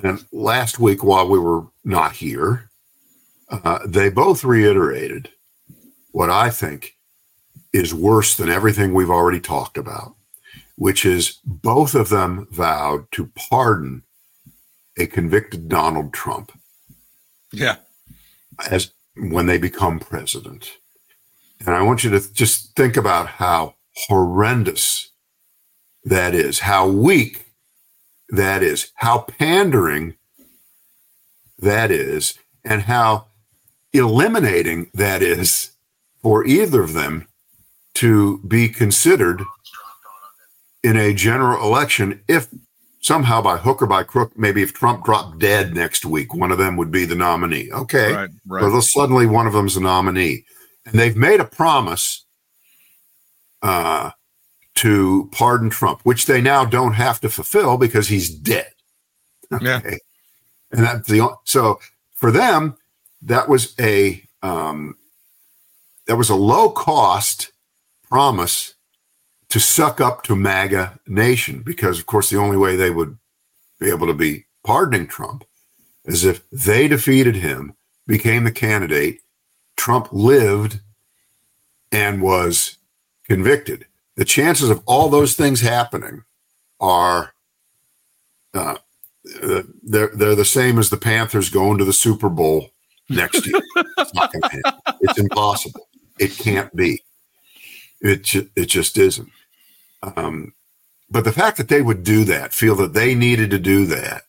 and 0.02 0.24
last 0.32 0.78
week, 0.78 1.02
while 1.02 1.28
we 1.28 1.38
were 1.38 1.66
not 1.84 2.12
here, 2.12 2.70
uh, 3.48 3.80
they 3.86 4.10
both 4.10 4.44
reiterated 4.44 5.30
what 6.12 6.30
I 6.30 6.50
think 6.50 6.96
is 7.72 7.94
worse 7.94 8.36
than 8.36 8.48
everything 8.48 8.94
we've 8.94 9.10
already 9.10 9.40
talked 9.40 9.78
about, 9.78 10.14
which 10.80 11.04
is 11.04 11.38
both 11.44 11.94
of 11.94 12.08
them 12.08 12.48
vowed 12.50 13.04
to 13.12 13.26
pardon 13.50 14.02
a 14.98 15.06
convicted 15.06 15.68
Donald 15.68 16.10
Trump 16.10 16.58
Yeah. 17.52 17.76
as 18.70 18.90
when 19.14 19.44
they 19.44 19.58
become 19.58 19.98
president. 19.98 20.78
And 21.58 21.68
I 21.76 21.82
want 21.82 22.02
you 22.02 22.08
to 22.18 22.32
just 22.32 22.74
think 22.76 22.96
about 22.96 23.26
how 23.26 23.74
horrendous 23.94 25.10
that 26.02 26.34
is, 26.34 26.60
how 26.60 26.88
weak 26.88 27.52
that 28.30 28.62
is, 28.62 28.90
how 28.94 29.18
pandering 29.18 30.16
that 31.58 31.90
is, 31.90 32.38
and 32.64 32.80
how 32.80 33.26
eliminating 33.92 34.90
that 34.94 35.20
is 35.20 35.72
for 36.22 36.46
either 36.46 36.82
of 36.82 36.94
them 36.94 37.28
to 37.96 38.38
be 38.38 38.66
considered 38.70 39.42
in 40.82 40.96
a 40.96 41.12
general 41.14 41.62
election 41.62 42.22
if 42.28 42.48
somehow 43.00 43.40
by 43.40 43.56
hook 43.56 43.82
or 43.82 43.86
by 43.86 44.02
crook, 44.02 44.32
maybe 44.36 44.62
if 44.62 44.72
Trump 44.72 45.04
dropped 45.04 45.38
dead 45.38 45.74
next 45.74 46.04
week, 46.04 46.34
one 46.34 46.52
of 46.52 46.58
them 46.58 46.76
would 46.76 46.90
be 46.90 47.04
the 47.04 47.14
nominee. 47.14 47.70
Okay. 47.72 48.12
Right. 48.12 48.30
Right. 48.46 48.82
suddenly 48.82 49.26
one 49.26 49.46
of 49.46 49.52
them's 49.52 49.76
a 49.76 49.80
nominee. 49.80 50.44
and 50.86 50.98
they've 50.98 51.16
made 51.16 51.40
a 51.40 51.44
promise 51.44 52.24
uh, 53.62 54.10
to 54.76 55.28
pardon 55.32 55.70
Trump, 55.70 56.00
which 56.04 56.26
they 56.26 56.40
now 56.40 56.64
don't 56.64 56.94
have 56.94 57.20
to 57.20 57.28
fulfill 57.28 57.76
because 57.76 58.08
he's 58.08 58.30
dead. 58.30 58.72
Yeah. 59.60 59.80
And 60.72 60.84
that's 60.84 61.08
the 61.08 61.28
so 61.44 61.80
for 62.14 62.30
them 62.30 62.76
that 63.22 63.48
was 63.48 63.74
a 63.80 64.22
um, 64.42 64.94
that 66.06 66.16
was 66.16 66.30
a 66.30 66.36
low 66.36 66.70
cost 66.70 67.50
promise 68.08 68.74
to 69.50 69.60
suck 69.60 70.00
up 70.00 70.22
to 70.24 70.36
MAGA 70.36 70.98
nation 71.06 71.62
because 71.64 71.98
of 71.98 72.06
course 72.06 72.30
the 72.30 72.38
only 72.38 72.56
way 72.56 72.76
they 72.76 72.90
would 72.90 73.18
be 73.78 73.90
able 73.90 74.06
to 74.06 74.14
be 74.14 74.46
pardoning 74.64 75.06
Trump 75.06 75.44
is 76.04 76.24
if 76.24 76.48
they 76.50 76.88
defeated 76.88 77.36
him, 77.36 77.74
became 78.06 78.44
the 78.44 78.52
candidate, 78.52 79.20
Trump 79.76 80.08
lived 80.12 80.80
and 81.92 82.22
was 82.22 82.78
convicted. 83.24 83.86
The 84.16 84.24
chances 84.24 84.70
of 84.70 84.82
all 84.86 85.08
those 85.08 85.34
things 85.34 85.60
happening 85.60 86.24
are 86.80 87.32
uh, 88.54 88.76
they're 89.82 90.10
they're 90.14 90.34
the 90.34 90.44
same 90.44 90.78
as 90.78 90.90
the 90.90 90.96
Panthers 90.96 91.50
going 91.50 91.78
to 91.78 91.84
the 91.84 91.92
Super 91.92 92.28
Bowl 92.28 92.70
next 93.08 93.46
year. 93.46 93.60
it's, 93.98 94.14
not 94.14 94.32
gonna 94.32 94.48
happen. 94.64 94.94
It's 95.02 95.18
impossible. 95.18 95.88
It 96.18 96.36
can't 96.36 96.74
be. 96.74 97.02
It 98.00 98.24
ju- 98.24 98.50
it 98.56 98.66
just 98.66 98.98
isn't. 98.98 99.30
Um, 100.02 100.54
but 101.10 101.24
the 101.24 101.32
fact 101.32 101.56
that 101.56 101.68
they 101.68 101.82
would 101.82 102.04
do 102.04 102.24
that, 102.24 102.54
feel 102.54 102.74
that 102.76 102.94
they 102.94 103.14
needed 103.14 103.50
to 103.50 103.58
do 103.58 103.86
that, 103.86 104.22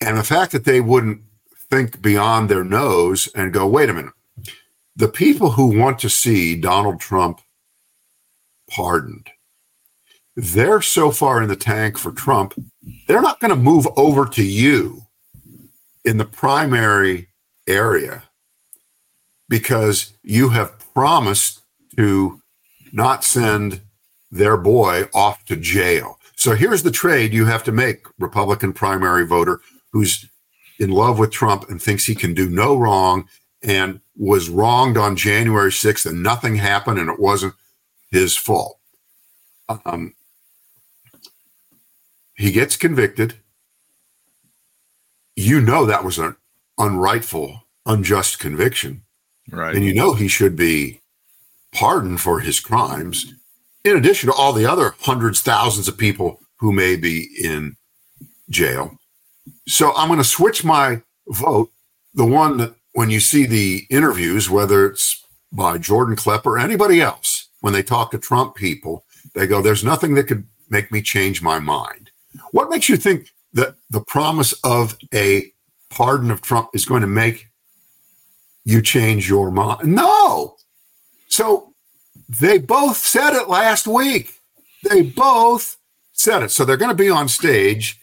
and 0.00 0.16
the 0.16 0.24
fact 0.24 0.52
that 0.52 0.64
they 0.64 0.80
wouldn't 0.80 1.22
think 1.70 2.00
beyond 2.00 2.48
their 2.48 2.64
nose 2.64 3.28
and 3.34 3.52
go, 3.52 3.66
wait 3.66 3.90
a 3.90 3.94
minute, 3.94 4.12
the 4.96 5.08
people 5.08 5.52
who 5.52 5.78
want 5.78 5.98
to 6.00 6.08
see 6.08 6.56
Donald 6.56 7.00
Trump 7.00 7.40
pardoned, 8.70 9.28
they're 10.34 10.80
so 10.80 11.10
far 11.10 11.42
in 11.42 11.48
the 11.48 11.56
tank 11.56 11.98
for 11.98 12.12
Trump, 12.12 12.54
they're 13.06 13.22
not 13.22 13.40
going 13.40 13.50
to 13.50 13.56
move 13.56 13.86
over 13.96 14.24
to 14.24 14.42
you 14.42 15.02
in 16.04 16.16
the 16.16 16.24
primary 16.24 17.28
area 17.66 18.22
because 19.48 20.14
you 20.22 20.50
have 20.50 20.78
promised 20.94 21.60
to 21.96 22.40
not 22.92 23.24
send 23.24 23.80
their 24.30 24.56
boy 24.56 25.08
off 25.14 25.44
to 25.46 25.56
jail. 25.56 26.18
So 26.36 26.54
here's 26.54 26.82
the 26.82 26.90
trade 26.90 27.32
you 27.32 27.46
have 27.46 27.64
to 27.64 27.72
make, 27.72 28.06
Republican 28.18 28.72
primary 28.72 29.26
voter 29.26 29.60
who's 29.92 30.26
in 30.78 30.90
love 30.90 31.18
with 31.18 31.30
Trump 31.30 31.68
and 31.68 31.80
thinks 31.82 32.04
he 32.04 32.14
can 32.14 32.34
do 32.34 32.48
no 32.48 32.76
wrong 32.76 33.28
and 33.62 34.00
was 34.16 34.48
wronged 34.48 34.96
on 34.96 35.16
January 35.16 35.70
6th 35.70 36.06
and 36.06 36.22
nothing 36.22 36.56
happened 36.56 36.98
and 36.98 37.10
it 37.10 37.18
wasn't 37.18 37.54
his 38.10 38.36
fault. 38.36 38.78
Um, 39.84 40.14
he 42.36 42.52
gets 42.52 42.76
convicted. 42.76 43.34
You 45.34 45.60
know 45.60 45.84
that 45.86 46.04
was 46.04 46.18
an 46.18 46.36
unrightful, 46.78 47.62
unjust 47.84 48.38
conviction. 48.38 49.02
Right. 49.50 49.74
And 49.74 49.84
you 49.84 49.94
know 49.94 50.14
he 50.14 50.28
should 50.28 50.56
be 50.56 51.00
pardoned 51.72 52.20
for 52.20 52.40
his 52.40 52.60
crimes, 52.60 53.34
in 53.88 53.96
addition 53.96 54.28
to 54.28 54.34
all 54.34 54.52
the 54.52 54.66
other 54.66 54.94
hundreds, 55.00 55.40
thousands 55.40 55.88
of 55.88 55.96
people 55.96 56.40
who 56.58 56.72
may 56.72 56.96
be 56.96 57.28
in 57.42 57.76
jail. 58.50 58.98
So 59.66 59.94
I'm 59.96 60.08
going 60.08 60.18
to 60.18 60.24
switch 60.24 60.64
my 60.64 61.02
vote. 61.28 61.70
The 62.14 62.24
one 62.24 62.58
that 62.58 62.74
when 62.92 63.10
you 63.10 63.20
see 63.20 63.46
the 63.46 63.86
interviews, 63.90 64.50
whether 64.50 64.86
it's 64.86 65.24
by 65.52 65.78
Jordan 65.78 66.16
Klepper 66.16 66.54
or 66.54 66.58
anybody 66.58 67.00
else, 67.00 67.48
when 67.60 67.72
they 67.72 67.82
talk 67.82 68.10
to 68.10 68.18
Trump 68.18 68.54
people, 68.54 69.04
they 69.34 69.46
go, 69.46 69.62
There's 69.62 69.84
nothing 69.84 70.14
that 70.14 70.24
could 70.24 70.46
make 70.68 70.90
me 70.92 71.02
change 71.02 71.42
my 71.42 71.58
mind. 71.58 72.10
What 72.52 72.70
makes 72.70 72.88
you 72.88 72.96
think 72.96 73.28
that 73.52 73.74
the 73.90 74.00
promise 74.00 74.52
of 74.64 74.96
a 75.14 75.52
pardon 75.90 76.30
of 76.30 76.42
Trump 76.42 76.70
is 76.74 76.84
going 76.84 77.00
to 77.00 77.06
make 77.08 77.48
you 78.64 78.82
change 78.82 79.28
your 79.28 79.50
mind? 79.50 79.94
No. 79.94 80.56
So 81.28 81.67
they 82.28 82.58
both 82.58 82.96
said 82.98 83.34
it 83.34 83.48
last 83.48 83.86
week. 83.86 84.34
They 84.84 85.02
both 85.02 85.76
said 86.12 86.42
it. 86.42 86.50
So 86.50 86.64
they're 86.64 86.76
going 86.76 86.90
to 86.90 87.02
be 87.02 87.10
on 87.10 87.28
stage. 87.28 88.00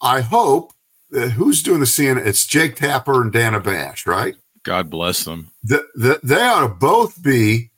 I 0.00 0.20
hope. 0.20 0.72
Uh, 1.14 1.28
who's 1.28 1.62
doing 1.62 1.80
the 1.80 1.86
CNN? 1.86 2.26
It's 2.26 2.46
Jake 2.46 2.76
Tapper 2.76 3.20
and 3.20 3.30
Dana 3.30 3.60
Bash, 3.60 4.06
right? 4.06 4.34
God 4.62 4.88
bless 4.88 5.24
them. 5.24 5.50
The, 5.62 5.86
the, 5.94 6.20
they 6.22 6.40
ought 6.40 6.60
to 6.60 6.68
both 6.68 7.22
be 7.22 7.70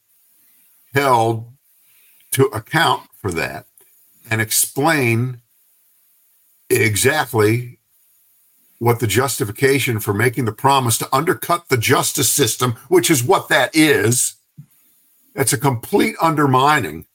held 0.94 1.52
to 2.32 2.44
account 2.46 3.08
for 3.20 3.32
that 3.32 3.66
and 4.30 4.40
explain 4.40 5.40
exactly 6.70 7.78
what 8.78 9.00
the 9.00 9.06
justification 9.06 9.98
for 9.98 10.12
making 10.12 10.44
the 10.44 10.52
promise 10.52 10.98
to 10.98 11.14
undercut 11.14 11.68
the 11.68 11.76
justice 11.76 12.30
system, 12.30 12.72
which 12.88 13.10
is 13.10 13.24
what 13.24 13.48
that 13.48 13.74
is. 13.74 14.33
That's 15.34 15.52
a 15.52 15.58
complete 15.58 16.16
undermining 16.20 17.06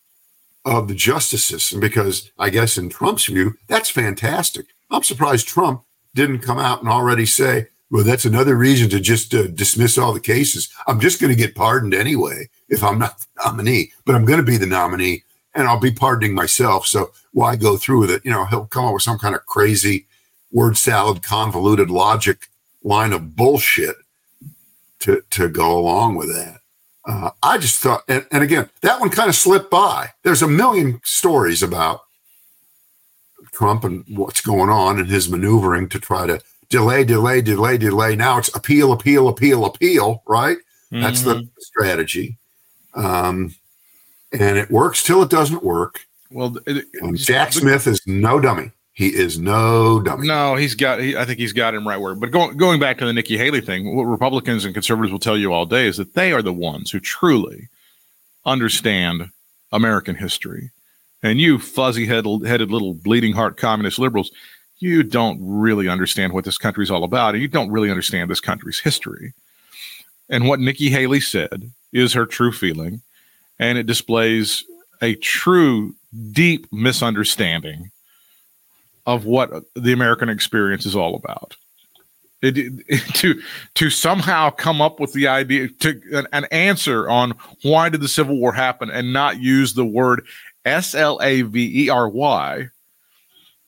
of 0.65 0.87
the 0.87 0.95
justice 0.95 1.45
system 1.45 1.79
because 1.79 2.31
I 2.37 2.49
guess 2.49 2.77
in 2.77 2.89
Trump's 2.89 3.25
view, 3.25 3.55
that's 3.67 3.89
fantastic. 3.89 4.67
I'm 4.91 5.03
surprised 5.03 5.47
Trump 5.47 5.83
didn't 6.13 6.39
come 6.39 6.59
out 6.59 6.81
and 6.81 6.89
already 6.89 7.25
say, 7.25 7.67
well, 7.91 8.03
that's 8.03 8.25
another 8.25 8.55
reason 8.55 8.89
to 8.89 8.99
just 8.99 9.33
uh, 9.33 9.47
dismiss 9.47 9.97
all 9.97 10.13
the 10.13 10.19
cases. 10.19 10.69
I'm 10.85 10.99
just 10.99 11.19
going 11.19 11.31
to 11.31 11.37
get 11.37 11.55
pardoned 11.55 11.93
anyway 11.93 12.49
if 12.67 12.83
I'm 12.83 12.99
not 12.99 13.19
the 13.19 13.27
nominee, 13.45 13.91
but 14.05 14.15
I'm 14.15 14.25
going 14.25 14.39
to 14.39 14.45
be 14.45 14.57
the 14.57 14.67
nominee 14.67 15.23
and 15.55 15.67
I'll 15.67 15.79
be 15.79 15.91
pardoning 15.91 16.35
myself. 16.35 16.85
So 16.85 17.11
why 17.31 17.55
go 17.55 17.77
through 17.77 18.01
with 18.01 18.11
it? 18.11 18.23
You 18.23 18.31
know, 18.31 18.45
he'll 18.45 18.67
come 18.67 18.85
up 18.85 18.93
with 18.93 19.03
some 19.03 19.17
kind 19.17 19.33
of 19.33 19.45
crazy 19.45 20.05
word 20.51 20.77
salad, 20.77 21.23
convoluted 21.23 21.89
logic 21.89 22.49
line 22.83 23.13
of 23.13 23.35
bullshit 23.35 23.95
to, 24.99 25.23
to 25.31 25.49
go 25.49 25.77
along 25.77 26.15
with 26.15 26.29
that. 26.29 26.58
Uh, 27.05 27.31
I 27.41 27.57
just 27.57 27.79
thought, 27.79 28.03
and, 28.07 28.25
and 28.31 28.43
again, 28.43 28.69
that 28.81 28.99
one 28.99 29.09
kind 29.09 29.29
of 29.29 29.35
slipped 29.35 29.71
by. 29.71 30.09
There's 30.23 30.41
a 30.41 30.47
million 30.47 30.99
stories 31.03 31.63
about 31.63 32.01
Trump 33.51 33.83
and 33.83 34.03
what's 34.09 34.41
going 34.41 34.69
on 34.69 34.99
and 34.99 35.09
his 35.09 35.29
maneuvering 35.29 35.89
to 35.89 35.99
try 35.99 36.27
to 36.27 36.41
delay, 36.69 37.03
delay, 37.03 37.41
delay, 37.41 37.77
delay. 37.77 38.15
Now 38.15 38.37
it's 38.37 38.53
appeal, 38.55 38.91
appeal, 38.91 39.27
appeal, 39.27 39.65
appeal, 39.65 40.23
right? 40.27 40.57
That's 41.01 41.21
the 41.21 41.49
strategy. 41.59 42.37
Um, 42.93 43.55
and 44.31 44.57
it 44.57 44.69
works 44.69 45.03
till 45.03 45.21
it 45.23 45.29
doesn't 45.29 45.63
work. 45.63 46.01
Well, 46.31 46.57
it, 46.67 46.85
Jack 47.15 47.53
Smith 47.53 47.87
is 47.87 48.01
no 48.05 48.39
dummy. 48.39 48.71
He 48.99 49.15
is 49.15 49.39
no 49.39 50.01
dummy. 50.01 50.27
No, 50.27 50.55
he's 50.55 50.75
got. 50.75 50.99
He, 50.99 51.15
I 51.15 51.23
think 51.23 51.39
he's 51.39 51.53
got 51.53 51.73
him 51.73 51.87
right 51.87 51.95
where. 51.95 52.15
But 52.15 52.31
going 52.31 52.57
going 52.57 52.81
back 52.81 52.97
to 52.97 53.05
the 53.05 53.13
Nikki 53.13 53.37
Haley 53.37 53.61
thing, 53.61 53.95
what 53.95 54.03
Republicans 54.03 54.65
and 54.65 54.73
conservatives 54.73 55.09
will 55.09 55.19
tell 55.19 55.37
you 55.37 55.53
all 55.53 55.65
day 55.65 55.87
is 55.87 55.95
that 55.95 56.15
they 56.15 56.33
are 56.33 56.41
the 56.41 56.51
ones 56.51 56.91
who 56.91 56.99
truly 56.99 57.69
understand 58.45 59.29
American 59.71 60.15
history, 60.15 60.71
and 61.23 61.39
you 61.39 61.59
fuzzy 61.59 62.05
headed 62.05 62.71
little 62.71 62.93
bleeding 62.93 63.31
heart 63.31 63.55
communist 63.55 63.99
liberals, 63.99 64.31
you 64.79 65.01
don't 65.01 65.39
really 65.41 65.87
understand 65.87 66.33
what 66.33 66.43
this 66.43 66.57
country's 66.57 66.91
all 66.91 67.05
about, 67.05 67.35
and 67.35 67.41
you 67.41 67.47
don't 67.47 67.71
really 67.71 67.89
understand 67.89 68.29
this 68.29 68.41
country's 68.41 68.79
history. 68.79 69.31
And 70.27 70.45
what 70.45 70.59
Nikki 70.59 70.89
Haley 70.89 71.21
said 71.21 71.71
is 71.93 72.11
her 72.11 72.25
true 72.25 72.51
feeling, 72.51 73.01
and 73.59 73.77
it 73.77 73.85
displays 73.85 74.65
a 75.01 75.15
true, 75.15 75.95
deep 76.33 76.67
misunderstanding 76.73 77.91
of 79.05 79.25
what 79.25 79.51
the 79.75 79.93
American 79.93 80.29
experience 80.29 80.85
is 80.85 80.95
all 80.95 81.15
about. 81.15 81.55
It, 82.41 82.57
it- 82.57 82.99
to 83.15 83.41
to 83.75 83.89
somehow 83.89 84.49
come 84.49 84.81
up 84.81 84.99
with 84.99 85.13
the 85.13 85.27
idea 85.27 85.67
to 85.79 86.01
an, 86.13 86.27
an 86.33 86.45
answer 86.51 87.09
on 87.09 87.33
why 87.63 87.89
did 87.89 88.01
the 88.01 88.07
Civil 88.07 88.37
War 88.37 88.53
happen 88.53 88.89
and 88.89 89.11
not 89.13 89.39
use 89.41 89.73
the 89.73 89.85
word 89.85 90.25
S 90.65 90.95
L 90.95 91.19
A 91.21 91.41
V 91.43 91.85
E 91.85 91.89
R 91.89 92.09
Y 92.09 92.67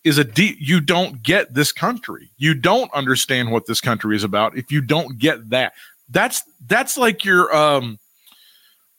is 0.03 0.17
a 0.17 0.23
deep 0.23 0.57
you 0.59 0.81
don't 0.81 1.21
get 1.21 1.53
this 1.53 1.71
country. 1.71 2.31
You 2.37 2.53
don't 2.53 2.91
understand 2.93 3.51
what 3.51 3.65
this 3.67 3.81
country 3.81 4.15
is 4.15 4.23
about 4.23 4.57
if 4.57 4.71
you 4.71 4.81
don't 4.81 5.17
get 5.19 5.49
that. 5.49 5.73
That's 6.09 6.43
that's 6.67 6.97
like 6.97 7.23
your 7.23 7.55
um 7.55 7.99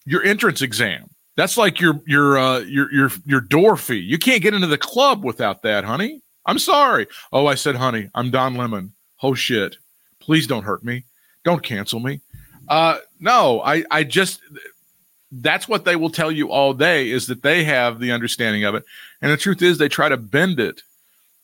your 0.04 0.22
entrance 0.22 0.62
exam. 0.62 1.08
That's 1.36 1.56
like 1.56 1.80
your 1.80 2.00
your 2.06 2.38
uh 2.38 2.58
your 2.60 2.92
your 2.92 3.10
your 3.24 3.40
door 3.40 3.76
fee. 3.76 3.96
You 3.96 4.18
can't 4.18 4.42
get 4.42 4.54
into 4.54 4.66
the 4.66 4.78
club 4.78 5.24
without 5.24 5.62
that, 5.62 5.84
honey. 5.84 6.21
I'm 6.47 6.59
sorry. 6.59 7.07
Oh, 7.32 7.47
I 7.47 7.55
said 7.55 7.76
honey. 7.76 8.11
I'm 8.14 8.30
Don 8.30 8.55
Lemon. 8.55 8.93
Oh 9.22 9.34
shit. 9.34 9.76
Please 10.20 10.47
don't 10.47 10.64
hurt 10.64 10.84
me. 10.84 11.05
Don't 11.45 11.62
cancel 11.62 12.01
me. 12.01 12.20
Uh 12.68 12.99
no, 13.20 13.61
I 13.62 13.84
I 13.90 14.05
just 14.05 14.40
that's 15.32 15.66
what 15.68 15.84
they 15.84 15.97
will 15.97 16.11
tell 16.11 16.30
you 16.30 16.51
all 16.51 16.74
day 16.74 17.11
is 17.11 17.26
that 17.26 17.43
they 17.43 17.64
have 17.64 17.99
the 17.99 18.12
understanding 18.12 18.64
of 18.64 18.74
it. 18.74 18.84
And 19.20 19.30
the 19.30 19.36
truth 19.36 19.62
is 19.62 19.78
they 19.78 19.88
try 19.88 20.09
to 20.09 20.16
bend 20.16 20.61
it 20.61 20.82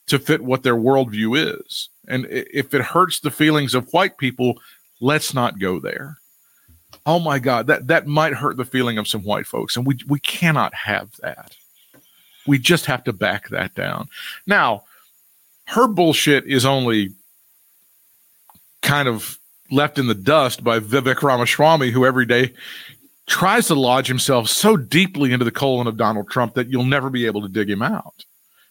to 0.08 0.18
fit 0.18 0.42
what 0.42 0.62
their 0.62 0.76
worldview 0.76 1.58
is. 1.58 1.88
And 2.06 2.26
if 2.30 2.74
it 2.74 2.80
hurts 2.80 3.20
the 3.20 3.30
feelings 3.30 3.74
of 3.74 3.92
white 3.92 4.18
people, 4.18 4.60
let's 5.00 5.32
not 5.32 5.58
go 5.58 5.78
there. 5.78 6.18
Oh 7.06 7.18
my 7.18 7.38
God, 7.38 7.66
that 7.66 7.86
that 7.88 8.06
might 8.06 8.34
hurt 8.34 8.56
the 8.56 8.64
feeling 8.64 8.98
of 8.98 9.08
some 9.08 9.22
white 9.22 9.46
folks, 9.46 9.76
and 9.76 9.86
we 9.86 9.98
we 10.06 10.18
cannot 10.20 10.74
have 10.74 11.10
that. 11.22 11.54
We 12.46 12.58
just 12.58 12.86
have 12.86 13.04
to 13.04 13.12
back 13.12 13.48
that 13.50 13.74
down. 13.74 14.08
Now, 14.46 14.84
her 15.68 15.86
bullshit 15.86 16.46
is 16.46 16.64
only 16.64 17.10
kind 18.80 19.06
of 19.06 19.38
left 19.70 19.98
in 19.98 20.06
the 20.06 20.14
dust 20.14 20.64
by 20.64 20.80
Vivek 20.80 21.22
Ramaswamy, 21.22 21.90
who 21.90 22.06
every 22.06 22.24
day 22.24 22.54
tries 23.26 23.66
to 23.66 23.74
lodge 23.74 24.06
himself 24.06 24.48
so 24.48 24.78
deeply 24.78 25.32
into 25.32 25.44
the 25.44 25.50
colon 25.50 25.86
of 25.86 25.98
Donald 25.98 26.30
Trump 26.30 26.54
that 26.54 26.68
you'll 26.68 26.84
never 26.84 27.10
be 27.10 27.26
able 27.26 27.42
to 27.42 27.48
dig 27.48 27.68
him 27.68 27.82
out. 27.82 28.24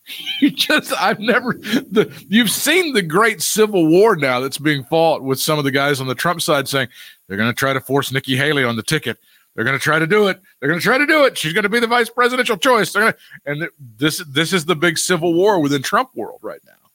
You 0.39 0.52
just, 0.52 0.93
I've 0.93 1.20
never, 1.20 1.54
the, 1.54 2.10
you've 2.30 2.50
seen 2.50 2.93
the 2.93 3.02
great 3.02 3.41
civil 3.41 3.88
war 3.88 4.16
now 4.16 4.39
that's 4.39 4.58
being 4.58 4.86
fought 4.86 5.22
with 5.22 5.38
some 5.38 5.60
of 5.60 5.66
the 5.66 5.72
guys 5.72 6.00
on 6.00 6.08
the 6.08 6.16
Trump 6.16 6.41
side 6.41 6.70
saying 6.70 6.88
they're 7.28 7.36
going 7.36 7.50
to 7.50 7.56
try 7.56 7.74
to 7.74 7.82
force 7.82 8.10
Nikki 8.10 8.38
Haley 8.38 8.64
on 8.64 8.78
the 8.78 8.84
ticket. 8.84 9.18
They're 9.54 9.66
going 9.66 9.78
to 9.78 9.84
try 9.84 10.00
to 10.00 10.08
do 10.08 10.28
it. 10.28 10.39
They're 10.60 10.70
going 10.70 10.80
to 10.80 10.84
try 10.84 10.98
to 10.98 11.06
do 11.06 11.26
it. 11.26 11.38
She's 11.38 11.52
going 11.52 11.64
to 11.64 11.70
be 11.70 11.82
the 11.82 11.88
vice 11.88 12.10
presidential 12.10 12.56
choice. 12.56 12.93
They're 12.93 13.12
gonna, 13.12 13.16
and 13.45 13.70
this, 13.98 14.24
this 14.30 14.54
is 14.54 14.64
the 14.64 14.78
big 14.78 14.98
civil 14.98 15.34
war 15.34 15.60
within 15.60 15.82
Trump 15.82 16.12
world 16.16 16.39
right 16.41 16.62
now. 16.66 16.87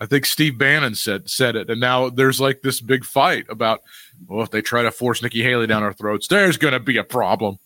I 0.00 0.06
think 0.06 0.26
Steve 0.26 0.58
Bannon 0.58 0.94
said 0.94 1.30
said 1.30 1.56
it, 1.56 1.70
and 1.70 1.80
now 1.80 2.10
there's 2.10 2.40
like 2.40 2.62
this 2.62 2.80
big 2.80 3.04
fight 3.04 3.46
about, 3.48 3.82
well, 4.26 4.42
if 4.42 4.50
they 4.50 4.60
try 4.60 4.82
to 4.82 4.90
force 4.90 5.22
Nikki 5.22 5.42
Haley 5.42 5.66
down 5.66 5.82
our 5.82 5.94
throats, 5.94 6.28
there's 6.28 6.58
going 6.58 6.74
to 6.74 6.80
be 6.80 6.98
a 6.98 7.04
problem. 7.04 7.58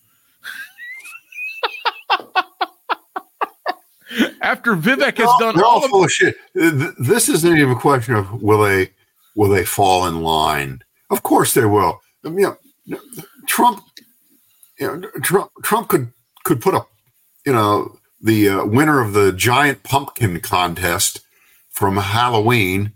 After 4.42 4.74
Vivek 4.74 5.18
has 5.18 5.30
done 5.38 5.60
all 5.60 5.64
all 5.64 5.88
full 5.88 6.04
of 6.04 6.12
shit. 6.12 6.36
This 6.54 7.28
isn't 7.28 7.56
even 7.56 7.72
a 7.72 7.80
question 7.80 8.14
of 8.14 8.42
will 8.42 8.62
they 8.62 8.90
will 9.34 9.48
they 9.48 9.64
fall 9.64 10.06
in 10.06 10.22
line. 10.22 10.80
Of 11.10 11.22
course 11.22 11.54
they 11.54 11.64
will. 11.64 12.00
I 12.24 12.28
mean, 12.28 12.46
you 12.84 12.86
know, 12.86 13.00
Trump, 13.46 13.82
you 14.78 14.86
know, 14.86 15.08
Trump, 15.22 15.50
Trump 15.62 15.88
could 15.88 16.12
could 16.44 16.60
put 16.60 16.74
a, 16.74 16.84
you 17.44 17.52
know, 17.52 17.98
the 18.20 18.48
uh, 18.48 18.64
winner 18.64 19.00
of 19.00 19.14
the 19.14 19.32
giant 19.32 19.82
pumpkin 19.82 20.40
contest 20.40 21.20
from 21.80 21.96
Halloween 21.96 22.92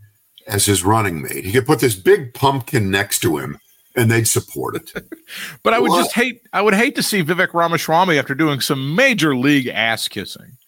as 0.46 0.66
his 0.66 0.84
running 0.84 1.22
mate. 1.22 1.42
He 1.46 1.52
could 1.52 1.64
put 1.64 1.80
this 1.80 1.94
big 1.94 2.34
pumpkin 2.34 2.90
next 2.90 3.20
to 3.20 3.38
him, 3.38 3.58
and 3.96 4.10
they'd 4.10 4.28
support 4.28 4.76
it. 4.76 4.92
But 5.62 5.72
I 5.72 5.78
would 5.78 5.88
What? 5.88 6.02
just 6.04 6.14
hate 6.14 6.42
I 6.52 6.60
would 6.60 6.74
hate 6.74 6.94
to 6.96 7.02
see 7.02 7.24
Vivek 7.24 7.54
Ramaswamy 7.54 8.18
after 8.18 8.34
doing 8.34 8.60
some 8.60 8.94
major 8.94 9.34
league 9.34 9.68
ass 9.68 10.06
kissing. 10.06 10.58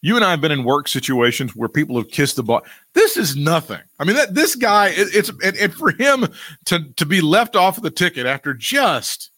You 0.00 0.16
and 0.16 0.24
I 0.24 0.30
have 0.30 0.40
been 0.40 0.50
in 0.50 0.64
work 0.64 0.88
situations 0.88 1.54
where 1.54 1.68
people 1.68 1.98
have 1.98 2.08
kissed 2.08 2.36
the 2.36 2.42
ball. 2.42 2.62
This 2.94 3.18
is 3.18 3.36
nothing. 3.36 3.82
I 3.98 4.04
mean, 4.04 4.16
that 4.16 4.34
this 4.34 4.54
guy, 4.54 4.88
it, 4.88 5.14
it's 5.14 5.28
and, 5.44 5.54
and 5.58 5.74
for 5.74 5.90
him 5.90 6.26
to 6.64 6.90
to 6.96 7.04
be 7.04 7.20
left 7.20 7.54
off 7.56 7.76
of 7.76 7.82
the 7.82 7.90
ticket 7.90 8.24
after 8.24 8.54
just 8.54 9.30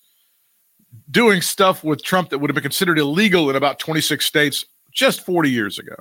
doing 1.11 1.41
stuff 1.43 1.83
with 1.83 2.05
Trump 2.05 2.31
that 2.31 2.39
would 2.39 2.49
have 2.51 2.55
been 2.55 2.63
considered 2.63 3.01
illegal 3.01 3.51
in 3.51 3.57
about 3.57 3.81
26 3.81 4.25
states 4.25 4.65
just 4.93 5.27
40 5.27 5.51
years 5.51 5.81
ago. 5.81 5.97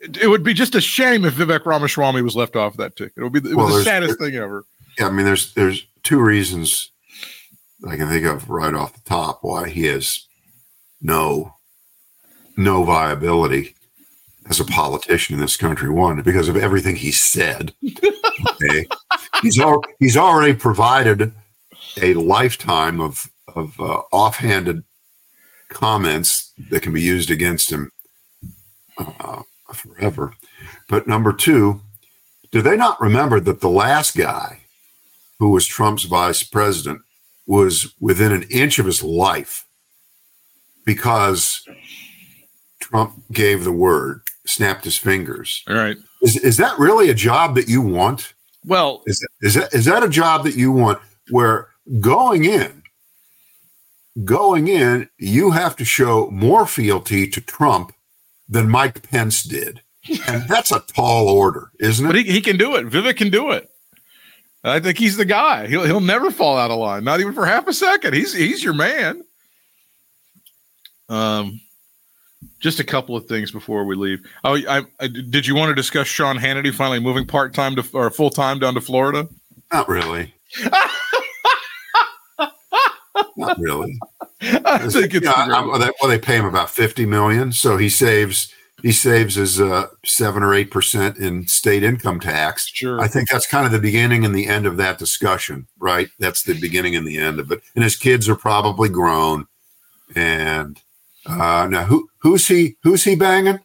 It, 0.00 0.28
would 0.28 0.44
be 0.44 0.54
just 0.54 0.74
a 0.74 0.80
shame 0.80 1.24
if 1.24 1.34
Vivek 1.34 1.66
Ramaswamy 1.66 2.22
was 2.22 2.36
left 2.36 2.56
off 2.56 2.76
that 2.76 2.96
ticket. 2.96 3.14
It 3.16 3.22
would 3.22 3.32
be 3.32 3.40
the, 3.40 3.50
it 3.50 3.56
Well, 3.56 3.68
the 3.68 3.82
saddest 3.82 4.18
thing 4.18 4.36
ever. 4.36 4.64
Yeah, 4.98 5.06
I 5.06 5.10
mean, 5.10 5.26
there's 5.26 5.54
there's 5.54 5.86
two 6.02 6.20
reasons 6.20 6.90
I 7.86 7.96
can 7.96 8.08
think 8.08 8.26
of 8.26 8.48
right 8.50 8.74
off 8.74 8.92
the 8.92 9.08
top 9.08 9.40
why 9.42 9.68
he 9.68 9.84
has 9.84 10.26
no 11.00 11.54
no 12.56 12.84
viability 12.84 13.74
as 14.48 14.60
a 14.60 14.64
politician 14.64 15.34
in 15.34 15.40
this 15.40 15.56
country. 15.56 15.90
One, 15.90 16.20
because 16.22 16.48
of 16.48 16.56
everything 16.56 16.96
he 16.96 17.12
said. 17.12 17.72
Okay, 17.84 18.86
he's 19.42 19.58
al- 19.58 19.84
he's 19.98 20.16
already 20.16 20.54
provided 20.54 21.32
a 22.00 22.14
lifetime 22.14 23.00
of 23.00 23.30
of 23.54 23.78
uh, 23.80 24.02
offhanded 24.12 24.84
comments 25.68 26.52
that 26.70 26.82
can 26.82 26.92
be 26.92 27.02
used 27.02 27.30
against 27.30 27.70
him 27.70 27.90
uh, 28.98 29.42
forever. 29.74 30.34
But 30.88 31.06
number 31.06 31.32
two, 31.32 31.80
do 32.50 32.62
they 32.62 32.76
not 32.76 33.00
remember 33.00 33.40
that 33.40 33.60
the 33.60 33.68
last 33.68 34.16
guy 34.16 34.60
who 35.38 35.50
was 35.50 35.66
Trump's 35.66 36.04
vice 36.04 36.42
president, 36.42 37.02
was 37.46 37.94
within 38.00 38.32
an 38.32 38.44
inch 38.50 38.78
of 38.78 38.86
his 38.86 39.02
life 39.02 39.66
because 40.84 41.66
Trump 42.80 43.14
gave 43.32 43.64
the 43.64 43.72
word, 43.72 44.22
snapped 44.46 44.84
his 44.84 44.98
fingers. 44.98 45.62
All 45.68 45.76
right. 45.76 45.96
Is, 46.22 46.36
is 46.36 46.56
that 46.56 46.78
really 46.78 47.10
a 47.10 47.14
job 47.14 47.54
that 47.54 47.68
you 47.68 47.80
want? 47.80 48.34
Well, 48.64 49.02
Is, 49.06 49.26
is, 49.40 49.54
that, 49.54 49.72
is 49.72 49.84
that 49.84 50.02
a 50.02 50.08
job 50.08 50.44
that 50.44 50.56
you 50.56 50.72
want 50.72 50.98
where 51.30 51.68
going 52.00 52.44
in, 52.44 52.82
going 54.24 54.68
in, 54.68 55.08
you 55.18 55.50
have 55.52 55.76
to 55.76 55.84
show 55.84 56.30
more 56.30 56.66
fealty 56.66 57.28
to 57.28 57.40
Trump 57.40 57.92
than 58.48 58.68
Mike 58.68 59.08
Pence 59.08 59.42
did? 59.42 59.82
And 60.26 60.48
that's 60.48 60.72
a 60.72 60.80
tall 60.80 61.28
order, 61.28 61.70
isn't 61.80 62.04
it? 62.04 62.08
But 62.08 62.16
he, 62.16 62.24
he 62.24 62.40
can 62.40 62.56
do 62.56 62.76
it. 62.76 62.86
Vivek 62.86 63.16
can 63.16 63.30
do 63.30 63.50
it. 63.50 63.68
I 64.64 64.80
think 64.80 64.98
he's 64.98 65.16
the 65.16 65.24
guy. 65.24 65.66
He'll 65.66 65.84
he'll 65.84 66.00
never 66.00 66.30
fall 66.30 66.56
out 66.56 66.70
of 66.70 66.78
line, 66.78 67.04
not 67.04 67.20
even 67.20 67.32
for 67.32 67.46
half 67.46 67.68
a 67.68 67.72
second. 67.72 68.14
He's 68.14 68.32
he's 68.32 68.62
your 68.62 68.74
man. 68.74 69.22
Um, 71.08 71.60
just 72.60 72.80
a 72.80 72.84
couple 72.84 73.16
of 73.16 73.26
things 73.26 73.50
before 73.50 73.84
we 73.84 73.94
leave. 73.96 74.20
Oh, 74.44 74.56
I, 74.56 74.84
I 75.00 75.06
did 75.06 75.46
you 75.46 75.54
want 75.54 75.70
to 75.70 75.74
discuss 75.74 76.06
Sean 76.06 76.38
Hannity 76.38 76.74
finally 76.74 77.00
moving 77.00 77.26
part 77.26 77.54
time 77.54 77.76
to 77.76 77.84
or 77.92 78.10
full 78.10 78.30
time 78.30 78.58
down 78.58 78.74
to 78.74 78.80
Florida? 78.80 79.28
Not 79.72 79.88
really. 79.88 80.34
Not 83.36 83.58
really. 83.58 83.98
I 84.42 84.88
think 84.88 85.14
it's 85.14 85.24
Yeah. 85.26 85.32
I- 85.36 85.66
well, 85.66 85.78
they, 85.78 85.90
well, 86.00 86.08
they 86.10 86.18
pay 86.18 86.36
him 86.36 86.44
about 86.46 86.70
fifty 86.70 87.06
million, 87.06 87.52
so 87.52 87.76
he 87.76 87.88
saves 87.88 88.52
he 88.82 88.92
saves 88.92 89.34
his 89.34 89.60
uh, 89.60 89.86
seven 90.04 90.42
or 90.42 90.54
eight 90.54 90.70
percent 90.70 91.16
in 91.18 91.46
state 91.48 91.82
income 91.82 92.20
tax. 92.20 92.68
sure. 92.68 93.00
I 93.00 93.08
think 93.08 93.28
that's 93.28 93.46
kind 93.46 93.66
of 93.66 93.72
the 93.72 93.80
beginning 93.80 94.24
and 94.24 94.32
the 94.34 94.46
end 94.46 94.66
of 94.66 94.76
that 94.76 94.98
discussion, 94.98 95.66
right? 95.80 96.08
That's 96.20 96.44
the 96.44 96.58
beginning 96.60 96.94
and 96.94 97.04
the 97.06 97.18
end 97.18 97.40
of 97.40 97.50
it. 97.50 97.60
And 97.74 97.82
his 97.82 97.96
kids 97.96 98.28
are 98.28 98.36
probably 98.36 98.88
grown. 98.88 99.46
And 100.14 100.80
uh, 101.26 101.66
now, 101.70 101.84
who 101.84 102.08
who's 102.18 102.46
he? 102.46 102.76
Who's 102.82 103.02
he 103.04 103.14
banging? 103.16 103.58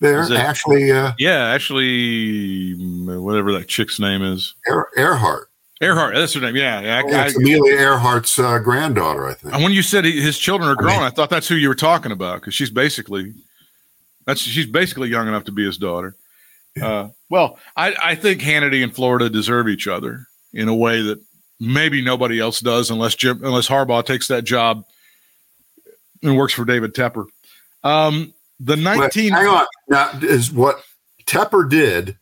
There, 0.00 0.22
it- 0.22 0.30
Ashley 0.32 0.92
uh, 0.92 1.12
yeah, 1.18 1.48
actually, 1.48 2.74
mm, 2.76 3.20
whatever 3.22 3.52
that 3.52 3.68
chick's 3.68 3.98
name 4.00 4.22
is, 4.22 4.54
Ear- 4.68 4.88
Earhart. 4.96 5.49
Earhart. 5.80 6.14
That's 6.14 6.34
her 6.34 6.40
name. 6.40 6.56
Yeah, 6.56 6.80
yeah. 6.80 6.98
I- 6.98 7.02
Oh, 7.02 7.06
it's 7.26 7.36
I- 7.36 7.40
Amelia 7.40 7.72
Earhart's 7.78 8.38
uh, 8.38 8.58
granddaughter, 8.58 9.26
I 9.26 9.34
think. 9.34 9.54
And 9.54 9.62
when 9.62 9.72
you 9.72 9.82
said 9.82 10.04
he, 10.04 10.20
his 10.20 10.38
children 10.38 10.68
are 10.68 10.72
I 10.72 10.82
grown, 10.82 10.96
mean- 10.96 11.02
I 11.04 11.10
thought 11.10 11.30
that's 11.30 11.48
who 11.48 11.54
you 11.54 11.68
were 11.68 11.74
talking 11.74 12.12
about 12.12 12.40
because 12.40 12.54
she's 12.54 12.70
basically 12.70 13.32
that's 14.26 14.40
she's 14.42 14.66
basically 14.66 15.08
young 15.08 15.26
enough 15.28 15.44
to 15.44 15.52
be 15.52 15.64
his 15.64 15.78
daughter. 15.78 16.14
Uh, 16.80 17.08
well, 17.30 17.58
I, 17.76 17.94
I 18.02 18.14
think 18.14 18.40
Hannity 18.42 18.82
and 18.84 18.94
Florida 18.94 19.28
deserve 19.30 19.68
each 19.68 19.88
other 19.88 20.26
in 20.52 20.68
a 20.68 20.74
way 20.74 21.02
that 21.02 21.18
maybe 21.58 22.02
nobody 22.02 22.38
else 22.38 22.60
does, 22.60 22.90
unless 22.90 23.14
Jim 23.16 23.42
unless 23.42 23.66
Harbaugh 23.68 24.04
takes 24.04 24.28
that 24.28 24.44
job 24.44 24.84
and 26.22 26.36
works 26.36 26.52
for 26.52 26.64
David 26.64 26.94
Tepper. 26.94 27.24
Um, 27.82 28.34
the 28.60 28.76
nineteen. 28.76 29.32
hang 29.32 29.46
on. 29.46 29.66
Now, 29.88 30.10
is 30.22 30.52
what 30.52 30.80
Tepper 31.24 31.68
did 31.68 32.18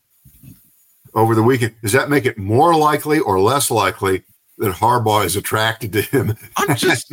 over 1.13 1.35
the 1.35 1.43
weekend, 1.43 1.75
does 1.81 1.93
that 1.93 2.09
make 2.09 2.25
it 2.25 2.37
more 2.37 2.75
likely 2.75 3.19
or 3.19 3.39
less 3.39 3.71
likely 3.71 4.23
that 4.57 4.73
Harbaugh 4.75 5.25
is 5.25 5.35
attracted 5.35 5.93
to 5.93 6.01
him? 6.01 6.35
I'm 6.57 6.75
just 6.75 7.11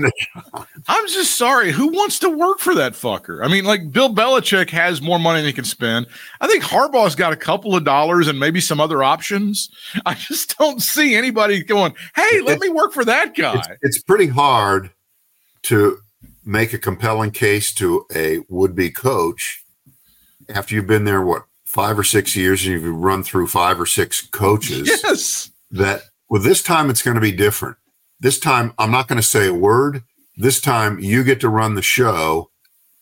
I'm 0.89 1.07
just 1.09 1.37
sorry. 1.37 1.73
Who 1.73 1.89
wants 1.89 2.19
to 2.21 2.31
work 2.31 2.59
for 2.59 2.75
that 2.75 2.93
fucker? 2.93 3.45
I 3.45 3.49
mean, 3.49 3.65
like 3.65 3.91
Bill 3.91 4.15
Belichick 4.15 4.71
has 4.71 5.01
more 5.01 5.19
money 5.19 5.41
than 5.41 5.47
he 5.47 5.53
can 5.53 5.65
spend. 5.65 6.07
I 6.41 6.47
think 6.47 6.65
Harbaugh's 6.65 7.15
got 7.15 7.33
a 7.33 7.37
couple 7.37 7.75
of 7.77 7.85
dollars 7.85 8.29
and 8.29 8.39
maybe 8.39 8.61
some 8.61 8.81
other 8.81 9.03
options. 9.03 9.71
I 10.05 10.15
just 10.15 10.57
don't 10.59 10.83
see 10.83 11.15
anybody 11.15 11.63
going, 11.63 11.95
"Hey, 12.15 12.41
let 12.41 12.61
me 12.61 12.69
work 12.69 12.93
for 12.93 13.05
that 13.05 13.29
it's, 13.29 13.39
guy." 13.39 13.77
it's 13.83 14.03
pretty 14.03 14.27
hard 14.27 14.91
to 15.63 15.99
make 16.45 16.73
a 16.73 16.79
compelling 16.79 17.33
case 17.33 17.73
to 17.75 18.07
a 18.15 18.39
would-be 18.49 18.91
coach 18.91 19.65
after 20.49 20.75
you've 20.75 20.87
been 20.87 21.05
there, 21.05 21.23
what, 21.23 21.45
five 21.77 21.99
or 21.99 22.05
six 22.05 22.35
years 22.35 22.65
and 22.65 22.73
you've 22.73 22.95
run 23.11 23.23
through 23.23 23.47
five 23.47 23.79
or 23.81 23.87
six 23.87 24.23
coaches 24.23 24.89
Yes. 25.05 25.51
that 25.71 26.01
well 26.31 26.43
this 26.43 26.63
time 26.63 26.89
it's 26.91 27.03
going 27.03 27.15
to 27.17 27.21
be 27.31 27.33
different. 27.33 27.77
This 28.19 28.39
time 28.41 28.73
i'm 28.79 28.91
not 28.91 29.09
going 29.09 29.21
to 29.21 29.27
say 29.35 29.47
a 29.49 29.55
word. 29.69 30.03
This 30.37 30.61
time 30.61 30.99
you 30.99 31.23
get 31.23 31.41
to 31.41 31.49
run 31.49 31.75
the 31.75 31.83
show 31.83 32.51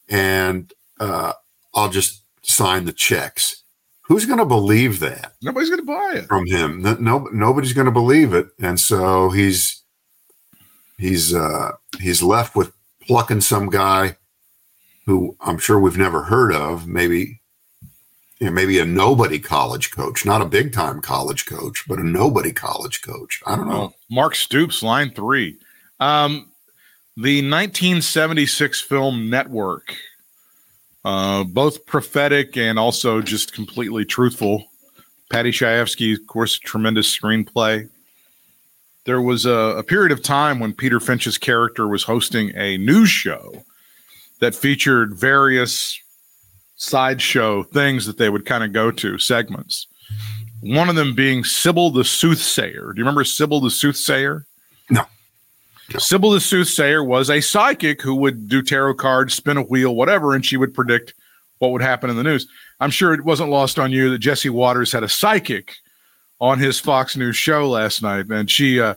and 0.09 0.73
uh, 1.01 1.33
i'll 1.75 1.89
just 1.91 2.23
sign 2.43 2.85
the 2.85 2.93
checks. 2.93 3.63
Who's 4.09 4.27
going 4.27 4.39
to 4.39 4.45
believe 4.45 5.01
that? 5.01 5.33
Nobody's 5.41 5.71
going 5.71 5.81
to 5.81 5.87
buy 5.87 6.13
it. 6.17 6.27
from 6.27 6.45
him. 6.47 6.83
No, 6.83 6.93
no 7.01 7.19
nobody's 7.33 7.73
going 7.73 7.87
to 7.87 7.91
believe 8.03 8.35
it. 8.35 8.49
And 8.61 8.79
so 8.79 9.31
he's 9.31 9.83
he's 10.99 11.35
uh 11.35 11.71
he's 12.01 12.23
left 12.23 12.55
with 12.57 12.73
plucking 13.07 13.41
some 13.41 13.69
guy 13.71 14.17
who 15.07 15.37
i'm 15.41 15.59
sure 15.59 15.79
we've 15.79 15.99
never 15.99 16.23
heard 16.25 16.53
of 16.55 16.87
maybe 16.87 17.41
you 18.41 18.47
know, 18.47 18.53
maybe 18.53 18.79
a 18.79 18.85
nobody 18.85 19.39
college 19.39 19.91
coach, 19.91 20.25
not 20.25 20.43
a 20.43 20.47
big 20.47 20.73
time 20.73 21.01
college 21.01 21.47
coach, 21.47 21.85
but 21.87 21.99
a 21.99 22.05
nobody 22.05 22.53
college 22.53 23.03
coach. 23.03 23.41
I 23.47 23.57
don't 23.57 23.69
know. 23.69 23.75
Oh, 23.75 23.95
Mark 24.11 24.35
Stoops, 24.35 24.83
line 24.83 25.11
three. 25.11 25.57
Um, 26.01 26.51
the 27.17 27.37
1976 27.37 28.81
film 28.81 29.31
Network, 29.31 29.95
uh, 31.05 31.45
both 31.45 31.87
prophetic 31.87 32.57
and 32.57 32.79
also 32.79 33.23
just 33.23 33.55
completely 33.55 34.05
truthful. 34.05 34.65
Paddy 35.31 35.53
Chayefsky, 35.53 36.15
of 36.15 36.27
course, 36.27 36.59
tremendous 36.59 37.17
screenplay. 37.17 37.89
There 39.05 39.21
was 39.21 39.47
a, 39.47 39.77
a 39.79 39.83
period 39.83 40.13
of 40.13 40.23
time 40.23 40.59
when 40.59 40.73
Peter 40.73 40.99
Finch's 40.99 41.39
character 41.39 41.87
was 41.87 42.03
hosting 42.03 42.51
a 42.57 42.79
news 42.79 43.11
show 43.11 43.65
that 44.41 44.55
featured 44.55 45.15
various 45.15 46.01
sideshow 46.77 47.63
things 47.63 48.07
that 48.07 48.19
they 48.19 48.29
would 48.29 48.47
kind 48.47 48.65
of 48.65 48.73
go 48.73 48.91
to 48.91 49.19
segments. 49.19 49.87
One 50.61 50.89
of 50.89 50.97
them 50.97 51.15
being 51.15 51.45
Sybil 51.45 51.91
the 51.91 52.05
Soothsayer. 52.05 52.93
Do 52.93 52.99
you 52.99 53.05
remember 53.05 53.25
Sybil 53.25 53.61
the 53.61 53.71
Soothsayer? 53.71 54.47
No. 54.91 55.05
No. 55.93 55.99
Sybil 55.99 56.31
the 56.31 56.41
Soothsayer 56.41 57.05
was 57.05 57.29
a 57.29 57.41
psychic 57.41 58.01
who 58.01 58.15
would 58.17 58.49
do 58.49 58.63
tarot 58.63 58.95
cards, 58.95 59.35
spin 59.35 59.59
a 59.59 59.63
wheel, 59.63 59.95
whatever, 59.95 60.35
and 60.35 60.45
she 60.45 60.57
would 60.57 60.73
predict 60.73 61.13
what 61.59 61.73
would 61.73 61.83
happen 61.83 62.11
in 62.11 62.17
the 62.17 62.23
news. 62.23 62.47
I'm 62.81 62.91
sure 62.91 63.13
it 63.15 63.25
wasn't 63.25 63.51
lost 63.51 63.79
on 63.79 63.93
you 63.93 64.11
that 64.11 64.19
Jesse 64.19 64.51
Watters 64.51 64.93
had 64.93 65.03
a 65.03 65.09
psychic 65.09 65.75
on 66.41 66.59
his 66.59 66.81
Fox 66.81 67.17
News 67.17 67.37
show 67.37 67.69
last 67.69 68.03
night, 68.03 68.27
and 68.29 68.51
she 68.51 68.81
uh, 68.81 68.95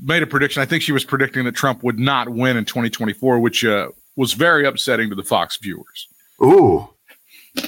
made 0.00 0.22
a 0.22 0.26
prediction. 0.26 0.62
I 0.62 0.66
think 0.66 0.82
she 0.82 0.92
was 0.92 1.04
predicting 1.04 1.44
that 1.44 1.54
Trump 1.54 1.82
would 1.82 1.98
not 1.98 2.28
win 2.28 2.56
in 2.56 2.64
2024, 2.64 3.40
which 3.40 3.64
uh, 3.64 3.88
was 4.16 4.34
very 4.34 4.66
upsetting 4.66 5.08
to 5.08 5.14
the 5.14 5.24
Fox 5.24 5.56
viewers. 5.56 6.08
Ooh, 6.42 6.88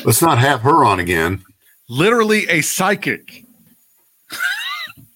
let's 0.05 0.23
not 0.23 0.39
have 0.39 0.61
her 0.63 0.85
on 0.85 1.01
again. 1.01 1.43
Literally 1.89 2.49
a 2.49 2.61
psychic 2.61 3.45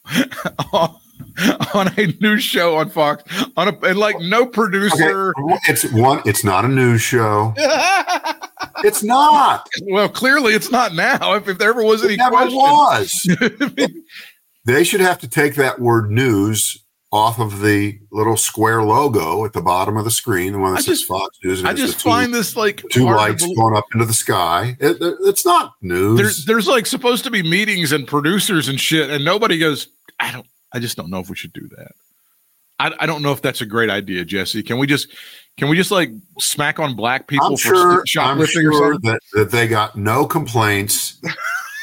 on 0.73 1.89
a 1.97 2.07
news 2.21 2.43
show 2.43 2.77
on 2.77 2.91
Fox 2.91 3.23
on 3.57 3.69
a 3.69 3.79
and 3.87 3.99
like 3.99 4.19
no 4.21 4.45
producer. 4.47 5.33
Okay, 5.39 5.59
It's 5.69 5.91
one. 5.93 6.21
It's 6.25 6.45
not 6.45 6.65
a 6.65 6.69
news 6.69 7.01
show. 7.01 7.55
It's 8.83 9.03
not. 9.03 9.67
well, 9.85 10.09
clearly 10.11 10.53
it's 10.53 10.71
not 10.71 10.95
now. 10.95 11.35
If, 11.35 11.49
if 11.49 11.59
there 11.59 11.71
ever 11.71 11.83
was 11.83 12.05
any 12.05 12.15
It 12.15 12.19
never 12.19 12.31
question, 12.31 12.57
was. 12.59 13.89
They 14.67 14.85
should 14.85 15.01
have 15.01 15.19
to 15.21 15.29
take 15.29 15.55
that 15.57 15.79
word 15.81 16.11
news 16.11 16.84
off 17.15 17.39
of 17.39 17.61
the 17.61 17.97
little 18.11 18.37
square 18.37 18.83
logo 18.83 19.45
at 19.45 19.53
the 19.53 19.63
bottom 19.63 19.97
of 19.97 20.05
the 20.05 20.11
screen, 20.11 20.53
the 20.53 20.59
one 20.59 20.75
that 20.75 20.83
says 20.83 20.99
just- 20.99 21.09
Fox 21.09 21.39
News. 21.45 21.61
and 21.61 21.69
I 21.69 21.73
just 21.73 22.01
two- 22.01 22.09
find 22.11 22.35
this 22.35 22.57
like 22.57 22.83
two 22.91 23.05
lights 23.05 23.43
believe. 23.45 23.57
going 23.57 23.77
up 23.77 23.85
into 23.95 24.05
the 24.05 24.13
sky. 24.13 24.77
It, 24.81 25.01
it- 25.01 25.17
it's 25.21 25.47
not 25.47 25.75
news. 25.81 26.19
There's 26.19 26.45
there's 26.45 26.67
like 26.67 26.87
supposed 26.87 27.23
to 27.25 27.31
be 27.31 27.43
meetings 27.43 27.93
and 27.93 28.07
producers 28.07 28.69
and 28.69 28.81
shit, 28.81 29.11
and 29.11 29.25
nobody 29.25 29.59
goes. 29.59 29.87
I 30.19 30.33
don't. 30.33 30.47
I 30.73 30.81
just 30.81 30.97
don't 30.97 31.09
know 31.09 31.21
if 31.21 31.31
we 31.31 31.37
should 31.37 31.53
do 31.53 31.69
that. 31.77 31.93
I, 32.81 32.93
I 32.99 33.07
don't 33.07 33.23
know 33.23 33.31
if 33.31 33.41
that's 33.41 33.61
a 33.61 33.67
great 33.67 33.91
idea, 33.91 34.25
Jesse. 34.25 34.65
Can 34.65 34.79
we 34.79 34.89
just 34.89 35.07
can 35.57 35.69
we 35.69 35.77
just 35.77 35.93
like 35.93 36.11
smack 36.41 36.81
on 36.81 36.97
black 36.97 37.29
people 37.29 37.47
I'm 37.47 37.53
for 37.57 37.59
sure, 37.77 37.93
I'm 38.01 38.07
shoplifting 38.07 38.67
or 38.67 38.73
sure 38.73 38.93
something? 38.95 39.11
that, 39.13 39.21
that 39.35 39.51
they 39.53 39.69
got 39.69 39.95
no 39.97 40.27
complaints 40.27 41.21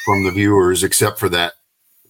from 0.04 0.26
the 0.26 0.32
viewers 0.32 0.84
except 0.84 1.20
for 1.20 1.30
that 1.30 1.54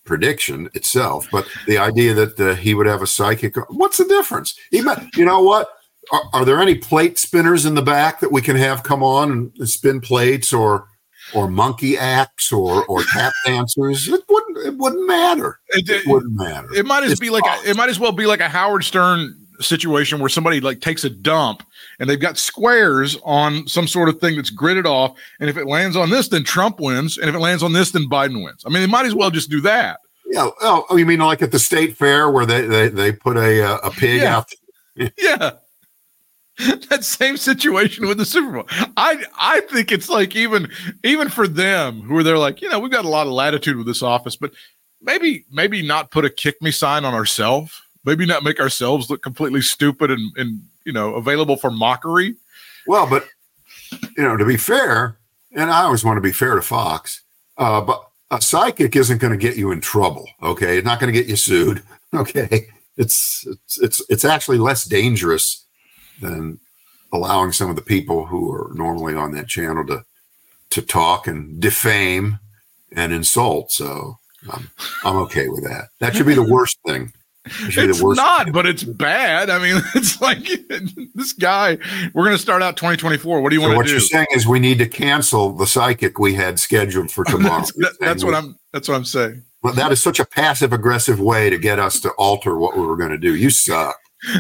prediction 0.05 0.69
itself. 0.73 1.27
But 1.31 1.47
the 1.67 1.77
idea 1.77 2.13
that 2.13 2.39
uh, 2.39 2.55
he 2.55 2.73
would 2.73 2.87
have 2.87 3.01
a 3.01 3.07
psychic, 3.07 3.55
what's 3.69 3.97
the 3.97 4.05
difference? 4.05 4.55
He 4.71 4.81
might, 4.81 5.15
you 5.15 5.25
know 5.25 5.41
what? 5.41 5.69
Are, 6.11 6.23
are 6.33 6.45
there 6.45 6.59
any 6.59 6.75
plate 6.75 7.19
spinners 7.19 7.65
in 7.65 7.75
the 7.75 7.81
back 7.81 8.19
that 8.21 8.31
we 8.31 8.41
can 8.41 8.55
have 8.55 8.83
come 8.83 9.03
on 9.03 9.31
and 9.57 9.69
spin 9.69 10.01
plates 10.01 10.51
or 10.51 10.87
or 11.35 11.47
monkey 11.47 11.97
acts 11.97 12.51
or 12.51 12.83
or 12.85 13.03
tap 13.03 13.31
dancers? 13.45 14.07
It 14.07 14.21
wouldn't 14.27 14.57
it 14.65 14.77
wouldn't 14.77 15.07
matter. 15.07 15.59
It- 15.69 15.89
It 15.89 16.07
wouldn't 16.07 16.33
matter. 16.35 16.67
It 16.73 16.85
might 16.85 17.03
as 17.03 17.11
It's 17.11 17.19
be 17.21 17.29
like 17.29 17.43
a, 17.45 17.69
it 17.69 17.77
might 17.77 17.89
as 17.89 17.99
well 17.99 18.11
be 18.11 18.25
like 18.25 18.39
a 18.41 18.49
Howard 18.49 18.83
Stern 18.83 19.37
situation 19.64 20.20
where 20.20 20.30
somebody 20.30 20.59
like 20.62 20.82
takes 20.82 21.03
a 21.03 21.09
dump 21.09 21.64
and 21.99 22.09
they've 22.09 22.20
got 22.20 22.38
squares 22.38 23.18
on 23.24 23.68
some 23.68 23.88
sort 23.88 24.09
of 24.09 24.20
thing 24.20 24.36
that's 24.36 24.53
gridded 24.53 24.86
off, 24.86 25.18
and 25.39 25.49
if 25.49 25.57
it 25.57 25.68
lands 25.68 25.95
on 25.95 26.09
this, 26.09 26.28
then 26.30 26.43
Trump 26.43 26.80
wins, 26.80 27.18
and 27.18 27.30
if 27.30 27.36
it 27.36 27.39
lands 27.39 27.64
on 27.64 27.74
this, 27.74 27.91
then 27.91 28.09
Biden 28.09 28.43
wins. 28.43 28.64
I 28.66 28.70
mean, 28.70 28.82
they 28.82 28.88
might 28.88 29.05
as 29.05 29.16
well 29.16 29.32
just 29.32 29.49
do 29.49 29.62
that. 29.62 29.99
Yeah. 30.26 30.49
Oh, 30.62 30.86
oh, 30.89 30.95
you 30.97 31.05
mean 31.05 31.20
like 31.20 31.41
at 31.41 31.51
the 31.51 31.59
state 31.59 31.97
fair 31.97 32.30
where 32.32 32.45
they 32.45 32.66
they, 32.66 32.88
they 32.88 33.12
put 33.12 33.38
a 33.38 33.62
uh, 33.64 33.78
a 33.84 33.91
pig 33.91 34.22
Yeah. 34.22 34.38
out 34.38 34.51
Yeah. 35.18 35.51
that 36.89 37.03
same 37.03 37.38
situation 37.38 38.07
with 38.07 38.18
the 38.18 38.26
Super 38.26 38.51
Bowl. 38.51 38.66
I 38.97 39.24
I 39.39 39.62
think 39.62 39.91
it's 39.91 40.09
like 40.09 40.36
even 40.36 40.70
even 41.03 41.30
for 41.30 41.47
them 41.47 42.01
who 42.01 42.18
are 42.18 42.24
they're 42.24 42.38
like, 42.38 42.62
you 42.62 42.70
know, 42.70 42.80
we've 42.80 42.91
got 42.91 43.05
a 43.05 43.09
lot 43.09 43.26
of 43.28 43.34
latitude 43.34 43.78
with 43.78 43.88
this 43.88 44.01
office, 44.03 44.36
but 44.36 44.51
maybe 45.01 45.45
maybe 45.51 45.82
not 45.82 46.12
put 46.12 46.26
a 46.26 46.30
kick 46.30 46.62
me 46.62 46.72
sign 46.72 47.03
on 47.05 47.14
ourselves. 47.14 47.82
Maybe 48.03 48.25
not 48.25 48.43
make 48.43 48.59
ourselves 48.59 49.09
look 49.09 49.21
completely 49.21 49.61
stupid 49.61 50.11
and 50.11 50.31
and 50.37 50.61
you 50.85 50.93
know 50.93 51.15
available 51.15 51.57
for 51.57 51.71
mockery. 51.71 52.35
Well, 52.87 53.07
but 53.07 53.27
you 54.17 54.23
know, 54.23 54.37
to 54.37 54.45
be 54.45 54.57
fair, 54.57 55.17
and 55.53 55.69
I 55.69 55.83
always 55.83 56.03
want 56.03 56.17
to 56.17 56.21
be 56.21 56.31
fair 56.31 56.55
to 56.55 56.61
Fox, 56.61 57.21
uh, 57.57 57.81
but 57.81 58.03
a 58.31 58.41
psychic 58.41 58.95
isn't 58.95 59.19
going 59.19 59.31
to 59.31 59.37
get 59.37 59.57
you 59.57 59.71
in 59.71 59.81
trouble. 59.81 60.27
Okay, 60.41 60.77
it's 60.77 60.85
not 60.85 60.99
going 60.99 61.13
to 61.13 61.19
get 61.19 61.29
you 61.29 61.35
sued. 61.35 61.83
Okay, 62.13 62.67
it's 62.97 63.47
it's 63.47 63.79
it's 63.79 64.01
it's 64.09 64.25
actually 64.25 64.57
less 64.57 64.83
dangerous 64.83 65.65
than 66.19 66.59
allowing 67.13 67.53
some 67.53 67.69
of 67.69 67.77
the 67.77 67.81
people 67.81 68.25
who 68.25 68.51
are 68.51 68.69
normally 68.73 69.15
on 69.15 69.31
that 69.31 69.47
channel 69.47 69.85
to 69.87 70.03
to 70.71 70.81
talk 70.81 71.25
and 71.25 71.61
defame 71.61 72.37
and 72.91 73.13
insult. 73.13 73.71
So 73.71 74.17
I'm 74.51 74.69
I'm 75.05 75.15
okay 75.19 75.47
with 75.47 75.63
that. 75.63 75.87
That 75.99 76.13
should 76.13 76.25
be 76.25 76.33
the 76.33 76.43
worst 76.43 76.79
thing. 76.85 77.13
It 77.45 77.71
should 77.71 77.83
be 77.85 77.89
It's 77.89 78.01
not, 78.01 78.51
but 78.51 78.65
it's 78.67 78.83
bad. 78.83 79.49
I 79.49 79.57
mean, 79.59 79.81
it's 79.95 80.21
like 80.21 80.47
this 81.15 81.33
guy. 81.33 81.77
We're 82.13 82.23
going 82.25 82.35
to 82.35 82.41
start 82.41 82.61
out 82.61 82.77
2024. 82.77 83.41
What 83.41 83.49
do 83.49 83.55
you 83.55 83.61
So 83.61 83.67
want 83.67 83.77
what 83.77 83.83
to 83.83 83.89
do? 83.89 83.95
What 83.95 84.01
you're 84.01 84.07
saying 84.07 84.27
is 84.31 84.45
we 84.47 84.59
need 84.59 84.77
to 84.77 84.87
cancel 84.87 85.51
the 85.51 85.65
psychic 85.65 86.19
we 86.19 86.33
had 86.35 86.59
scheduled 86.59 87.09
for 87.11 87.23
tomorrow. 87.25 87.57
That's, 87.59 87.73
that- 87.73 87.97
that's 87.99 88.23
what 88.23 88.35
I'm. 88.35 88.57
That's 88.73 88.87
what 88.87 88.95
I'm 88.95 89.05
saying. 89.05 89.43
Well, 89.63 89.73
that 89.73 89.91
is 89.91 90.01
such 90.01 90.19
a 90.19 90.25
passive 90.25 90.71
aggressive 90.73 91.19
way 91.19 91.49
to 91.49 91.57
get 91.57 91.77
us 91.77 91.99
to 92.01 92.09
alter 92.11 92.57
what 92.57 92.75
we 92.77 92.85
were 92.85 92.97
going 92.97 93.11
to 93.11 93.17
do. 93.17 93.35
You 93.35 93.49
suck. 93.49 93.95